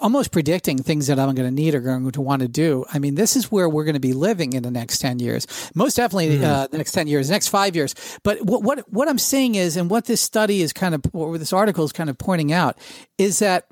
almost 0.00 0.30
predicting 0.30 0.78
things 0.78 1.06
that 1.08 1.18
I'm 1.18 1.34
going 1.34 1.48
to 1.48 1.54
need 1.54 1.74
or 1.74 1.80
going 1.80 2.10
to 2.10 2.20
want 2.20 2.42
to 2.42 2.48
do. 2.48 2.84
I 2.92 2.98
mean, 2.98 3.14
this 3.16 3.36
is 3.36 3.50
where 3.50 3.68
we're 3.68 3.84
going 3.84 3.94
to 3.94 4.00
be 4.00 4.12
living 4.12 4.52
in 4.52 4.62
the 4.62 4.70
next 4.70 4.98
ten 4.98 5.18
years 5.18 5.33
years, 5.34 5.70
most 5.74 5.96
definitely 5.96 6.36
mm-hmm. 6.36 6.44
uh, 6.44 6.66
the 6.68 6.78
next 6.78 6.92
10 6.92 7.06
years, 7.06 7.28
the 7.28 7.32
next 7.32 7.48
five 7.48 7.76
years. 7.76 7.94
But 8.22 8.42
what, 8.42 8.62
what, 8.62 8.92
what 8.92 9.08
I'm 9.08 9.18
saying 9.18 9.54
is, 9.56 9.76
and 9.76 9.90
what 9.90 10.06
this 10.06 10.20
study 10.20 10.62
is 10.62 10.72
kind 10.72 10.94
of, 10.94 11.02
or 11.12 11.36
this 11.38 11.52
article 11.52 11.84
is 11.84 11.92
kind 11.92 12.08
of 12.08 12.18
pointing 12.18 12.52
out, 12.52 12.78
is 13.18 13.40
that 13.40 13.66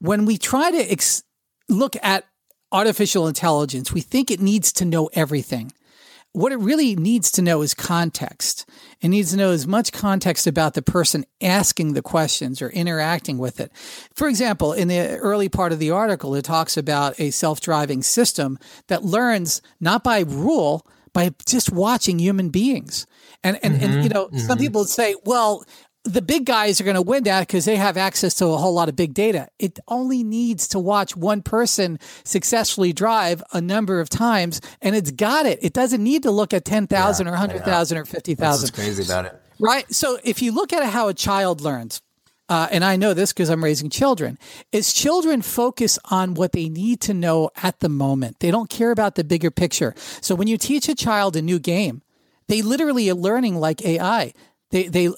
when 0.00 0.24
we 0.24 0.38
try 0.38 0.70
to 0.70 0.92
ex- 0.92 1.22
look 1.68 1.96
at 2.02 2.24
artificial 2.72 3.26
intelligence, 3.28 3.92
we 3.92 4.00
think 4.00 4.30
it 4.30 4.40
needs 4.40 4.72
to 4.72 4.84
know 4.84 5.10
everything. 5.12 5.72
What 6.32 6.52
it 6.52 6.58
really 6.58 6.94
needs 6.94 7.32
to 7.32 7.42
know 7.42 7.62
is 7.62 7.74
context. 7.74 8.68
It 9.00 9.08
needs 9.08 9.32
to 9.32 9.36
know 9.36 9.50
as 9.50 9.66
much 9.66 9.92
context 9.92 10.46
about 10.46 10.74
the 10.74 10.82
person 10.82 11.24
asking 11.40 11.94
the 11.94 12.02
questions 12.02 12.62
or 12.62 12.70
interacting 12.70 13.38
with 13.38 13.58
it. 13.58 13.72
For 14.14 14.28
example, 14.28 14.72
in 14.72 14.86
the 14.86 15.16
early 15.16 15.48
part 15.48 15.72
of 15.72 15.80
the 15.80 15.90
article, 15.90 16.34
it 16.36 16.44
talks 16.44 16.76
about 16.76 17.18
a 17.18 17.30
self 17.30 17.60
driving 17.60 18.02
system 18.02 18.58
that 18.86 19.02
learns 19.02 19.60
not 19.80 20.04
by 20.04 20.20
rule, 20.20 20.86
by 21.12 21.34
just 21.46 21.72
watching 21.72 22.20
human 22.20 22.50
beings. 22.50 23.06
And, 23.42 23.58
and, 23.62 23.74
mm-hmm, 23.74 23.84
and 23.84 24.04
you 24.04 24.10
know, 24.10 24.26
mm-hmm. 24.26 24.38
some 24.38 24.58
people 24.58 24.84
say, 24.84 25.16
well, 25.24 25.64
the 26.04 26.22
big 26.22 26.46
guys 26.46 26.80
are 26.80 26.84
going 26.84 26.96
to 26.96 27.02
win 27.02 27.24
that 27.24 27.46
because 27.46 27.66
they 27.66 27.76
have 27.76 27.96
access 27.96 28.34
to 28.34 28.46
a 28.46 28.56
whole 28.56 28.72
lot 28.72 28.88
of 28.88 28.96
big 28.96 29.12
data. 29.12 29.48
It 29.58 29.78
only 29.86 30.24
needs 30.24 30.68
to 30.68 30.78
watch 30.78 31.14
one 31.14 31.42
person 31.42 31.98
successfully 32.24 32.92
drive 32.92 33.42
a 33.52 33.60
number 33.60 34.00
of 34.00 34.08
times 34.08 34.60
and 34.80 34.96
it's 34.96 35.10
got 35.10 35.44
it. 35.46 35.58
It 35.62 35.72
doesn't 35.72 36.02
need 36.02 36.22
to 36.22 36.30
look 36.30 36.54
at 36.54 36.64
10,000 36.64 37.26
yeah, 37.26 37.30
or 37.30 37.32
100,000 37.32 37.98
or 37.98 38.04
50,000. 38.04 38.60
That's 38.66 38.70
crazy 38.70 39.02
about 39.02 39.26
it. 39.26 39.40
Right. 39.58 39.92
So 39.92 40.18
if 40.24 40.40
you 40.40 40.52
look 40.52 40.72
at 40.72 40.82
how 40.90 41.08
a 41.08 41.14
child 41.14 41.60
learns, 41.60 42.00
uh, 42.48 42.66
and 42.72 42.82
I 42.82 42.96
know 42.96 43.14
this 43.14 43.32
because 43.32 43.50
I'm 43.50 43.62
raising 43.62 43.90
children, 43.90 44.38
is 44.72 44.92
children 44.92 45.42
focus 45.42 45.98
on 46.10 46.34
what 46.34 46.52
they 46.52 46.68
need 46.68 47.00
to 47.02 47.14
know 47.14 47.50
at 47.62 47.80
the 47.80 47.90
moment. 47.90 48.40
They 48.40 48.50
don't 48.50 48.70
care 48.70 48.90
about 48.90 49.16
the 49.16 49.22
bigger 49.22 49.50
picture. 49.50 49.94
So 50.20 50.34
when 50.34 50.48
you 50.48 50.56
teach 50.56 50.88
a 50.88 50.94
child 50.94 51.36
a 51.36 51.42
new 51.42 51.58
game, 51.58 52.02
they 52.48 52.62
literally 52.62 53.08
are 53.08 53.14
learning 53.14 53.60
like 53.60 53.84
AI. 53.84 54.32
They, 54.70 54.88
they, 54.88 55.08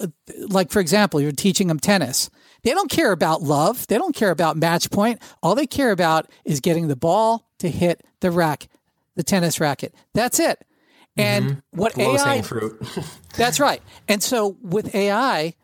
like, 0.48 0.70
for 0.70 0.80
example, 0.80 1.20
you're 1.20 1.32
teaching 1.32 1.68
them 1.68 1.78
tennis. 1.78 2.30
They 2.62 2.70
don't 2.70 2.90
care 2.90 3.12
about 3.12 3.42
love. 3.42 3.86
They 3.86 3.98
don't 3.98 4.14
care 4.14 4.30
about 4.30 4.56
match 4.56 4.90
point. 4.90 5.20
All 5.42 5.54
they 5.54 5.66
care 5.66 5.90
about 5.90 6.30
is 6.44 6.60
getting 6.60 6.88
the 6.88 6.96
ball 6.96 7.46
to 7.58 7.68
hit 7.68 8.04
the 8.20 8.30
rack, 8.30 8.68
the 9.16 9.22
tennis 9.22 9.60
racket. 9.60 9.94
That's 10.14 10.38
it. 10.38 10.64
And 11.16 11.44
mm-hmm. 11.44 11.78
what 11.78 11.96
Lowest 11.96 12.26
AI, 12.26 12.42
fruit. 12.42 12.80
that's 13.36 13.60
right. 13.60 13.82
And 14.08 14.22
so 14.22 14.56
with 14.62 14.94
AI, 14.94 15.54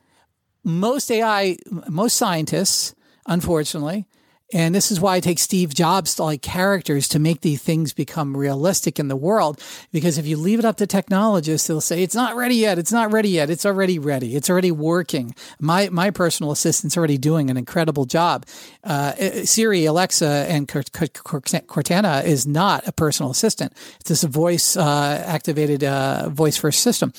most 0.64 1.10
AI, 1.10 1.56
most 1.88 2.16
scientists, 2.16 2.94
unfortunately, 3.26 4.06
and 4.52 4.74
this 4.74 4.90
is 4.90 4.98
why 4.98 5.16
I 5.16 5.20
take 5.20 5.38
Steve 5.38 5.74
Jobs 5.74 6.18
like 6.18 6.40
characters 6.40 7.06
to 7.08 7.18
make 7.18 7.42
these 7.42 7.62
things 7.62 7.92
become 7.92 8.34
realistic 8.34 8.98
in 8.98 9.08
the 9.08 9.16
world. 9.16 9.62
Because 9.92 10.16
if 10.16 10.26
you 10.26 10.38
leave 10.38 10.58
it 10.58 10.64
up 10.64 10.76
to 10.78 10.86
technologists, 10.86 11.66
they'll 11.66 11.82
say, 11.82 12.02
it's 12.02 12.14
not 12.14 12.34
ready 12.34 12.54
yet. 12.54 12.78
It's 12.78 12.92
not 12.92 13.12
ready 13.12 13.28
yet. 13.28 13.50
It's 13.50 13.66
already 13.66 13.98
ready. 13.98 14.36
It's 14.36 14.48
already 14.48 14.72
working. 14.72 15.34
My, 15.60 15.90
my 15.90 16.10
personal 16.10 16.50
assistant's 16.50 16.96
already 16.96 17.18
doing 17.18 17.50
an 17.50 17.58
incredible 17.58 18.06
job. 18.06 18.46
Uh, 18.82 19.12
Siri, 19.44 19.84
Alexa, 19.84 20.46
and 20.48 20.66
Cortana 20.66 22.24
is 22.24 22.46
not 22.46 22.88
a 22.88 22.92
personal 22.92 23.30
assistant. 23.30 23.74
It's 24.00 24.24
a 24.24 24.28
voice 24.28 24.76
uh, 24.78 25.22
activated 25.26 25.84
uh, 25.84 26.30
voice 26.30 26.56
first 26.56 26.82
system. 26.82 27.12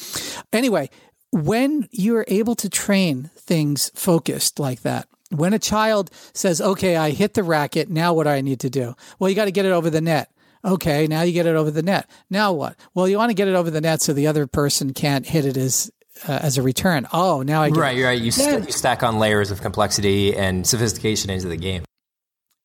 Anyway, 0.52 0.90
when 1.32 1.88
you're 1.92 2.26
able 2.28 2.56
to 2.56 2.70
train 2.70 3.30
things 3.38 3.92
focused 3.94 4.60
like 4.60 4.82
that, 4.82 5.08
when 5.30 5.54
a 5.54 5.60
child 5.60 6.12
says, 6.34 6.62
okay, 6.62 6.96
I 6.96 7.12
hit 7.12 7.34
the 7.34 7.44
racket, 7.44 7.90
now 7.90 8.14
what 8.14 8.24
do 8.24 8.32
I 8.32 8.42
need 8.42 8.60
to 8.62 8.70
do? 8.70 8.96
Well, 9.20 9.30
you 9.30 9.36
got 9.36 9.46
to 9.46 9.52
get 9.52 9.66
it 9.66 9.72
over 9.72 9.90
the 9.90 10.02
net. 10.02 10.32
Okay, 10.66 11.08
now 11.08 11.22
you 11.22 11.32
get 11.32 11.46
it 11.46 11.56
over 11.56 11.72
the 11.72 11.84
net. 11.84 12.10
Now 12.30 12.52
what? 12.52 12.76
Well, 12.94 13.08
you 13.08 13.18
want 13.18 13.30
to 13.30 13.34
get 13.36 13.48
it 13.48 13.56
over 13.56 13.72
the 13.72 13.80
net 13.80 14.02
so 14.02 14.12
the 14.12 14.28
other 14.28 14.46
person 14.46 14.94
can't 14.94 15.26
hit 15.26 15.46
it 15.46 15.56
as 15.56 15.90
uh, 16.28 16.40
as 16.42 16.58
a 16.58 16.62
return. 16.62 17.08
Oh, 17.14 17.42
now 17.44 17.62
I 17.62 17.70
get 17.70 17.80
right. 17.80 17.98
It. 17.98 18.04
Right, 18.04 18.22
you, 18.22 18.32
st- 18.32 18.66
you 18.66 18.72
stack 18.74 19.04
on 19.04 19.20
layers 19.20 19.52
of 19.52 19.62
complexity 19.62 20.36
and 20.36 20.68
sophistication 20.68 21.30
into 21.30 21.48
the 21.48 21.56
game. 21.56 21.86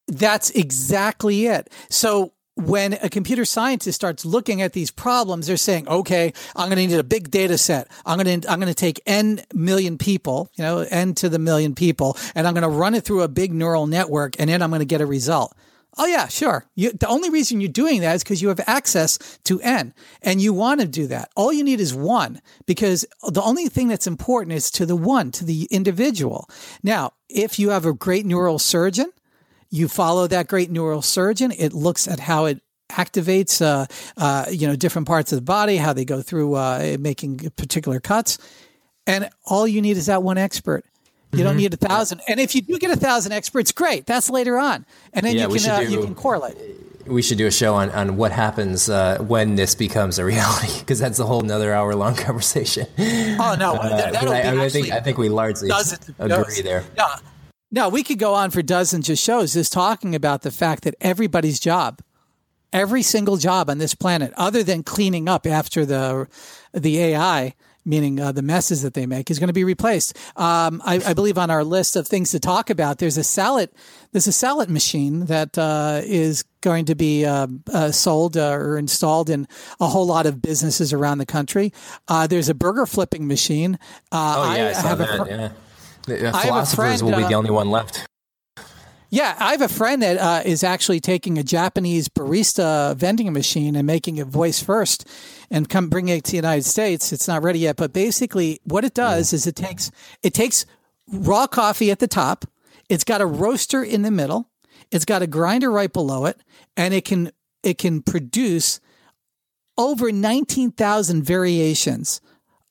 That's 0.09 0.51
exactly 0.51 1.47
it. 1.47 1.71
So 1.89 2.33
when 2.57 2.93
a 2.95 3.09
computer 3.09 3.45
scientist 3.45 3.97
starts 3.97 4.25
looking 4.25 4.63
at 4.63 4.73
these 4.73 4.91
problems, 4.91 5.47
they're 5.47 5.57
saying, 5.57 5.89
okay, 5.89 6.33
I'm 6.55 6.69
going 6.69 6.77
to 6.77 6.87
need 6.87 6.99
a 6.99 7.05
big 7.05 7.31
data 7.31 7.59
set. 7.59 7.89
I'm 8.07 8.19
going 8.19 8.41
to, 8.41 8.51
I'm 8.51 8.61
going 8.61 8.73
to 8.73 8.75
take 8.75 9.01
n 9.07 9.43
million 9.53 9.99
people, 9.99 10.51
you 10.55 10.63
know, 10.63 10.79
n 10.79 11.15
to 11.17 11.29
the 11.29 11.39
million 11.39 11.75
people, 11.75 12.17
and 12.35 12.47
I'm 12.47 12.55
going 12.55 12.63
to 12.63 12.69
run 12.69 12.95
it 12.95 13.05
through 13.05 13.23
a 13.23 13.29
big 13.29 13.53
neural 13.53 13.87
network, 13.87 14.37
and 14.39 14.49
then 14.49 14.63
I'm 14.63 14.71
going 14.71 14.81
to 14.81 14.87
get 14.87 15.01
a 15.01 15.07
result. 15.07 15.55
Oh 15.97 16.07
yeah, 16.07 16.27
sure. 16.27 16.67
You, 16.75 16.93
the 16.93 17.07
only 17.07 17.31
reason 17.31 17.61
you're 17.61 17.69
doing 17.69 18.01
that 18.01 18.17
is 18.17 18.25
because 18.25 18.43
you 18.43 18.49
have 18.49 18.61
access 18.67 19.19
to 19.45 19.61
n, 19.61 19.95
and 20.23 20.41
you 20.41 20.53
want 20.53 20.81
to 20.81 20.89
do 20.89 21.07
that. 21.09 21.31
All 21.37 21.53
you 21.53 21.63
need 21.63 21.81
is 21.81 21.95
one, 21.95 22.41
because 22.67 23.07
the 23.29 23.43
only 23.43 23.69
thing 23.69 23.89
that's 23.89 24.07
important 24.07 24.55
is 24.55 24.71
to 24.73 24.87
the 24.87 24.97
one, 24.97 25.31
to 25.33 25.45
the 25.45 25.69
individual. 25.71 26.49
Now, 26.83 27.13
if 27.29 27.59
you 27.59 27.71
have 27.71 27.87
a 27.87 27.93
great 27.93 28.27
neural 28.27 28.59
surgeon 28.59 29.13
you 29.75 29.89
follow 29.89 30.29
that 30.29 30.47
great 30.47 30.71
neural 30.71 31.03
surgeon. 31.03 31.51
It 31.51 31.73
looks 31.73 32.07
at 32.07 32.21
how 32.21 32.45
it 32.45 32.63
activates, 32.91 33.61
uh, 33.61 33.87
uh, 34.17 34.47
you 34.49 34.69
know, 34.69 34.77
different 34.77 35.09
parts 35.09 35.33
of 35.33 35.39
the 35.39 35.43
body, 35.43 35.77
how 35.77 35.93
they 35.93 36.05
go 36.05 36.23
through 36.23 36.55
uh, 36.55 36.97
making 37.01 37.39
particular 37.57 37.99
cuts. 37.99 38.39
And 39.05 39.29
all 39.45 39.67
you 39.67 39.83
need 39.83 39.97
is 39.97 40.07
that 40.07 40.23
one 40.23 40.39
expert. 40.39 40.85
You 41.33 41.39
mm-hmm. 41.39 41.45
don't 41.45 41.57
need 41.57 41.75
a 41.75 41.77
thousand. 41.77 42.21
And 42.29 42.39
if 42.39 42.55
you 42.55 42.63
do 42.63 42.79
get 42.79 42.93
a 42.93 42.97
thousand 42.97 43.33
experts, 43.33 43.73
great. 43.73 44.07
That's 44.07 44.31
later 44.31 44.59
on. 44.59 44.87
And 45.13 45.27
then 45.27 45.35
yeah, 45.35 45.49
you 45.49 45.59
can 45.59 45.71
uh, 45.71 45.81
do, 45.81 45.91
you 45.91 46.03
can 46.05 46.15
correlate. 46.15 46.57
We 47.07 47.21
should 47.21 47.39
do 47.39 47.49
a 47.49 47.51
show 47.51 47.75
on, 47.75 47.91
on 47.91 48.17
what 48.17 48.31
happens 48.31 48.89
uh, 48.89 49.19
when 49.19 49.57
this 49.57 49.75
becomes 49.75 50.21
a 50.21 50.25
reality 50.25 50.73
because 50.79 51.01
that's 51.01 51.19
a 51.19 51.27
whole 51.27 51.43
another 51.43 51.75
hour 51.75 51.97
long 51.97 52.15
conversation. 52.29 52.87
Oh 52.97 53.57
no, 53.59 53.75
uh, 53.75 53.89
that, 54.13 54.29
I, 54.29 54.65
I, 54.65 54.69
think 54.69 54.93
I 54.93 55.01
think 55.01 55.19
we 55.19 55.29
largely 55.29 55.69
agree 56.21 56.63
there. 56.63 56.85
Yeah, 56.97 57.17
no, 57.75 57.89
we 57.89 58.05
could 58.05 58.21
go 58.21 58.35
on 58.35 58.53
for 58.53 58.63
dozens 58.63 59.11
of 59.11 59.19
shows 59.19 59.55
just 59.55 59.73
talking 59.73 60.15
about 60.15 60.43
the 60.43 60.53
fact 60.53 60.85
that 60.85 60.95
everybody's 61.01 61.59
job, 61.59 62.01
every 62.73 63.03
single 63.03 63.37
job 63.37 63.69
on 63.69 63.79
this 63.79 63.97
planet, 63.97 64.33
other 64.37 64.63
than 64.63 64.85
cleaning 64.85 65.29
up 65.29 65.45
after 65.45 65.85
the 65.85 66.29
the 66.73 67.01
AI, 67.01 67.53
meaning 67.85 68.21
uh, 68.21 68.31
the 68.31 68.43
messes 68.43 68.83
that 68.83 68.95
they 68.95 69.07
make, 69.07 69.29
is 69.29 69.41
going 69.41 69.49
to 69.49 69.53
be 69.53 69.65
replaced. 69.65 70.17
Um, 70.37 70.83
I, 70.85 71.03
I, 71.05 71.15
believe 71.15 71.37
on 71.37 71.51
our 71.51 71.65
list 71.65 71.97
of 71.97 72.07
things 72.07 72.31
to 72.31 72.39
talk 72.39 72.71
about, 72.71 72.99
there's 72.99 73.19
a 73.19 73.25
salad 73.25 73.71
there's 74.13 74.29
a 74.29 74.33
salad 74.33 74.71
machine 74.71 75.27
that 75.27 75.59
uh, 75.59 76.01
is 76.05 76.45
going 76.61 76.85
to 76.85 76.95
be 76.95 77.25
uh, 77.25 77.49
uh 77.73 77.91
sold 77.91 78.37
uh, 78.37 78.53
or 78.53 78.79
installed 78.79 79.29
in 79.29 79.49
a 79.81 79.89
whole 79.89 80.07
lot 80.07 80.27
of 80.27 80.41
businesses 80.41 80.93
around 80.93 81.19
the 81.19 81.27
country. 81.27 81.73
Uh, 82.07 82.29
there's 82.29 82.49
a 82.49 82.55
burger 82.55 82.87
flipping 82.87 83.27
machine. 83.27 83.81
oh 84.13 84.55
yeah, 84.55 84.63
I, 84.63 84.69
I 84.69 84.89
have 84.89 84.99
that, 84.99 85.09
a, 85.09 85.27
yeah 85.29 85.49
the 86.07 86.29
uh, 86.29 86.41
philosophers 86.41 87.01
friend, 87.01 87.03
will 87.03 87.19
be 87.19 87.27
the 87.29 87.35
uh, 87.35 87.39
only 87.39 87.51
one 87.51 87.71
left. 87.71 88.07
Yeah, 89.11 89.37
I 89.39 89.53
have 89.53 89.63
a 89.63 89.69
friend 89.69 90.03
that 90.03 90.19
uh, 90.19 90.43
is 90.45 90.65
actually 90.65 90.99
taking 90.99 91.39
a 91.39 91.45
Japanese 91.45 92.09
barista 92.09 92.97
vending 92.97 93.33
machine 93.33 93.77
and 93.77 93.87
making 93.87 94.17
it 94.17 94.27
voice 94.27 94.61
first, 94.61 95.09
and 95.51 95.69
come 95.69 95.89
bringing 95.89 96.17
it 96.17 96.25
to 96.25 96.31
the 96.33 96.37
United 96.39 96.65
States. 96.65 97.13
It's 97.13 97.29
not 97.29 97.45
ready 97.45 97.61
yet, 97.61 97.77
but 97.77 97.93
basically, 97.93 98.61
what 98.65 98.85
it 98.85 98.93
does 98.93 99.31
mm. 99.31 99.35
is 99.35 99.47
it 99.47 99.55
takes 99.55 99.93
it 100.25 100.35
takes 100.35 100.67
raw 101.07 101.47
coffee 101.47 101.93
at 101.93 102.01
the 102.01 102.09
top. 102.09 102.45
It's 102.89 103.05
got 103.05 103.21
a 103.21 103.27
roaster 103.27 103.85
in 103.85 104.03
the 104.03 104.11
middle. 104.11 104.51
It's 104.91 105.05
got 105.05 105.23
a 105.23 105.29
grinder 105.29 105.71
right 105.71 105.93
below 105.93 106.27
it, 106.27 106.41
and 106.77 106.93
it 106.93 107.05
can 107.05 107.31
it 107.63 107.79
can 107.79 108.03
produce 108.03 108.81
over 109.79 110.11
nineteen 110.11 110.73
thousand 110.73 111.23
variations 111.23 112.21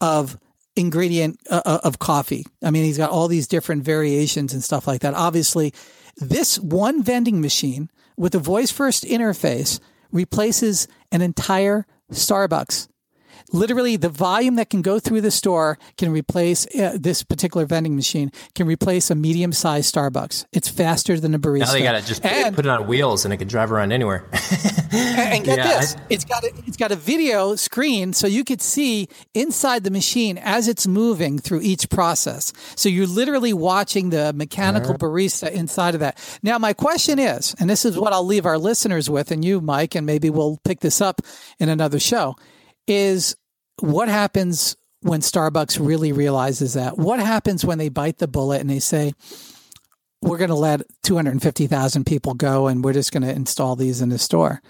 of 0.01 0.38
ingredient 0.76 1.39
uh, 1.49 1.61
uh, 1.65 1.80
of 1.84 1.99
coffee. 1.99 2.45
I 2.63 2.71
mean, 2.71 2.84
he's 2.84 2.97
got 2.97 3.11
all 3.11 3.28
these 3.28 3.47
different 3.47 3.84
variations 3.84 4.53
and 4.53 4.63
stuff 4.63 4.88
like 4.88 5.01
that. 5.01 5.13
Obviously, 5.13 5.74
this 6.17 6.59
one 6.59 7.03
vending 7.03 7.41
machine 7.41 7.89
with 8.17 8.36
a 8.36 8.39
voice 8.39 8.71
first 8.71 9.03
interface 9.03 9.80
replaces 10.11 10.88
an 11.11 11.21
entire 11.21 11.86
Starbucks 12.11 12.88
literally 13.54 13.95
the 13.95 14.10
volume 14.10 14.56
that 14.56 14.70
can 14.70 14.82
go 14.82 14.99
through 14.99 15.22
the 15.22 15.32
store 15.32 15.78
can 15.97 16.12
replace 16.12 16.66
uh, 16.76 16.97
this 16.99 17.24
particular 17.24 17.66
vending 17.66 17.95
machine 17.95 18.32
can 18.56 18.68
replace 18.68 19.10
a 19.10 19.16
medium 19.16 19.54
sized 19.54 19.93
Starbucks. 19.93 20.45
It's 20.51 20.68
faster 20.68 21.20
than 21.20 21.34
a 21.34 21.39
barista. 21.39 21.60
Now 21.60 21.72
they 21.74 21.84
got 21.84 22.01
to 22.01 22.06
just 22.06 22.26
and, 22.26 22.56
put 22.56 22.66
it 22.66 22.70
on 22.70 22.88
wheels 22.88 23.26
and 23.26 23.34
it 23.34 23.38
can 23.38 23.47
drive 23.47 23.72
around 23.72 23.91
anywhere. 23.91 24.28
and 24.91 25.43
get 25.43 25.58
yeah, 25.58 25.80
this, 25.80 25.95
I, 25.95 25.99
it's 26.10 26.26
got 26.26 26.43
a, 26.43 26.51
it's 26.66 26.78
got 26.78 26.91
a 26.91 26.95
video 26.95 27.56
screen 27.56 28.14
so 28.14 28.28
you 28.28 28.43
could 28.43 28.62
see 28.62 29.08
inside 29.34 29.84
the 29.84 29.91
machine 29.91 30.38
as 30.38 30.68
it's 30.68 30.88
moving 30.88 31.39
through 31.39 31.62
each 31.62 31.89
process. 31.89 32.54
So 32.76 32.89
you're 32.89 33.08
literally 33.08 33.54
watching 33.54 34.10
the 34.10 34.34
mechanical 34.34 34.95
barista 34.95 35.51
inside 35.51 35.93
of 35.93 35.99
that. 35.99 36.18
Now 36.41 36.58
my 36.58 36.74
question 36.74 37.20
is, 37.20 37.56
and 37.60 37.70
this 37.70 37.86
is 37.86 37.97
what 37.97 38.14
I'll 38.14 38.26
leave 38.26 38.45
our 38.45 38.58
listeners 38.58 39.10
with, 39.10 39.32
and 39.32 39.45
you, 39.45 39.62
Mike, 39.62 39.95
and 39.95 40.06
maybe 40.06 40.30
we'll 40.30 40.60
pick 40.64 40.80
this 40.80 41.01
up 41.01 41.22
in 41.60 41.70
another 41.70 41.99
show 41.99 42.36
is 42.88 43.36
what 43.80 44.07
happens 44.07 44.76
when 45.01 45.21
Starbucks 45.21 45.86
really 45.86 46.11
realizes 46.11 46.74
that? 46.74 46.97
What 46.97 47.19
happens 47.19 47.65
when 47.65 47.78
they 47.78 47.89
bite 47.89 48.17
the 48.17 48.28
bullet 48.28 48.61
and 48.61 48.69
they 48.69 48.80
say, 48.80 49.13
we're 50.21 50.38
going 50.38 50.49
to 50.49 50.55
let 50.55 50.82
250,000 51.03 52.05
people 52.05 52.34
go 52.34 52.67
and 52.67 52.84
we're 52.84 52.93
just 52.93 53.11
going 53.11 53.24
to 53.24 53.32
install 53.32 53.76
these 53.76 54.01
in 54.01 54.09
the 54.09 54.17
store? 54.17 54.61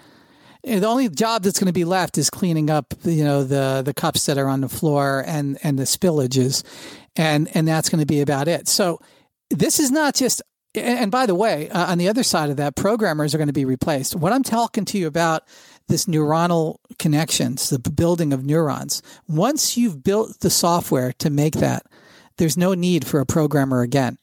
And 0.64 0.82
the 0.82 0.88
only 0.88 1.08
job 1.08 1.42
that's 1.42 1.58
going 1.58 1.66
to 1.66 1.72
be 1.74 1.84
left 1.84 2.16
is 2.16 2.30
cleaning 2.30 2.70
up, 2.70 2.94
you 3.04 3.22
know, 3.22 3.44
the 3.44 3.82
the 3.84 3.92
cups 3.92 4.24
that 4.26 4.38
are 4.38 4.48
on 4.48 4.62
the 4.62 4.68
floor 4.68 5.22
and 5.26 5.58
and 5.62 5.78
the 5.78 5.84
spillages, 5.84 6.62
and 7.16 7.54
and 7.54 7.68
that's 7.68 7.90
going 7.90 8.00
to 8.00 8.06
be 8.06 8.22
about 8.22 8.48
it. 8.48 8.66
So 8.66 8.98
this 9.50 9.78
is 9.78 9.90
not 9.90 10.14
just. 10.14 10.42
And 10.76 11.12
by 11.12 11.26
the 11.26 11.36
way, 11.36 11.70
uh, 11.70 11.92
on 11.92 11.98
the 11.98 12.08
other 12.08 12.24
side 12.24 12.50
of 12.50 12.56
that, 12.56 12.74
programmers 12.74 13.32
are 13.32 13.38
going 13.38 13.46
to 13.46 13.52
be 13.52 13.64
replaced. 13.64 14.16
What 14.16 14.32
I'm 14.32 14.42
talking 14.42 14.84
to 14.86 14.98
you 14.98 15.06
about 15.06 15.44
this 15.88 16.06
neuronal 16.06 16.76
connections, 16.98 17.70
the 17.70 17.78
building 17.78 18.32
of 18.32 18.44
neurons. 18.44 19.02
Once 19.28 19.76
you've 19.76 20.02
built 20.02 20.40
the 20.40 20.50
software 20.50 21.12
to 21.14 21.30
make 21.30 21.54
that, 21.54 21.86
there's 22.36 22.56
no 22.56 22.74
need 22.74 23.06
for 23.06 23.20
a 23.20 23.26
programmer 23.26 23.82
again. 23.82 24.18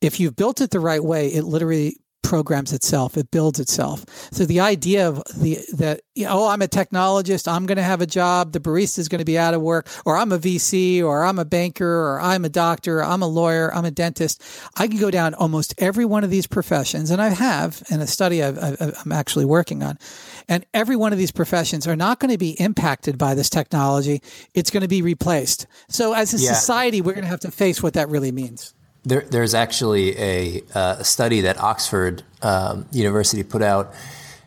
If 0.00 0.18
you've 0.18 0.36
built 0.36 0.60
it 0.60 0.70
the 0.70 0.80
right 0.80 1.02
way, 1.04 1.28
it 1.28 1.44
literally 1.44 1.96
programs 2.26 2.72
itself. 2.72 3.16
It 3.16 3.30
builds 3.30 3.60
itself. 3.60 4.04
So 4.32 4.44
the 4.44 4.60
idea 4.60 5.08
of 5.08 5.22
the 5.36 5.58
that 5.74 6.00
you 6.14 6.24
know, 6.24 6.40
oh, 6.40 6.48
I'm 6.48 6.62
a 6.62 6.66
technologist, 6.66 7.46
I'm 7.46 7.66
going 7.66 7.76
to 7.76 7.84
have 7.84 8.00
a 8.00 8.06
job, 8.06 8.52
the 8.52 8.58
barista 8.58 8.98
is 8.98 9.08
going 9.08 9.20
to 9.20 9.24
be 9.24 9.38
out 9.38 9.54
of 9.54 9.62
work, 9.62 9.88
or 10.04 10.16
I'm 10.16 10.32
a 10.32 10.38
VC, 10.38 11.04
or 11.04 11.24
I'm 11.24 11.38
a 11.38 11.44
banker, 11.44 11.86
or 11.86 12.20
I'm 12.20 12.44
a 12.44 12.48
doctor, 12.48 13.02
I'm 13.02 13.22
a 13.22 13.28
lawyer, 13.28 13.72
I'm 13.72 13.84
a 13.84 13.90
dentist. 13.90 14.42
I 14.76 14.88
can 14.88 14.98
go 14.98 15.10
down 15.10 15.34
almost 15.34 15.74
every 15.78 16.04
one 16.04 16.24
of 16.24 16.30
these 16.30 16.46
professions, 16.46 17.10
and 17.10 17.22
I 17.22 17.28
have 17.28 17.82
in 17.90 18.00
a 18.00 18.06
study 18.06 18.42
i 18.42 18.48
am 18.48 19.12
actually 19.12 19.44
working 19.44 19.82
on. 19.82 19.98
And 20.48 20.64
every 20.72 20.96
one 20.96 21.12
of 21.12 21.18
these 21.18 21.32
professions 21.32 21.86
are 21.86 21.96
not 21.96 22.20
going 22.20 22.30
to 22.30 22.38
be 22.38 22.50
impacted 22.60 23.18
by 23.18 23.34
this 23.34 23.50
technology. 23.50 24.22
It's 24.54 24.70
going 24.70 24.82
to 24.82 24.88
be 24.88 25.02
replaced. 25.02 25.66
So 25.88 26.12
as 26.12 26.32
a 26.34 26.38
yeah. 26.38 26.52
society, 26.52 27.00
we're 27.00 27.14
going 27.14 27.24
to 27.24 27.30
have 27.30 27.40
to 27.40 27.50
face 27.50 27.82
what 27.82 27.94
that 27.94 28.08
really 28.08 28.32
means. 28.32 28.74
There, 29.04 29.22
there's 29.22 29.54
actually 29.54 30.18
a, 30.18 30.62
uh, 30.74 31.02
study 31.02 31.40
that 31.42 31.60
Oxford 31.60 32.22
um, 32.42 32.86
University 32.92 33.42
put 33.42 33.62
out 33.62 33.94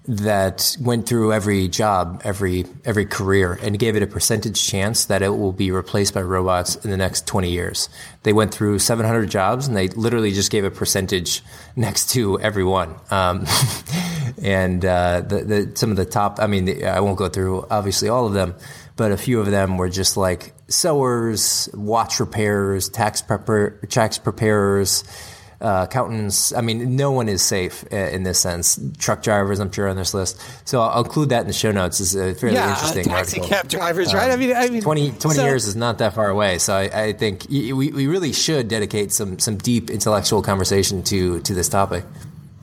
that 0.07 0.75
went 0.79 1.07
through 1.07 1.33
every 1.33 1.67
job, 1.67 2.21
every 2.23 2.65
every 2.85 3.05
career, 3.05 3.59
and 3.61 3.77
gave 3.77 3.95
it 3.95 4.03
a 4.03 4.07
percentage 4.07 4.65
chance 4.65 5.05
that 5.05 5.21
it 5.21 5.29
will 5.29 5.51
be 5.51 5.71
replaced 5.71 6.13
by 6.13 6.21
robots 6.21 6.75
in 6.77 6.89
the 6.89 6.97
next 6.97 7.27
20 7.27 7.49
years. 7.49 7.89
They 8.23 8.33
went 8.33 8.53
through 8.53 8.79
700 8.79 9.29
jobs, 9.29 9.67
and 9.67 9.75
they 9.77 9.89
literally 9.89 10.31
just 10.31 10.51
gave 10.51 10.63
a 10.63 10.71
percentage 10.71 11.43
next 11.75 12.11
to 12.11 12.39
every 12.39 12.63
one. 12.63 12.95
Um, 13.11 13.45
and 14.41 14.83
uh, 14.83 15.21
the, 15.21 15.43
the, 15.43 15.71
some 15.75 15.91
of 15.91 15.97
the 15.97 16.05
top, 16.05 16.39
I 16.39 16.47
mean, 16.47 16.65
the, 16.65 16.85
I 16.85 17.01
won't 17.01 17.17
go 17.17 17.29
through 17.29 17.67
obviously 17.69 18.09
all 18.09 18.25
of 18.25 18.33
them, 18.33 18.55
but 18.95 19.11
a 19.11 19.17
few 19.17 19.39
of 19.39 19.51
them 19.51 19.77
were 19.77 19.89
just 19.89 20.17
like 20.17 20.53
sewers, 20.69 21.69
watch 21.73 22.19
repairers, 22.19 22.89
tax 22.89 23.21
prepar- 23.21 23.87
tax 23.89 24.17
preparers 24.17 25.03
uh, 25.61 25.85
accountants. 25.89 26.53
I 26.53 26.61
mean, 26.61 26.95
no 26.95 27.11
one 27.11 27.27
is 27.27 27.41
safe 27.41 27.83
uh, 27.91 27.95
in 27.95 28.23
this 28.23 28.39
sense. 28.39 28.79
Truck 28.97 29.21
drivers, 29.21 29.59
I'm 29.59 29.71
sure, 29.71 29.87
on 29.87 29.97
this 29.97 30.13
list. 30.13 30.39
So 30.65 30.81
I'll, 30.81 31.03
include 31.03 31.29
that 31.29 31.41
in 31.41 31.47
the 31.47 31.53
show 31.53 31.71
notes. 31.71 31.99
It's 31.99 32.15
a 32.15 32.33
fairly 32.33 32.55
yeah, 32.55 32.69
interesting 32.69 33.05
taxi 33.05 33.39
article. 33.39 33.49
cab 33.49 33.67
drivers, 33.67 34.13
right? 34.13 34.29
Um, 34.29 34.33
I 34.33 34.35
mean, 34.37 34.55
I 34.55 34.69
mean, 34.69 34.81
20, 34.81 35.11
20 35.11 35.37
so, 35.37 35.43
years 35.43 35.65
is 35.65 35.75
not 35.75 35.97
that 35.97 36.13
far 36.13 36.29
away. 36.29 36.59
So 36.59 36.73
I, 36.73 37.05
I 37.05 37.13
think 37.13 37.47
we, 37.49 37.73
we 37.73 38.07
really 38.07 38.33
should 38.33 38.67
dedicate 38.67 39.11
some 39.11 39.39
some 39.39 39.57
deep 39.57 39.89
intellectual 39.89 40.41
conversation 40.41 41.03
to 41.03 41.39
to 41.41 41.53
this 41.53 41.67
topic. 41.69 42.05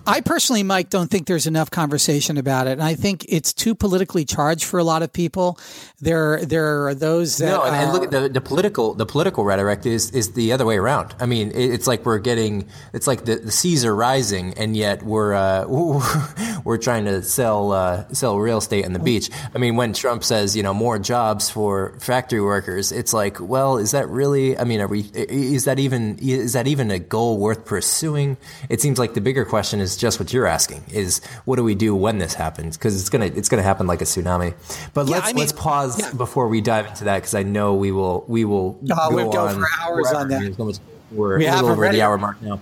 I 0.06 0.20
personally, 0.20 0.62
Mike, 0.62 0.88
don't 0.88 1.10
think 1.10 1.26
there's 1.26 1.46
enough 1.46 1.70
conversation 1.70 2.38
about 2.38 2.68
it, 2.68 2.72
and 2.72 2.82
I 2.82 2.94
think 2.94 3.26
it's 3.28 3.52
too 3.52 3.74
politically 3.74 4.24
charged 4.24 4.64
for 4.64 4.78
a 4.78 4.84
lot 4.84 5.02
of 5.02 5.12
people. 5.12 5.58
There, 6.00 6.44
there 6.44 6.86
are 6.86 6.94
those 6.94 7.38
that 7.38 7.46
no, 7.46 7.64
and, 7.64 7.74
are, 7.74 7.82
and 7.82 7.92
look 7.92 8.04
at 8.04 8.10
the, 8.10 8.28
the 8.28 8.40
political 8.40 8.94
the 8.94 9.06
political 9.06 9.44
rhetoric 9.44 9.84
is 9.84 10.10
is 10.12 10.32
the 10.32 10.52
other 10.52 10.64
way 10.64 10.76
around. 10.76 11.14
I 11.18 11.26
mean, 11.26 11.50
it's 11.54 11.86
like 11.86 12.06
we're 12.06 12.18
getting 12.18 12.68
it's 12.92 13.06
like 13.06 13.24
the, 13.24 13.36
the 13.36 13.50
seas 13.50 13.84
are 13.84 13.94
rising, 13.94 14.54
and 14.54 14.76
yet 14.76 15.02
we're 15.02 15.34
uh, 15.34 15.66
we're 16.64 16.78
trying 16.78 17.06
to 17.06 17.22
sell 17.22 17.72
uh, 17.72 18.06
sell 18.12 18.38
real 18.38 18.58
estate 18.58 18.84
on 18.84 18.92
the 18.92 19.00
beach. 19.00 19.28
I 19.54 19.58
mean, 19.58 19.74
when 19.74 19.92
Trump 19.92 20.22
says 20.22 20.56
you 20.56 20.62
know 20.62 20.74
more 20.74 21.00
jobs 21.00 21.50
for 21.50 21.98
factory 21.98 22.40
workers, 22.40 22.92
it's 22.92 23.12
like, 23.12 23.40
well, 23.40 23.78
is 23.78 23.90
that 23.90 24.08
really? 24.08 24.56
I 24.56 24.64
mean, 24.64 24.80
are 24.80 24.88
we? 24.88 25.00
Is 25.14 25.64
that 25.64 25.80
even 25.80 26.18
is 26.20 26.52
that 26.52 26.68
even 26.68 26.92
a 26.92 27.00
goal 27.00 27.38
worth 27.38 27.64
pursuing? 27.64 28.36
It 28.68 28.80
seems 28.80 29.00
like 29.00 29.14
the 29.14 29.20
bigger 29.20 29.44
question 29.44 29.80
is 29.80 29.95
just 29.96 30.20
what 30.20 30.32
you're 30.32 30.46
asking 30.46 30.84
is 30.90 31.24
what 31.44 31.56
do 31.56 31.64
we 31.64 31.74
do 31.74 31.94
when 31.94 32.18
this 32.18 32.34
happens 32.34 32.76
because 32.76 32.98
it's 33.00 33.08
gonna 33.08 33.26
it's 33.26 33.48
gonna 33.48 33.62
happen 33.62 33.86
like 33.86 34.00
a 34.00 34.04
tsunami. 34.04 34.54
But 34.94 35.06
yeah, 35.06 35.16
let's 35.16 35.24
I 35.24 35.28
mean, 35.28 35.36
let's 35.38 35.52
pause 35.52 35.98
yeah. 35.98 36.12
before 36.12 36.48
we 36.48 36.60
dive 36.60 36.86
into 36.86 37.04
that 37.04 37.18
because 37.18 37.34
I 37.34 37.42
know 37.42 37.74
we 37.74 37.92
will 37.92 38.24
we 38.28 38.44
will 38.44 38.80
oh, 38.90 39.10
go, 39.10 39.16
we'll 39.16 39.32
go 39.32 39.48
for 39.48 39.66
hours 39.80 40.10
forever. 40.10 40.16
on 40.16 40.28
that. 40.28 40.80
We're 41.10 41.38
we 41.38 41.46
a 41.46 41.54
little 41.54 41.70
over 41.70 41.88
the 41.88 42.02
hour 42.02 42.18
mark 42.18 42.40
now. 42.42 42.60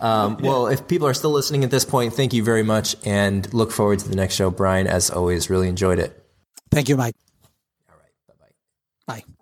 Um. 0.00 0.38
Well, 0.38 0.66
if 0.66 0.88
people 0.88 1.06
are 1.06 1.14
still 1.14 1.30
listening 1.30 1.62
at 1.62 1.70
this 1.70 1.84
point, 1.84 2.12
thank 2.14 2.32
you 2.32 2.42
very 2.42 2.64
much 2.64 2.96
and 3.06 3.52
look 3.54 3.70
forward 3.70 4.00
to 4.00 4.08
the 4.08 4.16
next 4.16 4.34
show. 4.34 4.50
Brian, 4.50 4.88
as 4.88 5.10
always, 5.10 5.48
really 5.48 5.68
enjoyed 5.68 6.00
it. 6.00 6.18
Thank 6.72 6.88
you, 6.88 6.96
Mike. 6.96 7.14
All 7.88 7.96
right. 7.96 8.10
Bye-bye. 9.06 9.20
Bye. 9.20 9.41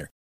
winner. 0.01 0.11